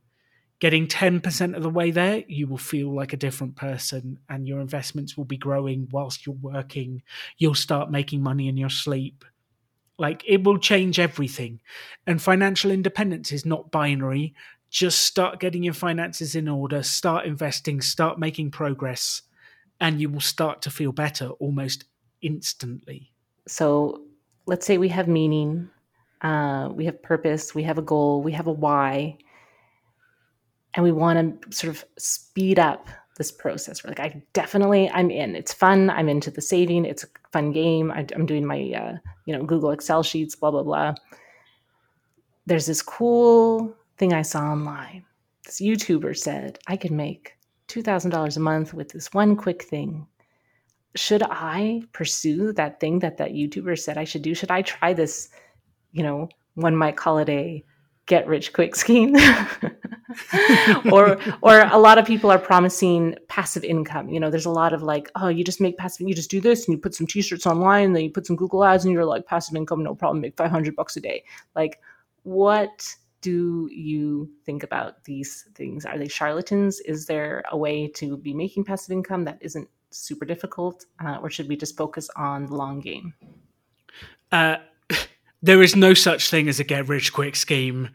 Getting 0.60 0.88
10% 0.88 1.56
of 1.56 1.64
the 1.64 1.70
way 1.70 1.92
there, 1.92 2.24
you 2.28 2.48
will 2.48 2.58
feel 2.58 2.94
like 2.94 3.14
a 3.14 3.18
different 3.18 3.56
person 3.56 4.20
and 4.28 4.48
your 4.48 4.60
investments 4.60 5.16
will 5.16 5.26
be 5.26 5.38
growing 5.38 5.88
whilst 5.92 6.26
you're 6.26 6.36
working. 6.36 7.02
You'll 7.38 7.56
start 7.56 7.92
making 7.92 8.22
money 8.22 8.48
in 8.48 8.58
your 8.58 8.70
sleep. 8.70 9.24
Like 9.98 10.24
it 10.26 10.44
will 10.44 10.58
change 10.58 11.00
everything. 11.00 11.62
And 12.08 12.22
financial 12.22 12.72
independence 12.72 13.32
is 13.32 13.46
not 13.46 13.72
binary. 13.72 14.34
Just 14.70 15.02
start 15.04 15.40
getting 15.40 15.64
your 15.64 15.74
finances 15.74 16.36
in 16.36 16.48
order, 16.48 16.84
start 16.84 17.26
investing, 17.26 17.82
start 17.82 18.20
making 18.20 18.52
progress 18.52 19.24
and 19.82 20.02
you 20.02 20.10
will 20.10 20.22
start 20.22 20.62
to 20.64 20.72
feel 20.72 20.92
better 20.92 21.30
almost 21.40 21.86
instantly. 22.22 23.12
So 23.48 24.02
let's 24.46 24.66
say 24.66 24.78
we 24.78 24.90
have 24.90 25.08
meaning, 25.08 25.70
uh, 26.22 26.70
we 26.72 26.86
have 26.86 27.02
purpose, 27.02 27.56
we 27.56 27.64
have 27.64 27.78
a 27.78 27.82
goal, 27.82 28.22
we 28.22 28.32
have 28.34 28.48
a 28.48 28.52
why, 28.52 29.18
and 30.76 30.84
we 30.84 30.92
want 30.92 31.42
to 31.44 31.56
sort 31.56 31.70
of 31.70 31.84
speed 31.98 32.60
up 32.60 32.90
this 33.18 33.32
process. 33.32 33.84
We're 33.84 33.90
like, 33.90 34.00
I 34.00 34.24
definitely, 34.34 34.90
I'm 34.90 35.12
in. 35.12 35.36
It's 35.36 35.54
fun. 35.54 35.90
I'm 35.90 36.10
into 36.10 36.32
the 36.32 36.42
saving. 36.42 36.86
It's 36.86 37.04
a 37.04 37.08
fun 37.32 37.52
game. 37.52 37.92
I, 37.92 38.06
am 38.14 38.26
doing 38.26 38.46
my, 38.46 38.72
uh, 38.72 38.98
you 39.26 39.36
know, 39.36 39.44
Google 39.44 39.72
Excel 39.72 40.04
sheets, 40.04 40.36
blah 40.36 40.52
blah 40.52 40.64
blah. 40.64 40.96
There's 42.46 42.66
this 42.66 42.82
cool 42.82 43.76
thing 43.98 44.14
I 44.14 44.24
saw 44.24 44.42
online. 44.42 45.06
This 45.46 45.62
YouTuber 45.62 46.18
said 46.18 46.60
I 46.68 46.78
could 46.78 46.92
make 46.92 47.34
$2,000 47.70 48.36
a 48.36 48.40
month 48.40 48.74
with 48.74 48.90
this 48.90 49.14
one 49.14 49.36
quick 49.36 49.64
thing. 49.64 50.08
Should 50.96 51.24
I 51.24 51.84
pursue 51.94 52.52
that 52.54 52.80
thing 52.80 53.00
that 53.00 53.18
that 53.18 53.32
YouTuber 53.32 53.78
said 53.78 53.98
I 53.98 54.04
should 54.04 54.24
do? 54.24 54.34
Should 54.34 54.52
I 54.52 54.64
try 54.64 54.94
this, 54.94 55.30
you 55.92 56.04
know, 56.04 56.30
one 56.56 56.76
might 56.76 56.98
call 56.98 57.20
it 57.20 57.30
a 57.30 57.64
get 58.08 58.28
rich 58.28 58.54
quick 58.54 58.76
scheme? 58.84 59.16
or 60.92 61.20
or 61.42 61.62
a 61.72 61.78
lot 61.78 62.00
of 62.00 62.06
people 62.06 62.32
are 62.32 62.40
promising 62.40 63.16
passive 63.28 63.64
income. 63.64 64.10
You 64.10 64.20
know, 64.20 64.32
there's 64.32 64.48
a 64.48 64.52
lot 64.52 64.74
of 64.74 64.82
like, 64.82 65.12
oh, 65.16 65.28
you 65.28 65.44
just 65.44 65.62
make 65.62 65.78
passive, 65.78 66.08
you 66.08 66.16
just 66.16 66.32
do 66.32 66.42
this 66.42 66.68
and 66.68 66.76
you 66.76 66.82
put 66.82 66.96
some 66.96 67.06
t-shirts 67.06 67.46
online, 67.46 67.86
and 67.86 67.96
then 67.96 68.04
you 68.04 68.10
put 68.10 68.26
some 68.26 68.36
Google 68.36 68.64
ads 68.64 68.84
and 68.84 68.94
you're 68.94 69.06
like 69.06 69.28
passive 69.28 69.56
income, 69.56 69.84
no 69.84 69.94
problem, 69.94 70.22
make 70.22 70.36
500 70.36 70.76
bucks 70.76 70.98
a 70.98 71.02
day. 71.02 71.24
Like 71.56 71.80
what 72.24 72.96
do 73.22 73.70
you 73.72 74.30
think 74.46 74.64
about 74.64 75.04
these 75.04 75.48
things? 75.56 75.86
Are 75.86 75.98
they 75.98 76.08
charlatans? 76.08 76.80
Is 76.82 77.06
there 77.06 77.44
a 77.52 77.58
way 77.58 77.88
to 77.96 78.18
be 78.18 78.34
making 78.34 78.64
passive 78.64 78.92
income 78.92 79.26
that 79.26 79.38
isn't 79.42 79.68
super 79.92 80.26
difficult, 80.26 80.86
uh, 81.04 81.18
or 81.22 81.30
should 81.30 81.48
we 81.48 81.58
just 81.58 81.76
focus 81.76 82.10
on 82.16 82.46
the 82.46 82.56
long 82.56 82.80
game? 82.80 83.14
Uh, 84.32 84.58
there 85.42 85.62
is 85.62 85.76
no 85.76 85.94
such 85.94 86.30
thing 86.30 86.48
as 86.48 86.60
a 86.60 86.64
get 86.64 86.88
rich 86.88 87.12
quick 87.12 87.36
scheme. 87.36 87.90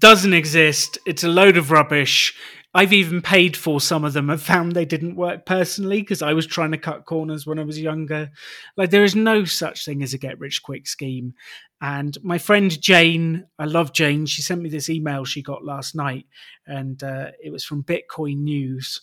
Doesn't 0.00 0.32
exist. 0.32 0.98
It's 1.06 1.24
a 1.24 1.28
load 1.28 1.56
of 1.56 1.70
rubbish. 1.70 2.34
I've 2.74 2.92
even 2.94 3.20
paid 3.20 3.54
for 3.54 3.80
some 3.82 4.02
of 4.02 4.14
them 4.14 4.30
and 4.30 4.40
found 4.40 4.72
they 4.72 4.86
didn't 4.86 5.16
work 5.16 5.44
personally 5.44 6.00
because 6.00 6.22
I 6.22 6.32
was 6.32 6.46
trying 6.46 6.70
to 6.72 6.78
cut 6.78 7.04
corners 7.04 7.46
when 7.46 7.58
I 7.58 7.64
was 7.64 7.78
younger. 7.78 8.30
Like, 8.76 8.90
there 8.90 9.04
is 9.04 9.14
no 9.14 9.44
such 9.44 9.84
thing 9.84 10.02
as 10.02 10.14
a 10.14 10.18
get 10.18 10.40
rich 10.40 10.62
quick 10.62 10.86
scheme. 10.86 11.34
And 11.82 12.16
my 12.22 12.38
friend 12.38 12.80
Jane, 12.80 13.46
I 13.58 13.66
love 13.66 13.92
Jane, 13.92 14.24
she 14.24 14.40
sent 14.40 14.62
me 14.62 14.70
this 14.70 14.88
email 14.88 15.24
she 15.24 15.42
got 15.42 15.64
last 15.64 15.94
night, 15.94 16.26
and 16.66 17.02
uh, 17.02 17.32
it 17.42 17.50
was 17.50 17.64
from 17.64 17.82
Bitcoin 17.82 18.38
News. 18.38 19.02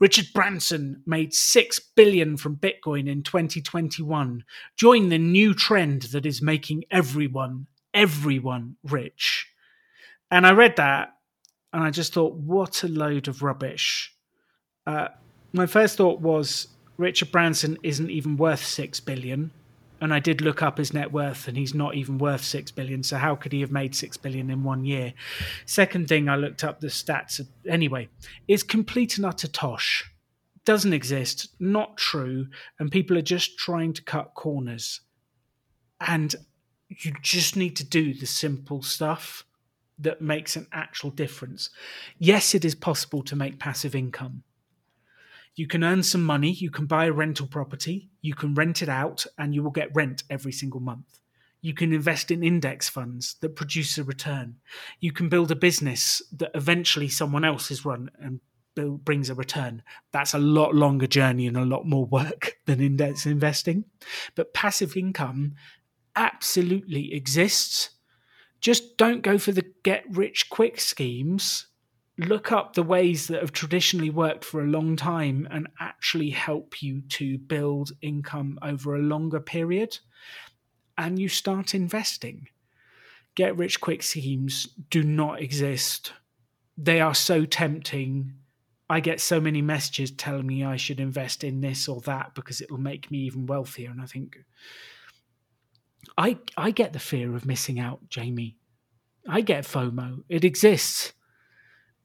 Richard 0.00 0.26
Branson 0.34 1.02
made 1.06 1.32
6 1.32 1.80
billion 1.94 2.36
from 2.36 2.56
Bitcoin 2.56 3.08
in 3.08 3.22
2021. 3.22 4.44
Join 4.76 5.08
the 5.08 5.18
new 5.18 5.54
trend 5.54 6.02
that 6.02 6.26
is 6.26 6.42
making 6.42 6.84
everyone, 6.90 7.66
everyone 7.94 8.76
rich. 8.82 9.46
And 10.30 10.46
I 10.46 10.52
read 10.52 10.76
that 10.76 11.15
and 11.76 11.84
I 11.84 11.90
just 11.90 12.14
thought, 12.14 12.32
what 12.32 12.84
a 12.84 12.88
load 12.88 13.28
of 13.28 13.42
rubbish. 13.42 14.10
Uh, 14.86 15.08
my 15.52 15.66
first 15.66 15.98
thought 15.98 16.22
was 16.22 16.68
Richard 16.96 17.30
Branson 17.30 17.76
isn't 17.82 18.08
even 18.10 18.38
worth 18.38 18.64
six 18.64 18.98
billion, 18.98 19.50
and 20.00 20.14
I 20.14 20.18
did 20.18 20.40
look 20.40 20.62
up 20.62 20.78
his 20.78 20.94
net 20.94 21.12
worth, 21.12 21.46
and 21.46 21.54
he's 21.54 21.74
not 21.74 21.94
even 21.94 22.16
worth 22.16 22.42
six 22.42 22.70
billion. 22.70 23.02
So 23.02 23.18
how 23.18 23.36
could 23.36 23.52
he 23.52 23.60
have 23.60 23.72
made 23.72 23.94
six 23.94 24.16
billion 24.16 24.48
in 24.48 24.64
one 24.64 24.86
year? 24.86 25.12
Second 25.66 26.08
thing, 26.08 26.30
I 26.30 26.36
looked 26.36 26.64
up 26.64 26.80
the 26.80 26.86
stats. 26.86 27.46
Anyway, 27.68 28.08
it's 28.48 28.62
complete 28.62 29.18
and 29.18 29.26
utter 29.26 29.46
tosh. 29.46 30.02
Doesn't 30.64 30.94
exist, 30.94 31.48
not 31.60 31.98
true, 31.98 32.46
and 32.78 32.90
people 32.90 33.18
are 33.18 33.22
just 33.22 33.58
trying 33.58 33.92
to 33.92 34.02
cut 34.02 34.32
corners. 34.32 35.02
And 36.00 36.34
you 36.88 37.12
just 37.20 37.54
need 37.54 37.76
to 37.76 37.84
do 37.84 38.14
the 38.14 38.24
simple 38.24 38.80
stuff 38.80 39.44
that 39.98 40.20
makes 40.20 40.56
an 40.56 40.66
actual 40.72 41.10
difference. 41.10 41.70
Yes, 42.18 42.54
it 42.54 42.64
is 42.64 42.74
possible 42.74 43.22
to 43.24 43.36
make 43.36 43.58
passive 43.58 43.94
income. 43.94 44.42
You 45.54 45.66
can 45.66 45.82
earn 45.82 46.02
some 46.02 46.22
money, 46.22 46.50
you 46.50 46.70
can 46.70 46.84
buy 46.84 47.06
a 47.06 47.12
rental 47.12 47.46
property, 47.46 48.10
you 48.20 48.34
can 48.34 48.54
rent 48.54 48.82
it 48.82 48.90
out, 48.90 49.24
and 49.38 49.54
you 49.54 49.62
will 49.62 49.70
get 49.70 49.94
rent 49.94 50.22
every 50.28 50.52
single 50.52 50.80
month. 50.80 51.18
You 51.62 51.72
can 51.72 51.94
invest 51.94 52.30
in 52.30 52.44
index 52.44 52.90
funds 52.90 53.36
that 53.40 53.56
produce 53.56 53.96
a 53.96 54.04
return. 54.04 54.56
You 55.00 55.12
can 55.12 55.30
build 55.30 55.50
a 55.50 55.56
business 55.56 56.22
that 56.32 56.50
eventually 56.54 57.08
someone 57.08 57.44
else 57.44 57.70
has 57.70 57.86
run 57.86 58.10
and 58.20 58.40
brings 58.76 59.30
a 59.30 59.34
return. 59.34 59.82
That's 60.12 60.34
a 60.34 60.38
lot 60.38 60.74
longer 60.74 61.06
journey 61.06 61.46
and 61.46 61.56
a 61.56 61.64
lot 61.64 61.86
more 61.86 62.04
work 62.04 62.58
than 62.66 62.80
index 62.80 63.24
investing. 63.24 63.86
But 64.34 64.52
passive 64.52 64.96
income 64.96 65.54
absolutely 66.14 67.14
exists 67.14 67.90
just 68.60 68.96
don't 68.96 69.22
go 69.22 69.38
for 69.38 69.52
the 69.52 69.64
get 69.82 70.04
rich 70.10 70.48
quick 70.50 70.80
schemes. 70.80 71.66
Look 72.18 72.50
up 72.50 72.72
the 72.72 72.82
ways 72.82 73.28
that 73.28 73.42
have 73.42 73.52
traditionally 73.52 74.10
worked 74.10 74.44
for 74.44 74.62
a 74.62 74.66
long 74.66 74.96
time 74.96 75.46
and 75.50 75.68
actually 75.78 76.30
help 76.30 76.82
you 76.82 77.02
to 77.10 77.36
build 77.36 77.92
income 78.00 78.58
over 78.62 78.94
a 78.94 79.02
longer 79.02 79.40
period. 79.40 79.98
And 80.96 81.18
you 81.18 81.28
start 81.28 81.74
investing. 81.74 82.48
Get 83.34 83.56
rich 83.56 83.82
quick 83.82 84.02
schemes 84.02 84.66
do 84.88 85.02
not 85.02 85.42
exist. 85.42 86.14
They 86.78 87.00
are 87.00 87.14
so 87.14 87.44
tempting. 87.44 88.32
I 88.88 89.00
get 89.00 89.20
so 89.20 89.40
many 89.40 89.60
messages 89.60 90.10
telling 90.10 90.46
me 90.46 90.64
I 90.64 90.76
should 90.76 91.00
invest 91.00 91.44
in 91.44 91.60
this 91.60 91.86
or 91.86 92.00
that 92.02 92.34
because 92.34 92.62
it 92.62 92.70
will 92.70 92.78
make 92.78 93.10
me 93.10 93.18
even 93.18 93.44
wealthier. 93.44 93.90
And 93.90 94.00
I 94.00 94.06
think, 94.06 94.38
I 96.16 96.38
I 96.56 96.70
get 96.70 96.92
the 96.92 96.98
fear 96.98 97.34
of 97.34 97.46
missing 97.46 97.78
out, 97.78 98.00
Jamie. 98.08 98.56
I 99.28 99.40
get 99.40 99.64
FOMO. 99.64 100.22
It 100.28 100.44
exists. 100.44 101.12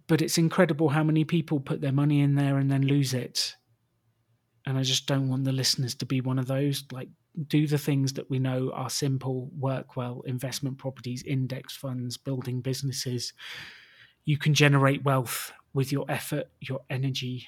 But 0.08 0.22
it's 0.22 0.38
incredible 0.38 0.90
how 0.90 1.04
many 1.04 1.24
people 1.24 1.60
put 1.60 1.82
their 1.82 1.92
money 1.92 2.20
in 2.22 2.36
there 2.36 2.58
and 2.58 2.70
then 2.70 2.82
lose 2.82 3.14
it. 3.14 3.56
And 4.66 4.78
I 4.78 4.84
just 4.84 5.06
don't 5.08 5.30
want 5.30 5.46
the 5.46 5.52
listeners 5.52 5.96
to 5.96 6.06
be 6.06 6.20
one 6.22 6.40
of 6.40 6.48
those. 6.48 6.84
Like, 6.92 7.10
do 7.48 7.66
the 7.66 7.78
things 7.78 8.14
that 8.14 8.30
we 8.30 8.38
know 8.40 8.72
are 8.74 8.90
simple, 8.90 9.50
work 9.58 9.96
well 9.96 10.22
investment 10.26 10.78
properties, 10.78 11.24
index 11.24 11.76
funds, 11.76 12.18
building 12.18 12.62
businesses. 12.62 13.34
you 14.26 14.38
can 14.38 14.54
generate 14.54 15.04
wealth 15.04 15.52
with 15.74 15.92
your 15.92 16.06
effort, 16.10 16.48
your 16.60 16.82
energy, 16.90 17.48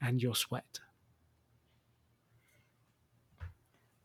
and 0.00 0.22
your 0.22 0.34
sweat. 0.34 0.78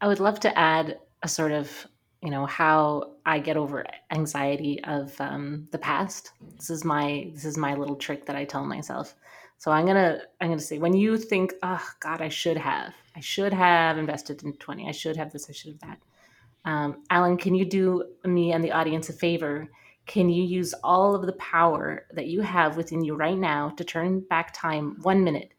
I 0.02 0.08
would 0.08 0.20
love 0.20 0.39
to 0.41 0.58
add 0.58 0.97
a 1.22 1.28
sort 1.28 1.52
of, 1.52 1.88
you 2.22 2.30
know, 2.30 2.45
how 2.45 3.11
I 3.26 3.39
get 3.39 3.57
over 3.57 3.86
anxiety 4.11 4.84
of 4.84 5.20
um, 5.22 5.67
the 5.72 5.78
past. 5.78 6.32
This 6.57 6.70
is 6.70 6.84
my 6.84 7.30
this 7.34 7.45
is 7.45 7.57
my 7.57 7.76
little 7.76 7.95
trick 7.95 8.26
that 8.26 8.36
I 8.36 8.45
tell 8.45 8.65
myself. 8.65 9.15
So 9.57 9.72
I'm 9.72 9.86
gonna 9.86 10.22
I'm 10.41 10.49
gonna 10.49 10.59
say 10.59 10.80
when 10.80 10.93
you 10.93 11.17
think, 11.17 11.53
oh 11.63 11.86
God, 11.99 12.22
I 12.22 12.30
should 12.30 12.57
have, 12.57 12.93
I 13.15 13.20
should 13.20 13.53
have 13.53 13.97
invested 13.97 14.43
in 14.43 14.53
twenty, 14.53 14.88
I 14.88 14.91
should 14.91 15.17
have 15.17 15.32
this, 15.32 15.49
I 15.49 15.53
should 15.53 15.72
have 15.74 15.82
that. 15.82 15.99
Um, 16.65 17.03
Alan, 17.09 17.38
can 17.38 17.55
you 17.55 17.65
do 17.65 18.03
me 18.26 18.51
and 18.51 18.63
the 18.63 18.72
audience 18.72 19.09
a 19.09 19.13
favor? 19.13 19.67
Can 20.05 20.30
you 20.30 20.43
use 20.43 20.74
all 20.84 21.15
of 21.15 21.26
the 21.26 21.34
power 21.34 22.05
that 22.13 22.28
you 22.28 22.41
have 22.41 22.76
within 22.76 23.03
you 23.03 23.15
right 23.15 23.38
now 23.38 23.70
to 23.70 23.84
turn 23.84 24.22
back 24.22 24.53
time 24.53 24.97
one 25.03 25.24
minute? 25.24 25.53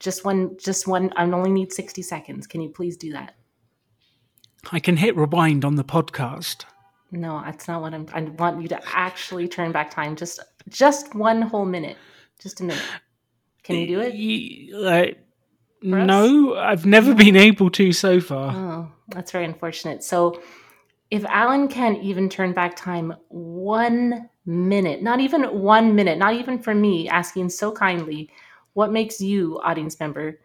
Just 0.00 0.24
one, 0.24 0.56
just 0.58 0.88
one. 0.88 1.12
I 1.16 1.24
only 1.24 1.50
need 1.50 1.70
60 1.70 2.00
seconds. 2.00 2.46
Can 2.46 2.62
you 2.62 2.70
please 2.70 2.96
do 2.96 3.12
that? 3.12 3.34
I 4.70 4.80
can 4.80 4.96
hit 4.96 5.16
rewind 5.16 5.64
on 5.64 5.76
the 5.76 5.84
podcast. 5.84 6.64
No, 7.10 7.42
that's 7.44 7.66
not 7.66 7.82
what 7.82 7.94
I'm. 7.94 8.06
I 8.12 8.22
want 8.22 8.62
you 8.62 8.68
to 8.68 8.80
actually 8.94 9.48
turn 9.48 9.72
back 9.72 9.90
time. 9.90 10.14
Just, 10.16 10.38
just 10.68 11.14
one 11.14 11.42
whole 11.42 11.64
minute. 11.64 11.96
Just 12.40 12.60
a 12.60 12.64
minute. 12.64 12.82
Can 13.62 13.76
you 13.76 13.86
do 13.86 14.00
it? 14.00 14.74
Uh, 14.74 15.14
no, 15.82 16.54
I've 16.56 16.86
never 16.86 17.14
been 17.14 17.36
able 17.36 17.70
to 17.70 17.92
so 17.92 18.20
far. 18.20 18.54
Oh, 18.54 18.92
that's 19.08 19.32
very 19.32 19.44
unfortunate. 19.44 20.04
So, 20.04 20.40
if 21.10 21.24
Alan 21.24 21.68
can't 21.68 22.02
even 22.02 22.28
turn 22.28 22.52
back 22.52 22.76
time 22.76 23.14
one 23.28 24.28
minute, 24.46 25.02
not 25.02 25.20
even 25.20 25.42
one 25.60 25.94
minute, 25.94 26.18
not 26.18 26.34
even 26.34 26.58
for 26.58 26.74
me 26.74 27.08
asking 27.08 27.48
so 27.48 27.72
kindly, 27.72 28.30
what 28.74 28.92
makes 28.92 29.20
you, 29.20 29.58
audience 29.62 29.98
member, 29.98 30.38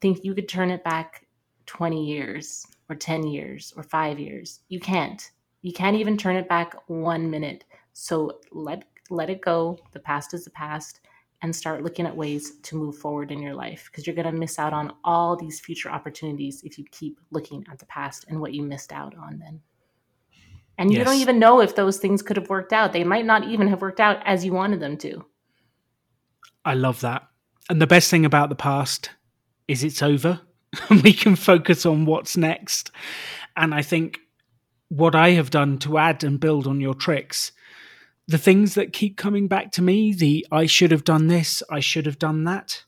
think 0.00 0.24
you 0.24 0.34
could 0.34 0.48
turn 0.48 0.70
it 0.70 0.84
back 0.84 1.26
20 1.72 2.04
years 2.04 2.66
or 2.90 2.94
10 2.94 3.26
years 3.26 3.72
or 3.78 3.82
five 3.82 4.18
years? 4.18 4.60
You 4.68 4.78
can't. 4.78 5.30
You 5.62 5.72
can't 5.72 5.96
even 5.96 6.18
turn 6.18 6.36
it 6.36 6.46
back 6.46 6.74
one 6.86 7.30
minute. 7.30 7.64
So 7.94 8.40
let 8.50 8.84
let 9.08 9.30
it 9.30 9.40
go. 9.40 9.78
The 9.92 10.00
past 10.00 10.34
is 10.34 10.44
the 10.44 10.50
past 10.50 11.00
and 11.40 11.56
start 11.56 11.82
looking 11.82 12.06
at 12.06 12.14
ways 12.14 12.58
to 12.62 12.76
move 12.76 12.96
forward 12.98 13.32
in 13.32 13.40
your 13.40 13.54
life 13.54 13.88
because 13.90 14.06
you're 14.06 14.14
going 14.14 14.30
to 14.32 14.38
miss 14.38 14.58
out 14.58 14.74
on 14.74 14.92
all 15.02 15.34
these 15.34 15.60
future 15.60 15.90
opportunities 15.90 16.62
if 16.62 16.78
you 16.78 16.84
keep 16.92 17.18
looking 17.30 17.64
at 17.70 17.78
the 17.78 17.86
past 17.86 18.26
and 18.28 18.38
what 18.38 18.52
you 18.52 18.62
missed 18.62 18.92
out 18.92 19.14
on 19.16 19.38
then. 19.38 19.60
And 20.76 20.90
yes. 20.90 20.98
you 20.98 21.04
don't 21.04 21.20
even 21.20 21.38
know 21.38 21.60
if 21.60 21.74
those 21.74 21.98
things 21.98 22.20
could 22.22 22.36
have 22.36 22.50
worked 22.50 22.72
out. 22.72 22.92
They 22.92 23.02
might 23.02 23.24
not 23.24 23.44
even 23.44 23.66
have 23.68 23.80
worked 23.80 24.00
out 24.00 24.22
as 24.26 24.44
you 24.44 24.52
wanted 24.52 24.80
them 24.80 24.98
to. 24.98 25.24
I 26.66 26.74
love 26.74 27.00
that. 27.00 27.22
And 27.70 27.80
the 27.80 27.86
best 27.86 28.10
thing 28.10 28.26
about 28.26 28.50
the 28.50 28.54
past 28.54 29.10
is 29.68 29.82
it's 29.82 30.02
over. 30.02 30.42
we 31.02 31.12
can 31.12 31.36
focus 31.36 31.86
on 31.86 32.04
what's 32.06 32.36
next. 32.36 32.90
And 33.56 33.74
I 33.74 33.82
think 33.82 34.20
what 34.88 35.14
I 35.14 35.30
have 35.30 35.50
done 35.50 35.78
to 35.78 35.98
add 35.98 36.24
and 36.24 36.38
build 36.38 36.66
on 36.66 36.80
your 36.80 36.94
tricks 36.94 37.52
the 38.28 38.38
things 38.38 38.74
that 38.74 38.92
keep 38.92 39.16
coming 39.16 39.48
back 39.48 39.72
to 39.72 39.82
me 39.82 40.12
the 40.12 40.46
I 40.50 40.66
should 40.66 40.90
have 40.90 41.04
done 41.04 41.26
this, 41.26 41.62
I 41.70 41.80
should 41.80 42.06
have 42.06 42.18
done 42.18 42.44
that. 42.44 42.84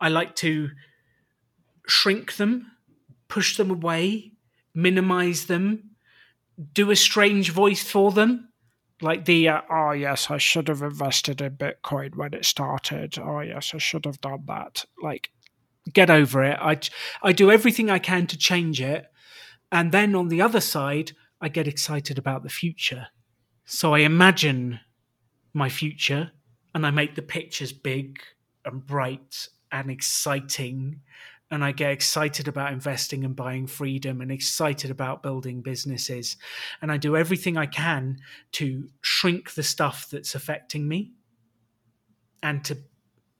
I 0.00 0.08
like 0.08 0.36
to 0.36 0.70
shrink 1.86 2.36
them, 2.36 2.72
push 3.28 3.56
them 3.56 3.70
away, 3.70 4.32
minimize 4.74 5.46
them, 5.46 5.90
do 6.72 6.90
a 6.90 6.96
strange 6.96 7.50
voice 7.50 7.82
for 7.82 8.12
them. 8.12 8.50
Like 9.02 9.26
the, 9.26 9.48
uh, 9.48 9.60
oh, 9.70 9.90
yes, 9.90 10.30
I 10.30 10.38
should 10.38 10.68
have 10.68 10.82
invested 10.82 11.40
in 11.42 11.56
Bitcoin 11.56 12.16
when 12.16 12.32
it 12.32 12.46
started. 12.46 13.18
Oh, 13.18 13.40
yes, 13.40 13.72
I 13.74 13.78
should 13.78 14.06
have 14.06 14.20
done 14.22 14.44
that. 14.46 14.86
Like, 15.02 15.30
get 15.92 16.10
over 16.10 16.42
it. 16.44 16.58
I, 16.60 16.78
I 17.22 17.32
do 17.32 17.50
everything 17.50 17.90
I 17.90 17.98
can 17.98 18.26
to 18.28 18.38
change 18.38 18.80
it. 18.80 19.06
And 19.72 19.92
then 19.92 20.14
on 20.14 20.28
the 20.28 20.42
other 20.42 20.60
side, 20.60 21.12
I 21.40 21.48
get 21.48 21.68
excited 21.68 22.18
about 22.18 22.42
the 22.42 22.48
future 22.48 23.08
so 23.66 23.92
I 23.92 23.98
imagine 23.98 24.78
my 25.52 25.68
future 25.68 26.30
and 26.74 26.86
I 26.86 26.90
make 26.90 27.16
the 27.16 27.22
pictures 27.22 27.72
big 27.72 28.20
and 28.64 28.86
bright 28.86 29.48
and 29.72 29.90
exciting. 29.90 31.00
And 31.50 31.64
I 31.64 31.72
get 31.72 31.90
excited 31.90 32.46
about 32.46 32.72
investing 32.72 33.24
and 33.24 33.34
buying 33.34 33.66
freedom 33.66 34.20
and 34.20 34.30
excited 34.30 34.92
about 34.92 35.22
building 35.22 35.62
businesses. 35.62 36.36
And 36.80 36.92
I 36.92 36.96
do 36.96 37.16
everything 37.16 37.56
I 37.56 37.66
can 37.66 38.18
to 38.52 38.88
shrink 39.00 39.54
the 39.54 39.64
stuff 39.64 40.08
that's 40.10 40.36
affecting 40.36 40.86
me 40.86 41.12
and 42.40 42.64
to 42.66 42.78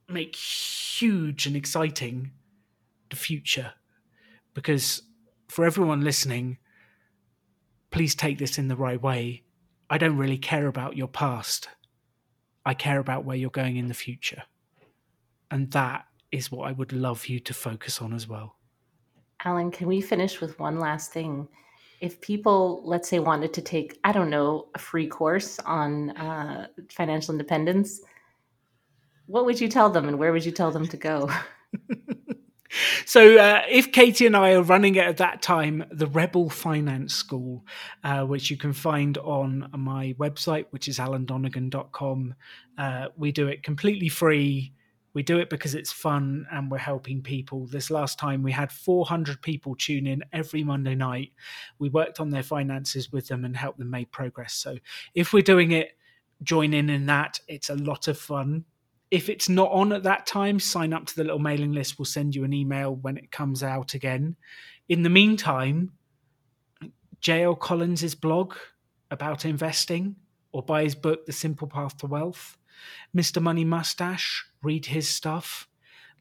make 0.08 0.36
huge 0.36 1.46
and 1.46 1.56
exciting 1.56 2.32
the 3.10 3.16
future. 3.16 3.72
Because 4.54 5.02
for 5.48 5.64
everyone 5.64 6.02
listening, 6.02 6.58
please 7.90 8.14
take 8.14 8.38
this 8.38 8.58
in 8.58 8.68
the 8.68 8.76
right 8.76 9.00
way 9.00 9.42
I 9.88 9.98
don't 9.98 10.16
really 10.16 10.38
care 10.38 10.66
about 10.66 10.96
your 10.96 11.08
past. 11.08 11.68
I 12.64 12.74
care 12.74 12.98
about 12.98 13.24
where 13.24 13.36
you're 13.36 13.50
going 13.50 13.76
in 13.76 13.86
the 13.86 13.94
future. 13.94 14.42
And 15.50 15.70
that 15.70 16.06
is 16.32 16.50
what 16.50 16.68
I 16.68 16.72
would 16.72 16.92
love 16.92 17.26
you 17.26 17.38
to 17.40 17.54
focus 17.54 18.02
on 18.02 18.12
as 18.12 18.26
well. 18.26 18.56
Alan, 19.44 19.70
can 19.70 19.86
we 19.86 20.00
finish 20.00 20.40
with 20.40 20.58
one 20.58 20.80
last 20.80 21.12
thing? 21.12 21.46
If 22.00 22.20
people, 22.20 22.82
let's 22.84 23.08
say, 23.08 23.20
wanted 23.20 23.54
to 23.54 23.62
take, 23.62 24.00
I 24.02 24.10
don't 24.10 24.28
know, 24.28 24.66
a 24.74 24.78
free 24.78 25.06
course 25.06 25.60
on 25.60 26.10
uh, 26.10 26.66
financial 26.90 27.32
independence, 27.32 28.00
what 29.26 29.44
would 29.44 29.60
you 29.60 29.68
tell 29.68 29.90
them 29.90 30.08
and 30.08 30.18
where 30.18 30.32
would 30.32 30.44
you 30.44 30.52
tell 30.52 30.70
them 30.70 30.86
to 30.88 30.96
go? 30.96 31.30
So, 33.04 33.38
uh, 33.38 33.62
if 33.68 33.92
Katie 33.92 34.26
and 34.26 34.36
I 34.36 34.52
are 34.52 34.62
running 34.62 34.96
it 34.96 35.04
at 35.04 35.16
that 35.18 35.40
time, 35.40 35.84
the 35.90 36.06
Rebel 36.06 36.50
Finance 36.50 37.14
School, 37.14 37.64
uh, 38.04 38.24
which 38.24 38.50
you 38.50 38.56
can 38.56 38.72
find 38.72 39.16
on 39.18 39.70
my 39.76 40.14
website, 40.18 40.66
which 40.70 40.88
is 40.88 40.98
alandonegan.com, 40.98 42.34
uh, 42.78 43.06
we 43.16 43.32
do 43.32 43.48
it 43.48 43.62
completely 43.62 44.08
free. 44.08 44.72
We 45.14 45.22
do 45.22 45.38
it 45.38 45.48
because 45.48 45.74
it's 45.74 45.92
fun 45.92 46.46
and 46.52 46.70
we're 46.70 46.76
helping 46.76 47.22
people. 47.22 47.66
This 47.66 47.90
last 47.90 48.18
time 48.18 48.42
we 48.42 48.52
had 48.52 48.70
400 48.70 49.40
people 49.40 49.74
tune 49.74 50.06
in 50.06 50.22
every 50.32 50.62
Monday 50.62 50.94
night. 50.94 51.32
We 51.78 51.88
worked 51.88 52.20
on 52.20 52.28
their 52.28 52.42
finances 52.42 53.10
with 53.10 53.28
them 53.28 53.46
and 53.46 53.56
helped 53.56 53.78
them 53.78 53.90
make 53.90 54.10
progress. 54.10 54.52
So, 54.52 54.76
if 55.14 55.32
we're 55.32 55.42
doing 55.42 55.72
it, 55.72 55.92
join 56.42 56.74
in 56.74 56.90
in 56.90 57.06
that. 57.06 57.40
It's 57.48 57.70
a 57.70 57.76
lot 57.76 58.08
of 58.08 58.18
fun 58.18 58.66
if 59.10 59.28
it's 59.28 59.48
not 59.48 59.70
on 59.70 59.92
at 59.92 60.02
that 60.02 60.26
time, 60.26 60.58
sign 60.58 60.92
up 60.92 61.06
to 61.06 61.16
the 61.16 61.24
little 61.24 61.38
mailing 61.38 61.72
list. 61.72 61.98
We'll 61.98 62.06
send 62.06 62.34
you 62.34 62.44
an 62.44 62.52
email 62.52 62.94
when 62.94 63.16
it 63.16 63.30
comes 63.30 63.62
out 63.62 63.94
again. 63.94 64.36
In 64.88 65.02
the 65.02 65.10
meantime, 65.10 65.92
JL 67.22 67.58
Collins' 67.58 68.14
blog 68.14 68.54
about 69.10 69.44
investing 69.44 70.16
or 70.52 70.62
buy 70.62 70.82
his 70.82 70.94
book, 70.94 71.26
The 71.26 71.32
Simple 71.32 71.68
Path 71.68 71.98
to 71.98 72.06
Wealth. 72.06 72.58
Mr. 73.16 73.40
Money 73.40 73.64
Mustache, 73.64 74.44
read 74.62 74.86
his 74.86 75.08
stuff. 75.08 75.68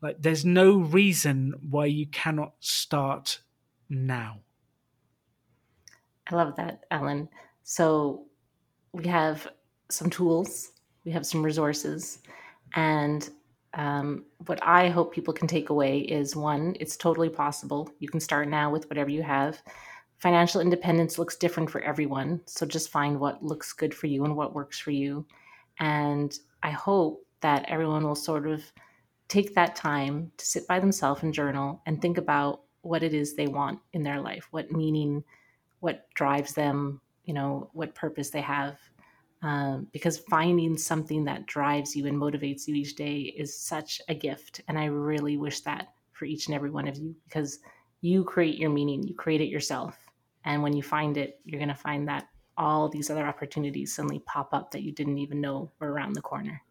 Like, 0.02 0.18
there's 0.20 0.46
no 0.46 0.78
reason 0.78 1.54
why 1.70 1.88
you 1.88 2.08
cannot 2.08 2.54
start 2.60 3.40
now. 3.90 4.40
I 6.28 6.36
love 6.36 6.56
that, 6.58 6.86
Alan. 6.92 7.30
So, 7.64 8.26
we 8.94 9.08
have 9.08 9.48
some 9.90 10.10
tools, 10.10 10.72
we 11.04 11.12
have 11.12 11.26
some 11.26 11.44
resources 11.44 12.20
and 12.76 13.30
um, 13.74 14.26
what 14.46 14.60
I 14.64 14.90
hope 14.90 15.14
people 15.14 15.34
can 15.34 15.48
take 15.48 15.70
away 15.70 16.00
is 16.00 16.36
one, 16.36 16.76
it's 16.80 16.96
totally 16.96 17.30
possible. 17.30 17.90
You 18.00 18.08
can 18.08 18.20
start 18.20 18.48
now 18.48 18.70
with 18.70 18.90
whatever 18.90 19.10
you 19.10 19.24
have. 19.24 19.62
Financial 20.20 20.62
independence 20.62 21.20
looks 21.20 21.36
different 21.36 21.70
for 21.70 21.82
everyone. 21.82 22.42
So 22.46 22.66
just 22.66 22.90
find 22.90 23.20
what 23.20 23.44
looks 23.44 23.74
good 23.74 23.94
for 23.94 24.08
you 24.08 24.24
and 24.24 24.36
what 24.36 24.54
works 24.54 24.80
for 24.80 24.92
you. 24.92 25.26
And 25.80 26.38
I 26.64 26.72
hope 26.72 27.26
that 27.42 27.66
everyone 27.68 28.06
will 28.06 28.16
sort 28.16 28.48
of 28.48 28.64
take 29.28 29.56
that 29.56 29.76
time 29.76 30.32
to 30.38 30.46
sit 30.46 30.68
by 30.68 30.80
themselves 30.80 31.24
and 31.24 31.34
journal 31.34 31.82
and 31.86 32.02
think 32.02 32.18
about 32.18 32.62
what 32.82 33.04
it 33.04 33.14
is 33.14 33.34
they 33.34 33.48
want 33.48 33.80
in 33.92 34.04
their 34.04 34.22
life, 34.22 34.48
what 34.52 34.72
meaning, 34.72 35.24
what 35.80 36.08
drives 36.14 36.54
them, 36.54 37.02
you 37.26 37.34
know, 37.34 37.70
what 37.74 37.96
purpose 37.96 38.30
they 38.30 38.42
have 38.42 38.78
um, 39.46 39.86
because 39.92 40.18
finding 40.18 40.76
something 40.76 41.24
that 41.26 41.46
drives 41.46 41.96
you 41.96 42.08
and 42.08 42.20
motivates 42.20 42.68
you 42.68 42.74
each 42.74 42.96
day 42.96 43.32
is 43.38 43.56
such 43.56 44.02
a 44.10 44.16
gift. 44.16 44.62
And 44.68 44.80
I 44.80 44.86
really 44.86 45.38
wish 45.38 45.60
that 45.62 45.90
for 46.14 46.26
each 46.26 46.48
and 46.48 46.56
every 46.56 46.72
one 46.72 46.88
of 46.88 46.98
you 46.98 47.16
because 47.26 47.60
you 48.02 48.24
create 48.24 48.58
your 48.58 48.72
meaning, 48.72 49.04
you 49.04 49.14
create 49.14 49.42
it 49.42 49.50
yourself. 49.50 50.00
And 50.46 50.64
when 50.64 50.76
you 50.76 50.82
find 50.82 51.16
it, 51.16 51.40
you're 51.44 51.60
going 51.60 51.70
to 51.70 51.76
find 51.76 52.08
that 52.08 52.28
all 52.58 52.90
these 52.90 53.12
other 53.12 53.28
opportunities 53.28 53.94
suddenly 53.94 54.18
pop 54.26 54.52
up 54.52 54.72
that 54.72 54.82
you 54.82 54.92
didn't 54.92 55.20
even 55.20 55.42
know 55.42 55.72
were 55.80 55.92
around 55.92 56.14
the 56.14 56.24
corner. 56.24 56.64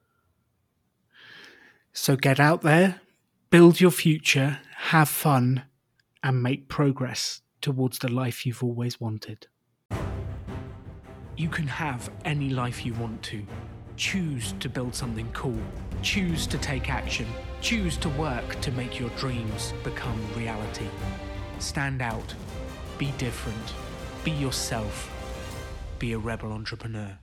So 1.92 2.16
get 2.16 2.40
out 2.40 2.62
there, 2.62 3.00
build 3.50 3.80
your 3.80 3.92
future, 3.92 4.58
have 4.76 5.08
fun, 5.08 5.62
and 6.24 6.42
make 6.42 6.68
progress 6.68 7.42
towards 7.60 8.00
the 8.00 8.10
life 8.10 8.44
you've 8.44 8.64
always 8.64 9.00
wanted. 9.00 9.46
You 11.36 11.48
can 11.48 11.66
have 11.66 12.10
any 12.24 12.50
life 12.50 12.86
you 12.86 12.94
want 12.94 13.20
to. 13.24 13.44
Choose 13.96 14.52
to 14.60 14.68
build 14.68 14.94
something 14.94 15.28
cool. 15.32 15.58
Choose 16.00 16.46
to 16.46 16.58
take 16.58 16.88
action. 16.88 17.26
Choose 17.60 17.96
to 17.98 18.08
work 18.10 18.60
to 18.60 18.70
make 18.72 19.00
your 19.00 19.10
dreams 19.10 19.74
become 19.82 20.16
reality. 20.36 20.86
Stand 21.58 22.02
out. 22.02 22.32
Be 22.98 23.12
different. 23.18 23.74
Be 24.22 24.30
yourself. 24.30 25.10
Be 25.98 26.12
a 26.12 26.18
rebel 26.18 26.52
entrepreneur. 26.52 27.18